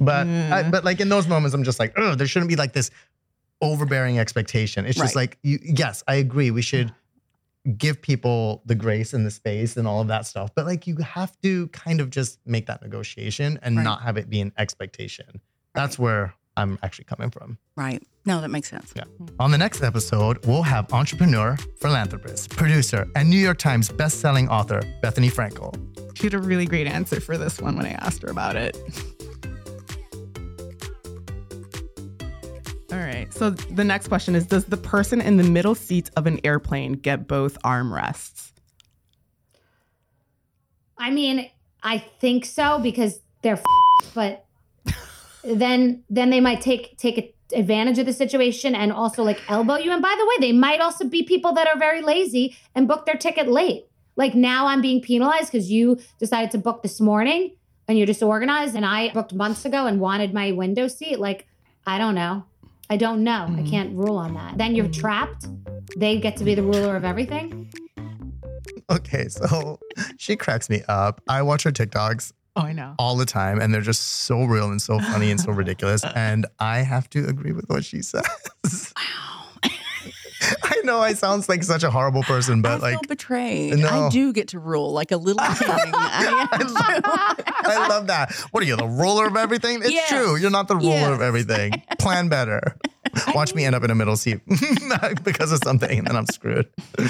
But 0.00 0.26
mm. 0.26 0.50
I, 0.52 0.70
but 0.70 0.84
like 0.84 1.00
in 1.00 1.08
those 1.08 1.26
moments, 1.28 1.54
I'm 1.54 1.64
just 1.64 1.78
like, 1.78 1.92
oh, 1.96 2.14
there 2.14 2.26
shouldn't 2.26 2.48
be 2.48 2.56
like 2.56 2.72
this 2.72 2.90
overbearing 3.60 4.18
expectation. 4.18 4.86
It's 4.86 4.96
just 4.98 5.14
Right. 5.14 5.22
like, 5.22 5.38
you, 5.42 5.58
yes, 5.62 6.02
I 6.08 6.14
agree. 6.16 6.50
We 6.50 6.62
should 6.62 6.92
give 7.78 8.00
people 8.00 8.62
the 8.66 8.74
grace 8.74 9.12
and 9.12 9.24
the 9.26 9.30
space 9.30 9.76
and 9.76 9.86
all 9.88 10.00
of 10.00 10.08
that 10.08 10.26
stuff. 10.26 10.50
But 10.54 10.66
like, 10.66 10.86
you 10.86 10.96
have 10.98 11.38
to 11.42 11.68
kind 11.68 12.00
of 12.00 12.10
just 12.10 12.38
make 12.46 12.66
that 12.66 12.82
negotiation 12.82 13.58
and 13.62 13.76
Right. 13.76 13.82
not 13.82 14.02
have 14.02 14.16
it 14.16 14.28
be 14.30 14.40
an 14.40 14.52
expectation. 14.58 15.40
That's 15.74 15.98
where 15.98 16.34
I'm 16.56 16.78
actually 16.82 17.04
coming 17.04 17.30
from. 17.30 17.58
Right. 17.76 18.02
No, 18.26 18.40
that 18.40 18.48
makes 18.48 18.70
sense. 18.70 18.92
Yeah. 18.96 19.04
On 19.38 19.50
the 19.50 19.58
next 19.58 19.82
episode, 19.82 20.44
we'll 20.46 20.62
have 20.62 20.92
entrepreneur, 20.92 21.56
philanthropist, 21.80 22.50
producer, 22.50 23.06
and 23.16 23.28
New 23.28 23.38
York 23.38 23.58
Times 23.58 23.90
best-selling 23.90 24.48
author 24.48 24.80
Bethenny 25.02 25.32
Frankel. 25.32 25.74
She 26.16 26.24
had 26.24 26.34
a 26.34 26.38
really 26.38 26.64
great 26.64 26.86
answer 26.86 27.20
for 27.20 27.36
this 27.36 27.60
one 27.60 27.76
when 27.76 27.86
I 27.86 27.92
asked 27.92 28.22
her 28.22 28.28
about 28.28 28.56
it. 28.56 28.78
All 32.92 33.00
right. 33.00 33.32
So 33.34 33.50
the 33.50 33.82
next 33.84 34.06
question 34.08 34.36
is 34.36 34.46
Does 34.46 34.66
the 34.66 34.76
person 34.76 35.20
in 35.20 35.36
the 35.36 35.42
middle 35.44 35.74
seat 35.74 36.10
of 36.16 36.26
an 36.26 36.38
airplane 36.44 36.92
get 36.92 37.26
both 37.26 37.60
armrests? 37.62 38.52
I 40.96 41.10
mean, 41.10 41.50
I 41.82 41.98
think 41.98 42.44
so 42.44 42.78
because 42.78 43.20
they're, 43.42 43.54
f- 43.58 44.14
but 44.14 44.43
then 45.44 46.04
then 46.08 46.30
they 46.30 46.40
might 46.40 46.60
take 46.60 46.96
take 46.96 47.34
advantage 47.52 47.98
of 47.98 48.06
the 48.06 48.12
situation 48.12 48.74
and 48.74 48.92
also 48.92 49.22
like 49.22 49.40
elbow 49.48 49.76
you. 49.76 49.92
And 49.92 50.02
by 50.02 50.14
the 50.18 50.26
way, 50.26 50.34
they 50.40 50.52
might 50.52 50.80
also 50.80 51.06
be 51.06 51.22
people 51.22 51.52
that 51.54 51.68
are 51.68 51.78
very 51.78 52.02
lazy 52.02 52.56
and 52.74 52.88
book 52.88 53.06
their 53.06 53.16
ticket 53.16 53.48
late. 53.48 53.86
Like 54.16 54.34
now, 54.34 54.66
I'm 54.66 54.80
being 54.80 55.00
penalized 55.00 55.52
because 55.52 55.70
you 55.70 55.98
decided 56.18 56.50
to 56.52 56.58
book 56.58 56.82
this 56.82 57.00
morning 57.00 57.56
and 57.86 57.98
you're 57.98 58.06
disorganized, 58.06 58.74
and 58.74 58.86
I 58.86 59.12
booked 59.12 59.34
months 59.34 59.64
ago 59.64 59.86
and 59.86 60.00
wanted 60.00 60.32
my 60.32 60.52
window 60.52 60.88
seat. 60.88 61.18
Like 61.18 61.46
I 61.86 61.98
don't 61.98 62.14
know. 62.14 62.44
I 62.88 62.96
don't 62.96 63.24
know. 63.24 63.44
I 63.44 63.50
mm-hmm. 63.50 63.66
can't 63.66 63.94
rule 63.94 64.16
on 64.16 64.34
that. 64.34 64.58
Then 64.58 64.74
you're 64.74 64.88
trapped. 64.88 65.46
They 65.96 66.18
get 66.18 66.36
to 66.38 66.44
be 66.44 66.54
the 66.54 66.62
ruler 66.62 66.96
of 66.96 67.04
everything. 67.04 67.70
Okay, 68.90 69.28
so 69.28 69.80
she 70.18 70.36
cracks 70.36 70.68
me 70.68 70.82
up. 70.88 71.20
I 71.28 71.42
watch 71.42 71.62
her 71.62 71.72
TikToks 71.72 72.32
Oh, 72.56 72.62
I 72.62 72.72
know. 72.72 72.94
all 72.98 73.16
the 73.16 73.26
time, 73.26 73.60
and 73.60 73.74
they're 73.74 73.80
just 73.80 74.02
so 74.02 74.44
real 74.44 74.70
and 74.70 74.80
so 74.80 74.98
funny 75.00 75.30
and 75.30 75.40
so 75.40 75.50
ridiculous. 75.62 76.04
And 76.14 76.46
I 76.60 76.78
have 76.78 77.10
to 77.10 77.26
agree 77.26 77.52
with 77.52 77.68
what 77.68 77.84
she 77.84 78.00
says. 78.02 78.24
Wow. 78.96 79.40
I 80.62 80.76
know 80.84 81.00
I 81.00 81.14
sound 81.14 81.48
like 81.48 81.62
such 81.64 81.84
a 81.84 81.90
horrible 81.90 82.22
person, 82.22 82.58
I 82.58 82.62
but 82.62 82.80
feel 82.80 82.90
like 82.92 83.08
betrayed. 83.08 83.78
no. 83.78 83.88
I 83.88 84.08
do 84.10 84.30
get 84.32 84.48
to 84.48 84.58
rule 84.58 84.92
like 84.92 85.10
a 85.10 85.16
little 85.16 85.38
king. 85.56 85.68
I 85.68 86.46
I 86.52 86.58
love, 86.64 87.40
I 87.64 87.88
love 87.88 88.06
that. 88.08 88.34
What 88.50 88.62
are 88.62 88.66
you, 88.66 88.76
the 88.76 88.86
ruler 88.86 89.26
of 89.26 89.36
everything? 89.36 89.78
It's 89.80 89.90
Yes. 89.90 90.08
true. 90.10 90.36
You're 90.36 90.50
not 90.50 90.68
the 90.68 90.76
ruler 90.76 90.90
Yes. 90.92 91.10
of 91.12 91.22
everything. 91.22 91.72
Plan 91.98 92.28
better. 92.28 92.76
Watch 93.34 93.54
me 93.54 93.64
end 93.64 93.74
up 93.74 93.84
in 93.84 93.90
a 93.90 93.94
middle 93.94 94.16
seat 94.16 94.40
because 95.22 95.50
of 95.52 95.60
something, 95.64 95.98
and 95.98 96.06
then 96.08 96.16
I'm 96.16 96.26
screwed. 96.26 96.68
Oh, 96.98 97.04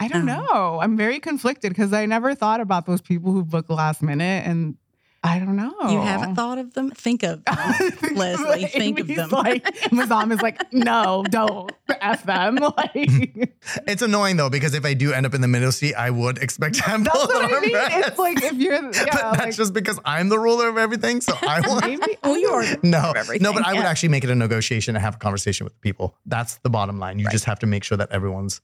I 0.00 0.08
don't 0.08 0.28
Oh. 0.28 0.42
know. 0.44 0.80
I'm 0.80 0.96
very 0.96 1.20
conflicted 1.20 1.70
because 1.70 1.92
I 1.92 2.06
never 2.06 2.34
thought 2.34 2.60
about 2.60 2.86
those 2.86 3.00
people 3.02 3.32
who 3.32 3.44
book 3.44 3.68
last 3.68 4.02
minute, 4.02 4.46
and 4.46 4.76
I 5.22 5.38
don't 5.38 5.56
know. 5.56 5.74
You 5.90 6.00
haven't 6.00 6.34
thought 6.36 6.56
of 6.56 6.72
them? 6.72 6.90
Think 6.92 7.22
of 7.22 7.44
them. 7.44 8.14
Leslie, 8.14 8.64
think 8.64 8.98
of 9.00 9.06
them. 9.06 9.28
Like, 9.28 9.62
Muzam 9.90 10.32
is 10.32 10.40
like, 10.40 10.72
no, 10.72 11.22
don't 11.28 11.70
f 12.00 12.22
them. 12.24 12.56
Like, 12.76 13.52
It's 13.86 14.00
annoying 14.00 14.38
though 14.38 14.48
because 14.48 14.72
if 14.72 14.86
I 14.86 14.94
do 14.94 15.12
end 15.12 15.26
up 15.26 15.34
in 15.34 15.42
the 15.42 15.48
middle 15.48 15.72
seat, 15.72 15.94
I 15.94 16.08
would 16.08 16.38
expect 16.38 16.76
to 16.76 16.82
have 16.84 17.04
that's 17.04 17.14
both 17.18 17.28
what 17.28 17.44
I 17.54 17.60
mean. 17.60 17.74
armrests. 17.76 18.08
It's 18.08 18.18
like 18.18 18.42
if 18.42 18.54
you're, 18.54 18.72
yeah, 18.82 18.88
but 18.90 19.10
that's 19.12 19.38
like, 19.40 19.54
just 19.54 19.74
because 19.74 20.00
I'm 20.06 20.30
the 20.30 20.38
ruler 20.38 20.70
of 20.70 20.78
everything. 20.78 21.20
So 21.20 21.34
I 21.42 21.60
want. 21.68 21.84
maybe. 21.84 22.16
Oh, 22.22 22.34
you 22.34 22.48
are. 22.48 22.64
No, 22.82 23.12
no, 23.42 23.52
but 23.52 23.66
I 23.66 23.74
would 23.74 23.84
actually 23.84 24.08
make 24.08 24.24
it 24.24 24.30
a 24.30 24.34
negotiation 24.34 24.96
and 24.96 25.02
have 25.04 25.16
a 25.16 25.18
conversation 25.18 25.64
with 25.64 25.74
the 25.74 25.80
people. 25.80 26.16
That's 26.24 26.54
the 26.62 26.70
bottom 26.70 26.98
line. 26.98 27.18
You 27.18 27.28
just 27.28 27.44
have 27.44 27.58
to 27.58 27.66
make 27.66 27.84
sure 27.84 27.98
that 27.98 28.10
everyone's 28.10 28.62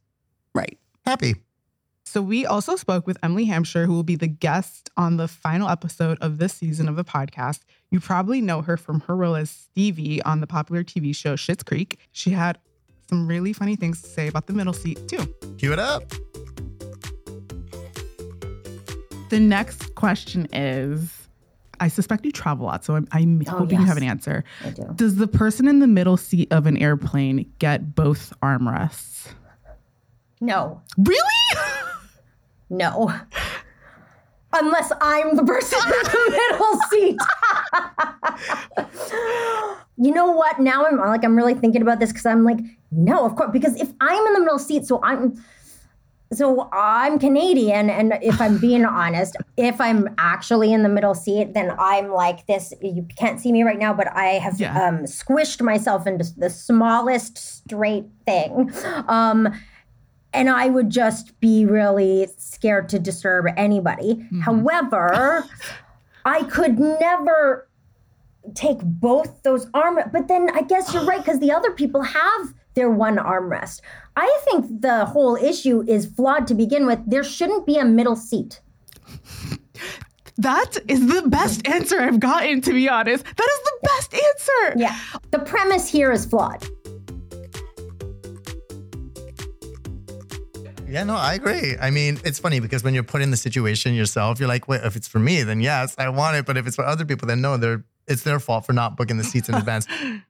Right. 0.55 0.79
Happy. 1.07 1.37
So 2.05 2.23
we 2.23 2.47
also 2.47 2.77
spoke 2.77 3.07
with 3.07 3.19
Emily 3.23 3.45
Hampshire, 3.47 3.85
who 3.87 3.93
will 3.93 4.03
be 4.05 4.15
the 4.17 4.29
guest 4.29 4.91
on 4.97 5.17
the 5.17 5.27
final 5.29 5.69
episode 5.69 6.19
of 6.21 6.39
this 6.39 6.53
season 6.55 6.89
of 6.89 6.97
the 6.97 7.05
podcast. 7.05 7.61
You 7.91 7.99
probably 8.01 8.41
know 8.41 8.63
her 8.63 8.77
from 8.77 9.01
her 9.01 9.17
role 9.17 9.35
as 9.37 9.51
Stevie 9.51 10.23
on 10.23 10.41
the 10.41 10.47
popular 10.47 10.85
TV 10.85 11.15
show 11.15 11.35
Schitt's 11.35 11.65
Creek. 11.65 11.99
She 12.13 12.31
had 12.31 12.59
some 13.09 13.27
really 13.27 13.53
funny 13.53 13.77
things 13.77 14.03
to 14.03 14.09
say 14.09 14.29
about 14.29 14.47
the 14.47 14.53
middle 14.53 14.73
seat 14.73 15.09
too. 15.09 15.27
Cue 15.59 15.73
it 15.73 15.79
up. 15.79 16.05
The 19.31 19.41
next 19.41 19.95
question 19.97 20.47
is 20.53 21.13
I 21.81 21.89
suspect 21.89 22.25
you 22.25 22.33
travel 22.33 22.67
a 22.67 22.69
lot, 22.69 22.85
so 22.85 22.95
I'm, 22.97 23.07
I'm 23.13 23.43
Oh, 23.49 23.59
hoping 23.59 23.81
you 23.81 23.85
have 23.85 23.97
an 23.99 24.03
answer. 24.05 24.45
I 24.65 24.71
do. 24.71 24.85
Does 24.95 25.17
the 25.17 25.27
person 25.27 25.69
in 25.69 25.81
the 25.81 25.87
middle 25.87 26.17
seat 26.17 26.51
of 26.53 26.67
an 26.67 26.77
airplane 26.79 27.53
get 27.59 27.95
both 27.95 28.33
armrests? 28.43 29.27
No, 30.41 30.83
Really? 30.99 31.21
no. 32.71 33.13
Unless 34.53 34.93
I'm 35.01 35.37
the 35.37 35.45
person 35.45 35.79
in 35.85 35.91
the 35.91 36.41
middle 36.51 36.81
seat. 36.91 37.19
you 39.99 40.13
know 40.13 40.31
what? 40.31 40.59
Now 40.61 40.87
I'm 40.87 40.97
like 40.99 41.25
I'm 41.25 41.37
really 41.37 41.55
thinking 41.55 41.83
about 41.83 42.01
this 42.01 42.11
because 42.13 42.27
I'm 42.27 42.45
like, 42.45 42.59
no, 42.91 43.25
of 43.25 43.37
course, 43.37 43.51
because 43.53 43.79
if 43.81 43.91
I'm 44.01 44.27
in 44.29 44.33
the 44.35 44.41
middle 44.41 44.59
seat, 44.59 44.85
so 44.87 45.01
I'm 45.03 45.43
so 46.33 46.69
I'm 46.73 47.19
Canadian, 47.19 47.89
and 47.89 48.19
if 48.23 48.41
I'm 48.41 48.59
being 48.59 48.85
honest, 49.03 49.37
if 49.57 49.81
I'm 49.81 50.09
actually 50.19 50.73
in 50.73 50.83
the 50.83 50.89
middle 50.89 51.15
seat, 51.15 51.55
then 51.55 51.73
I'm 51.79 52.11
like 52.13 52.47
this. 52.47 52.73
You 52.81 53.07
can't 53.17 53.41
see 53.41 53.53
me 53.53 53.63
right 53.63 53.79
now, 53.79 53.93
but 53.93 54.09
I 54.13 54.39
have 54.39 54.61
Yeah. 54.61 54.73
um, 54.89 55.05
squished 55.05 55.61
myself 55.63 56.07
into 56.07 56.25
the 56.37 56.51
smallest 56.51 57.37
straight 57.39 58.07
thing. 58.27 58.73
Um, 59.09 59.49
and 60.33 60.49
I 60.51 60.69
would 60.69 60.91
just 60.91 61.39
be 61.41 61.65
really 61.65 62.29
scared 62.37 62.89
to 62.91 62.99
disturb 62.99 63.47
anybody. 63.57 64.15
Mm-hmm. 64.15 64.41
However, 64.41 65.47
I 66.25 66.43
could 66.45 66.79
never 66.79 67.69
take 68.55 68.79
both 68.81 69.43
those 69.43 69.67
arm 69.75 69.99
but 70.13 70.29
then 70.29 70.49
I 70.55 70.63
guess 70.63 70.95
you're 70.95 71.05
right 71.05 71.19
because 71.19 71.41
the 71.41 71.51
other 71.51 71.73
people 71.73 72.03
have 72.03 72.55
their 72.75 72.91
one 72.91 73.17
armrest. 73.17 73.81
I 74.15 74.41
think 74.45 74.83
the 74.83 75.05
whole 75.05 75.35
issue 75.37 75.83
is 75.89 76.07
flawed 76.07 76.47
to 76.49 76.55
begin 76.55 76.87
with. 76.87 77.01
There 77.07 77.25
shouldn't 77.25 77.67
be 77.67 77.77
a 77.77 77.85
middle 77.85 78.17
seat. 78.17 78.61
That 80.39 80.77
is 80.87 81.07
the 81.07 81.23
best 81.29 81.67
answer 81.67 81.99
I've 82.01 82.21
gotten, 82.21 82.61
to 82.61 82.73
be 82.73 82.89
honest. 82.89 83.25
That 83.25 83.49
is 83.51 83.65
the 83.65 83.79
best 83.83 84.15
answer. 84.15 84.79
Yeah. 84.79 84.99
The 85.31 85.39
premise 85.39 85.89
here 85.89 86.13
is 86.13 86.27
flawed. 86.27 86.67
Yeah, 90.97 91.05
no, 91.05 91.15
I 91.15 91.35
agree. 91.35 91.77
I 91.79 91.91
mean, 91.91 92.19
it's 92.25 92.39
funny 92.39 92.59
because 92.59 92.83
when 92.83 92.95
you're 92.95 93.03
put 93.03 93.21
in 93.21 93.31
the 93.31 93.37
situation 93.37 93.93
yourself, 93.95 94.41
you're 94.41 94.49
like, 94.49 94.67
wait, 94.67 94.81
if 94.83 94.97
it's 94.97 95.07
for 95.07 95.19
me, 95.19 95.43
then 95.43 95.61
yes, 95.61 95.95
I 95.99 96.09
want 96.09 96.37
it. 96.39 96.47
But 96.47 96.57
if 96.57 96.67
it's 96.67 96.77
for 96.77 96.87
other 96.87 97.05
people, 97.05 97.29
then 97.29 97.43
no, 97.43 97.59
they're 97.59 97.85
it's 98.07 98.23
their 98.23 98.41
fault 98.41 98.65
for 98.65 98.73
not 98.73 98.97
booking 98.97 99.19
the 99.19 99.25
seats 99.25 99.49
in 99.51 99.55
advance. 99.63 99.87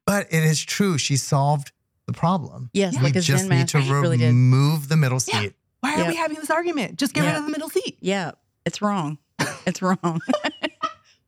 But 0.06 0.26
it 0.32 0.42
is 0.42 0.60
true. 0.60 0.98
She 0.98 1.16
solved 1.16 1.70
the 2.06 2.12
problem. 2.12 2.70
Yes, 2.72 2.96
we 2.96 3.02
like 3.04 3.16
a 3.16 3.20
just 3.20 3.44
Zen 3.46 3.48
need 3.58 3.68
to 3.68 3.78
master. 3.78 3.82
She 3.82 3.90
really 3.92 4.16
did. 4.16 4.26
remove 4.26 4.88
the 4.88 4.96
middle 4.96 5.20
seat. 5.20 5.54
Why 5.80 5.94
are 5.94 5.98
Yeah. 6.00 6.08
we 6.08 6.16
having 6.16 6.36
this 6.38 6.50
argument? 6.50 6.98
Just 6.98 7.14
get 7.14 7.24
rid 7.24 7.36
of 7.36 7.44
the 7.44 7.50
middle 7.50 7.68
seat. 7.68 7.98
Yeah. 8.00 8.32
It's 8.64 8.82
wrong. 8.82 9.18
It's 9.66 9.82
wrong. 9.82 10.20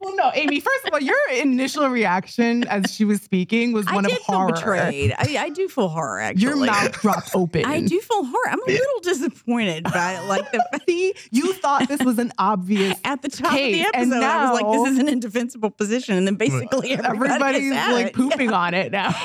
Well, 0.01 0.15
no, 0.15 0.31
Amy. 0.35 0.61
First 0.61 0.87
of 0.87 0.93
all, 0.93 1.01
your 1.01 1.17
initial 1.43 1.89
reaction 1.89 2.63
as 2.69 2.95
she 2.95 3.05
was 3.05 3.21
speaking 3.21 3.73
was 3.73 3.85
one 3.87 4.07
I 4.07 4.09
of 4.11 4.15
did 4.15 4.23
horror. 4.23 4.49
feel 4.49 4.55
betrayed. 4.55 5.13
I, 5.19 5.37
I 5.39 5.49
do 5.51 5.69
feel 5.69 5.89
horror. 5.89 6.21
Actually, 6.21 6.43
Your 6.43 6.57
mouth 6.57 6.93
dropped 7.01 7.31
open. 7.35 7.65
I 7.65 7.81
do 7.81 7.99
feel 8.01 8.25
horror. 8.25 8.49
I'm 8.49 8.63
a 8.63 8.67
little 8.67 9.01
disappointed 9.03 9.85
by 9.85 10.21
like 10.29 10.51
the 10.53 10.81
See, 10.89 11.15
you 11.33 11.53
thought 11.55 11.89
this 11.89 12.01
was 12.05 12.19
an 12.21 12.33
obvious. 12.39 12.97
at 13.05 13.23
the 13.23 13.29
top 13.29 13.51
Case, 13.53 13.85
of 13.87 13.93
the 13.93 13.99
and 13.99 14.13
episode. 14.13 14.25
I 14.25 14.53
was 14.53 14.61
like, 14.61 14.73
this 14.85 14.93
is 14.93 14.99
an 15.01 15.09
indefensible 15.09 15.71
position, 15.71 16.17
and 16.17 16.27
then 16.27 16.37
basically 16.37 16.93
everybody 16.93 17.33
Everybody's 17.35 17.65
is 17.73 17.93
like 17.95 18.07
it. 18.09 18.13
pooping 18.15 18.53
on 18.53 18.75
it 18.75 18.93
now. 18.93 19.15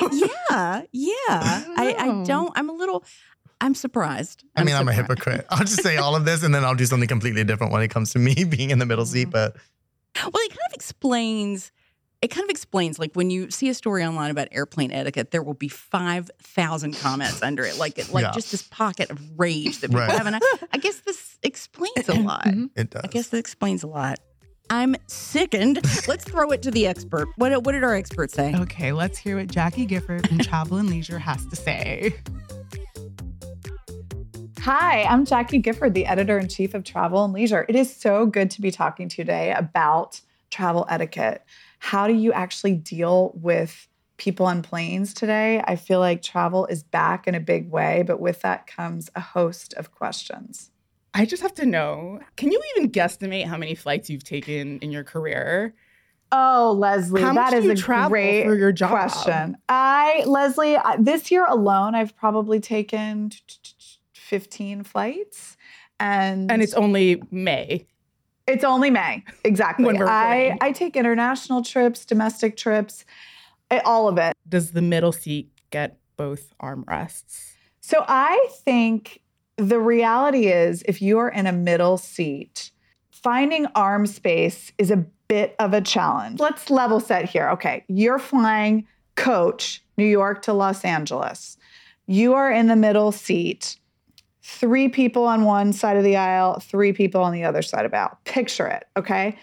Yeah, 0.50 0.82
yeah. 0.92 1.64
I, 1.76 1.94
I 1.98 2.06
know. 2.08 2.24
don't. 2.24 2.52
I'm 2.56 2.68
a 2.68 2.72
little. 2.72 3.04
I'm 3.60 3.74
surprised. 3.74 4.44
I 4.56 4.64
mean, 4.64 4.74
I'm 4.74 4.88
a 4.88 4.92
hypocrite. 4.92 5.46
I'll 5.50 5.60
just 5.64 5.82
say 5.82 5.96
all 5.96 6.16
of 6.16 6.24
this 6.24 6.42
and 6.42 6.54
then 6.54 6.64
I'll 6.64 6.74
do 6.74 6.84
something 6.84 7.08
completely 7.08 7.44
different 7.44 7.72
when 7.72 7.82
it 7.82 7.88
comes 7.88 8.12
to 8.12 8.18
me 8.18 8.34
being 8.48 8.70
in 8.70 8.78
the 8.78 8.86
middle 8.86 9.06
seat. 9.06 9.28
Mm. 9.28 9.32
But 9.32 9.56
Well, 10.16 10.30
it 10.34 10.50
kind 10.50 10.58
of 10.68 10.74
explains. 10.74 11.72
It 12.22 12.28
kind 12.28 12.44
of 12.44 12.50
explains, 12.50 12.98
like 12.98 13.12
when 13.14 13.28
you 13.28 13.50
see 13.50 13.68
a 13.68 13.74
story 13.74 14.02
online 14.02 14.30
about 14.30 14.48
airplane 14.50 14.90
etiquette, 14.90 15.30
there 15.30 15.42
will 15.42 15.52
be 15.54 15.68
five 15.68 16.30
thousand 16.40 16.96
comments 16.96 17.42
under 17.42 17.64
it, 17.64 17.76
like 17.76 17.98
like 18.12 18.22
Yeah. 18.22 18.30
just 18.32 18.50
this 18.50 18.62
pocket 18.62 19.10
of 19.10 19.20
rage 19.38 19.80
that 19.80 19.88
people 19.90 20.00
Right. 20.06 20.10
have. 20.16 20.26
And 20.26 20.36
I, 20.36 20.40
I 20.72 20.78
guess 20.78 21.00
this 21.00 21.36
explains 21.42 22.08
a 22.08 22.14
lot. 22.14 22.44
Mhm. 22.46 22.70
it 22.76 22.88
does. 22.90 23.02
I 23.04 23.08
guess 23.08 23.28
that 23.28 23.36
explains 23.38 23.82
a 23.82 23.88
lot. 23.88 24.20
I'm 24.70 24.96
sickened. 25.08 25.80
Let's 26.08 26.24
throw 26.24 26.50
it 26.50 26.62
to 26.62 26.70
the 26.70 26.86
expert. 26.86 27.28
What 27.36 27.62
what 27.64 27.72
did 27.72 27.84
our 27.84 27.94
expert 27.94 28.30
say? 28.30 28.54
Okay, 28.54 28.92
let's 28.92 29.18
hear 29.18 29.36
what 29.36 29.48
Jackie 29.48 29.84
Gifford 29.84 30.26
from 30.26 30.38
Travel 30.38 30.78
and 30.78 30.88
Leisure 30.88 31.18
has 31.18 31.44
to 31.46 31.56
say. 31.56 32.14
Hi, 34.64 35.02
I'm 35.02 35.26
Jackie 35.26 35.58
Gifford, 35.58 35.92
the 35.92 36.06
editor 36.06 36.38
in 36.38 36.48
chief 36.48 36.72
of 36.72 36.84
Travel 36.84 37.22
and 37.22 37.34
Leisure. 37.34 37.66
It 37.68 37.76
is 37.76 37.94
so 37.94 38.24
good 38.24 38.50
to 38.52 38.62
be 38.62 38.70
talking 38.70 39.10
to 39.10 39.18
you 39.18 39.24
today 39.26 39.52
about 39.52 40.22
travel 40.50 40.86
etiquette. 40.88 41.44
How 41.80 42.06
do 42.06 42.14
you 42.14 42.32
actually 42.32 42.72
deal 42.72 43.32
with 43.34 43.86
people 44.16 44.46
on 44.46 44.62
planes 44.62 45.12
today? 45.12 45.62
I 45.66 45.76
feel 45.76 46.00
like 46.00 46.22
travel 46.22 46.64
is 46.64 46.82
back 46.82 47.28
in 47.28 47.34
a 47.34 47.40
big 47.40 47.70
way, 47.70 48.04
but 48.06 48.20
with 48.20 48.40
that 48.40 48.66
comes 48.66 49.10
a 49.14 49.20
host 49.20 49.74
of 49.74 49.92
questions. 49.92 50.70
I 51.12 51.26
just 51.26 51.42
have 51.42 51.52
to 51.56 51.66
know 51.66 52.20
can 52.36 52.50
you 52.50 52.62
even 52.74 52.90
guesstimate 52.90 53.44
how 53.44 53.58
many 53.58 53.74
flights 53.74 54.08
you've 54.08 54.24
taken 54.24 54.78
in 54.78 54.90
your 54.90 55.04
career? 55.04 55.74
Oh, 56.32 56.74
Leslie, 56.76 57.20
How 57.20 57.34
that 57.34 57.52
is 57.52 57.66
a 57.66 58.08
great 58.08 58.44
for 58.44 58.56
your 58.56 58.72
job? 58.72 58.90
question. 58.90 59.56
I, 59.68 60.24
Leslie, 60.26 60.76
I, 60.76 60.96
this 60.98 61.30
year 61.30 61.44
alone, 61.46 61.94
I've 61.94 62.16
probably 62.16 62.60
taken 62.60 63.30
15 64.24 64.84
flights. 64.84 65.56
And, 66.00 66.50
And 66.50 66.62
it's 66.62 66.74
only 66.74 67.22
May. 67.30 67.86
It's 68.46 68.64
only 68.64 68.90
May. 68.90 69.24
Exactly. 69.44 69.84
When 69.86 69.98
we're 69.98 70.08
I. 70.08 70.56
I 70.60 70.72
take 70.72 70.96
international 70.96 71.62
trips, 71.62 72.04
domestic 72.04 72.56
trips, 72.56 73.04
eh, 73.70 73.80
all 73.84 74.08
of 74.08 74.18
it. 74.18 74.34
Does 74.48 74.72
the 74.72 74.82
middle 74.82 75.12
seat 75.12 75.50
get 75.70 75.98
both 76.16 76.52
armrests? 76.60 77.52
So 77.80 78.04
I 78.08 78.48
think 78.64 79.20
the 79.56 79.78
reality 79.78 80.46
is 80.48 80.82
if 80.86 81.00
you 81.00 81.18
are 81.18 81.28
in 81.28 81.46
a 81.46 81.52
middle 81.52 81.98
seat, 81.98 82.70
finding 83.10 83.66
arm 83.74 84.06
space 84.06 84.72
is 84.78 84.90
a 84.90 85.04
bit 85.28 85.54
of 85.58 85.72
a 85.72 85.80
challenge. 85.80 86.40
Let's 86.40 86.70
level 86.70 87.00
set 87.00 87.28
here. 87.28 87.50
Okay, 87.50 87.84
you're 87.88 88.18
flying 88.18 88.86
coach 89.16 89.82
New 89.96 90.06
York 90.06 90.42
to 90.42 90.52
Los 90.52 90.84
Angeles. 90.84 91.56
You 92.06 92.34
are 92.34 92.50
in 92.50 92.68
the 92.68 92.76
middle 92.76 93.12
seat. 93.12 93.78
Three 94.46 94.90
people 94.90 95.24
on 95.24 95.44
one 95.44 95.72
side 95.72 95.96
of 95.96 96.04
the 96.04 96.16
aisle, 96.16 96.60
three 96.60 96.92
people 96.92 97.22
on 97.22 97.32
the 97.32 97.44
other 97.44 97.62
side 97.62 97.86
of 97.86 97.92
the 97.92 97.98
aisle. 97.98 98.18
Picture 98.24 98.66
it, 98.66 98.86
okay? 98.94 99.38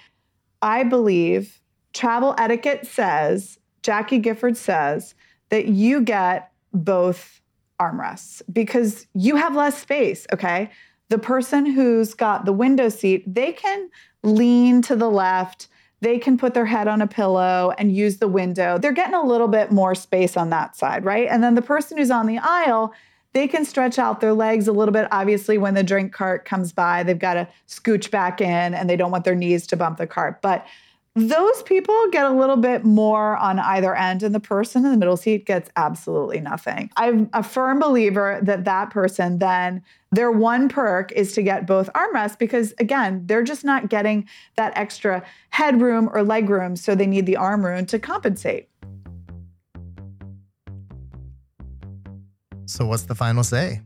I 0.62 0.84
believe 0.84 1.60
travel 1.94 2.36
etiquette 2.38 2.86
says, 2.86 3.58
Jackie 3.82 4.20
Gifford 4.20 4.56
says, 4.56 5.16
that 5.50 5.66
you 5.66 6.02
get 6.02 6.52
both 6.72 7.42
armrests 7.80 8.44
because 8.54 9.08
you 9.16 9.36
have 9.36 9.56
less 9.56 9.82
space, 9.82 10.28
okay? 10.32 10.70
The 11.10 11.18
person 11.18 11.66
who's 11.66 12.14
got 12.14 12.46
the 12.46 12.54
window 12.54 12.90
seat, 12.90 13.24
they 13.26 13.54
can 13.54 13.90
lean 14.22 14.84
to 14.84 14.96
the 14.96 15.10
left, 15.10 15.68
they 16.02 16.20
can 16.20 16.38
put 16.38 16.54
their 16.54 16.66
head 16.68 16.88
on 16.88 17.02
a 17.02 17.08
pillow 17.08 17.74
and 17.80 17.96
use 17.96 18.18
the 18.18 18.28
window. 18.28 18.78
They're 18.78 18.92
getting 18.92 19.16
a 19.16 19.26
little 19.26 19.48
bit 19.48 19.72
more 19.72 19.96
space 19.96 20.38
on 20.38 20.52
that 20.52 20.76
side, 20.76 21.04
right? 21.04 21.28
And 21.28 21.44
then 21.44 21.56
the 21.56 21.62
person 21.64 21.98
who's 21.98 22.12
on 22.12 22.28
the 22.28 22.38
aisle, 22.38 22.94
they 23.34 23.48
can 23.48 23.66
stretch 23.66 23.98
out 23.98 24.20
their 24.20 24.34
legs 24.34 24.68
a 24.68 24.72
little 24.72 24.94
bit. 24.94 25.08
Obviously, 25.12 25.58
when 25.58 25.74
the 25.74 25.84
drink 25.84 26.12
cart 26.14 26.46
comes 26.46 26.74
by, 26.74 27.04
they've 27.04 27.18
got 27.18 27.36
to 27.36 27.48
scooch 27.68 28.12
back 28.12 28.42
in 28.42 28.74
and 28.74 28.90
they 28.90 28.96
don't 28.96 29.12
want 29.12 29.24
their 29.24 29.36
knees 29.36 29.66
to 29.68 29.78
bump 29.78 29.98
the 29.98 30.08
cart. 30.08 30.42
But 30.42 30.66
those 31.14 31.62
people 31.64 32.08
get 32.12 32.26
a 32.26 32.32
little 32.32 32.56
bit 32.56 32.86
more 32.86 33.36
on 33.36 33.60
either 33.60 33.94
end, 33.94 34.24
and 34.24 34.34
the 34.34 34.40
person 34.40 34.86
in 34.86 34.92
the 34.92 34.98
middle 34.98 35.18
seat 35.18 35.46
gets 35.46 35.70
absolutely 35.76 36.40
nothing. 36.40 36.90
I'm 36.96 37.30
a 37.34 37.44
firm 37.44 37.82
believer 37.82 38.40
that 38.44 38.64
that 38.64 38.92
person 38.92 39.40
then, 39.40 39.84
their 40.14 40.32
one 40.32 40.70
perk 40.70 41.12
is 41.12 41.34
to 41.34 41.42
get 41.42 41.68
both 41.68 41.90
armrests 41.94 42.38
because, 42.38 42.74
again, 42.80 43.24
they're 43.26 43.44
just 43.44 43.66
not 43.66 43.90
getting 43.90 44.28
that 44.56 44.72
extra 44.78 45.22
headroom 45.50 46.10
or 46.14 46.24
leg 46.24 46.50
room, 46.50 46.78
so 46.78 46.96
they 46.96 47.08
need 47.08 47.26
the 47.26 47.36
arm 47.36 47.66
room 47.66 47.86
to 47.88 48.00
compensate. 48.00 48.70
So 52.72 52.86
what's 52.86 53.04
the 53.04 53.16
final 53.16 53.44
say? 53.44 53.82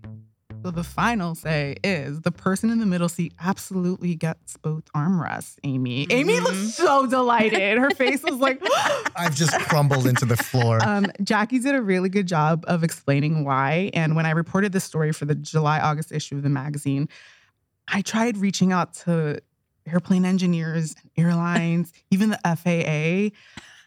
So 0.63 0.71
the 0.71 0.84
final 0.84 1.36
say 1.36 1.76
is 1.84 2.21
the 2.21 2.32
person 2.32 2.69
in 2.69 2.80
the 2.80 2.86
middle 2.86 3.10
seat 3.10 3.34
absolutely 3.39 4.15
gets 4.15 4.58
both 4.58 4.84
armrests, 4.95 5.58
Amy. 5.63 6.08
Amy 6.10 6.39
looks 6.39 6.74
so 6.74 7.06
delighted. 7.06 7.78
Her 7.78 7.91
face 7.91 8.24
was 8.24 8.36
like, 8.36 8.62
I've 9.15 9.36
just 9.36 9.58
crumbled 9.62 10.08
into 10.08 10.26
the 10.26 10.38
floor. 10.38 10.84
um, 10.84 11.08
Jackie 11.24 11.60
did 11.60 11.76
a 11.76 11.82
really 11.82 12.10
good 12.10 12.28
job 12.28 12.63
of 12.67 12.84
explaining 12.84 13.43
why. 13.43 13.91
And 13.93 14.15
when 14.15 14.26
I 14.26 14.32
reported 14.32 14.71
this 14.71 14.84
story 14.84 15.12
for 15.12 15.26
the 15.26 15.36
July 15.36 15.80
August 15.80 16.12
issue 16.12 16.36
of 16.36 16.43
the 16.43 16.50
magazine, 16.50 17.10
I 17.88 18.02
tried 18.02 18.38
reaching 18.38 18.71
out 18.71 18.93
to 19.06 19.39
airplane 19.88 20.26
engineers, 20.26 20.95
and 21.02 21.26
airlines, 21.26 21.93
even 22.10 22.30
the 22.30 22.39
FAA. 22.43 23.36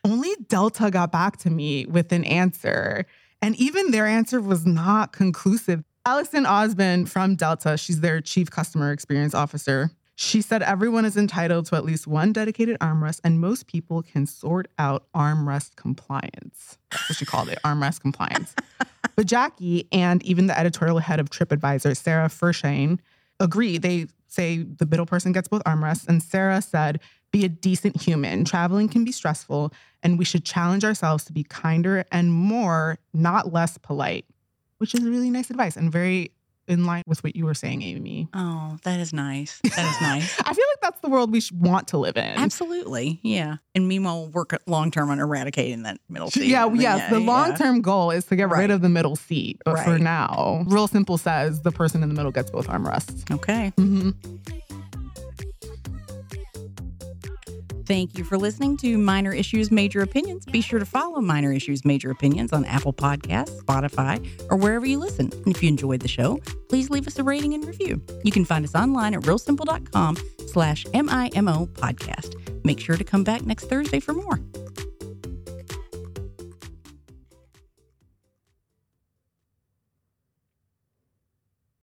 Only 0.09 0.35
Delta 0.49 0.91
got 0.91 1.11
back 1.11 1.39
to 1.39 1.51
me 1.51 1.87
with 1.87 2.13
an 2.13 2.25
answer. 2.25 3.05
And 3.41 3.55
even 3.57 3.91
their 3.91 4.07
answer 4.07 4.41
was 4.41 4.67
not 4.67 5.13
conclusive. 5.13 5.85
Allison 6.05 6.45
Ausband 6.45 7.09
from 7.09 7.37
Delta, 7.37 7.77
she's 7.77 8.01
their 8.01 8.21
chief 8.21 8.51
customer 8.51 8.93
experience 8.93 9.35
officer. 9.35 9.91
She 10.17 10.43
said 10.43 10.65
everyone 10.65 11.05
is 11.05 11.17
entitled 11.17 11.67
to 11.67 11.77
at 11.77 11.85
least 11.85 12.09
one 12.09 12.33
dedicated 12.33 12.77
armrest, 12.81 13.21
and 13.23 13.41
most 13.41 13.69
people 13.69 14.03
can 14.03 14.27
sort 14.27 14.67
out 14.77 15.05
armrest 15.15 15.77
compliance. 15.77 16.77
That's 16.91 17.09
what 17.09 17.17
she 17.19 17.25
called 17.25 17.49
it, 17.51 17.59
armrest 17.65 18.01
compliance. 18.01 18.53
but 19.17 19.27
Jackie 19.27 19.87
and 19.93 20.21
even 20.25 20.49
the 20.49 20.59
editorial 20.59 20.99
head 20.99 21.21
of 21.21 21.31
TripAdvisor, 21.31 21.97
Sarah 21.97 22.29
Firshein, 22.29 22.99
agree. 23.39 23.79
They 23.79 24.09
say 24.27 24.65
the 24.65 24.87
middle 24.87 25.07
person 25.07 25.33
gets 25.33 25.47
both 25.47 25.63
armrests. 25.65 26.09
And 26.09 26.23
Sarah 26.23 26.63
said, 26.63 27.01
be 27.31 27.45
a 27.45 27.49
decent 27.49 28.01
human. 28.01 28.45
Traveling 28.45 28.89
can 28.89 29.05
be 29.05 29.13
stressful, 29.13 29.73
and 30.03 30.19
we 30.19 30.25
should 30.25 30.45
challenge 30.45 30.85
ourselves 30.85 31.25
to 31.25 31.33
be 31.33 31.45
kinder 31.45 32.05
and 32.13 32.33
more, 32.33 32.99
not 33.13 33.53
less 33.53 33.79
polite, 33.79 34.25
which 34.79 34.95
is 34.95 35.03
really 35.03 35.31
nice 35.31 35.51
advice 35.51 35.77
and 35.77 35.93
very 35.93 36.33
in 36.69 36.85
line 36.85 37.03
with 37.07 37.25
what 37.25 37.35
you 37.35 37.47
were 37.47 37.55
saying, 37.55 37.83
Amy. 37.83 38.29
Oh, 38.35 38.77
that 38.85 39.01
is 39.01 39.13
nice. 39.13 39.59
That 39.65 39.79
is 39.79 40.01
nice. 40.03 40.39
I 40.45 40.53
feel 40.53 40.65
like 40.71 40.81
that's 40.83 41.01
the 41.01 41.09
world 41.09 41.33
we 41.33 41.41
should 41.41 41.59
want 41.61 41.89
to 41.89 41.99
live 41.99 42.17
in. 42.19 42.25
Absolutely. 42.25 43.21
Yeah. 43.23 43.57
And 43.75 43.89
meanwhile, 43.89 44.29
work 44.29 44.55
long 44.67 44.91
term 44.91 45.11
on 45.11 45.19
eradicating 45.19 45.85
that 45.85 45.99
middle 46.11 46.31
seat. 46.31 46.45
Yeah, 46.47 46.71
yes. 46.75 47.11
the 47.11 47.21
yeah. 47.21 47.27
long 47.27 47.55
term 47.57 47.81
goal 47.81 48.11
is 48.11 48.27
to 48.27 48.37
get 48.37 48.51
Right. 48.51 48.61
rid 48.61 48.71
of 48.71 48.83
the 48.83 48.89
middle 48.91 49.17
seat. 49.17 49.61
But 49.65 49.83
for 49.83 49.99
now, 49.99 50.65
Real 50.67 50.89
Simple 50.89 51.17
says 51.17 51.63
the 51.63 51.73
person 51.73 52.03
in 52.03 52.11
the 52.11 52.15
middle 52.15 52.33
gets 52.33 52.51
both 52.51 52.69
armrests. 52.69 53.31
Okay. 53.35 53.73
hmm 53.77 54.11
Thank 57.89 58.19
you 58.19 58.23
for 58.25 58.37
listening 58.37 58.77
to 58.79 58.99
Minor 58.99 59.33
Issues, 59.33 59.71
Major 59.71 60.03
Opinions. 60.03 60.45
Be 60.45 60.61
sure 60.61 60.79
to 60.79 60.85
follow 60.85 61.23
Minor 61.23 61.55
Issues, 61.55 61.87
Major 61.87 62.11
Opinions 62.11 62.53
on 62.53 62.67
Apple 62.67 62.93
Podcasts, 62.93 63.63
Spotify, 63.63 64.29
or 64.51 64.59
wherever 64.59 64.85
you 64.85 64.99
listen. 64.99 65.33
And 65.33 65.57
if 65.57 65.63
you 65.63 65.71
enjoyed 65.71 66.01
the 66.01 66.09
show, 66.09 66.39
please 66.69 66.91
leave 66.91 67.07
us 67.07 67.19
a 67.19 67.23
rating 67.23 67.55
and 67.55 67.65
review. 67.65 68.03
You 68.25 68.31
can 68.31 68.45
find 68.45 68.63
us 68.63 68.75
online 68.75 69.15
at 69.15 69.23
realsimple.com 69.23 70.19
slash 70.49 70.85
MIMO 70.85 71.67
podcast. 71.69 72.35
Make 72.63 72.79
sure 72.79 72.99
to 72.99 73.05
come 73.05 73.25
back 73.25 73.47
next 73.47 73.71
Thursday 73.71 74.01
for 74.01 74.13
more. 74.13 74.39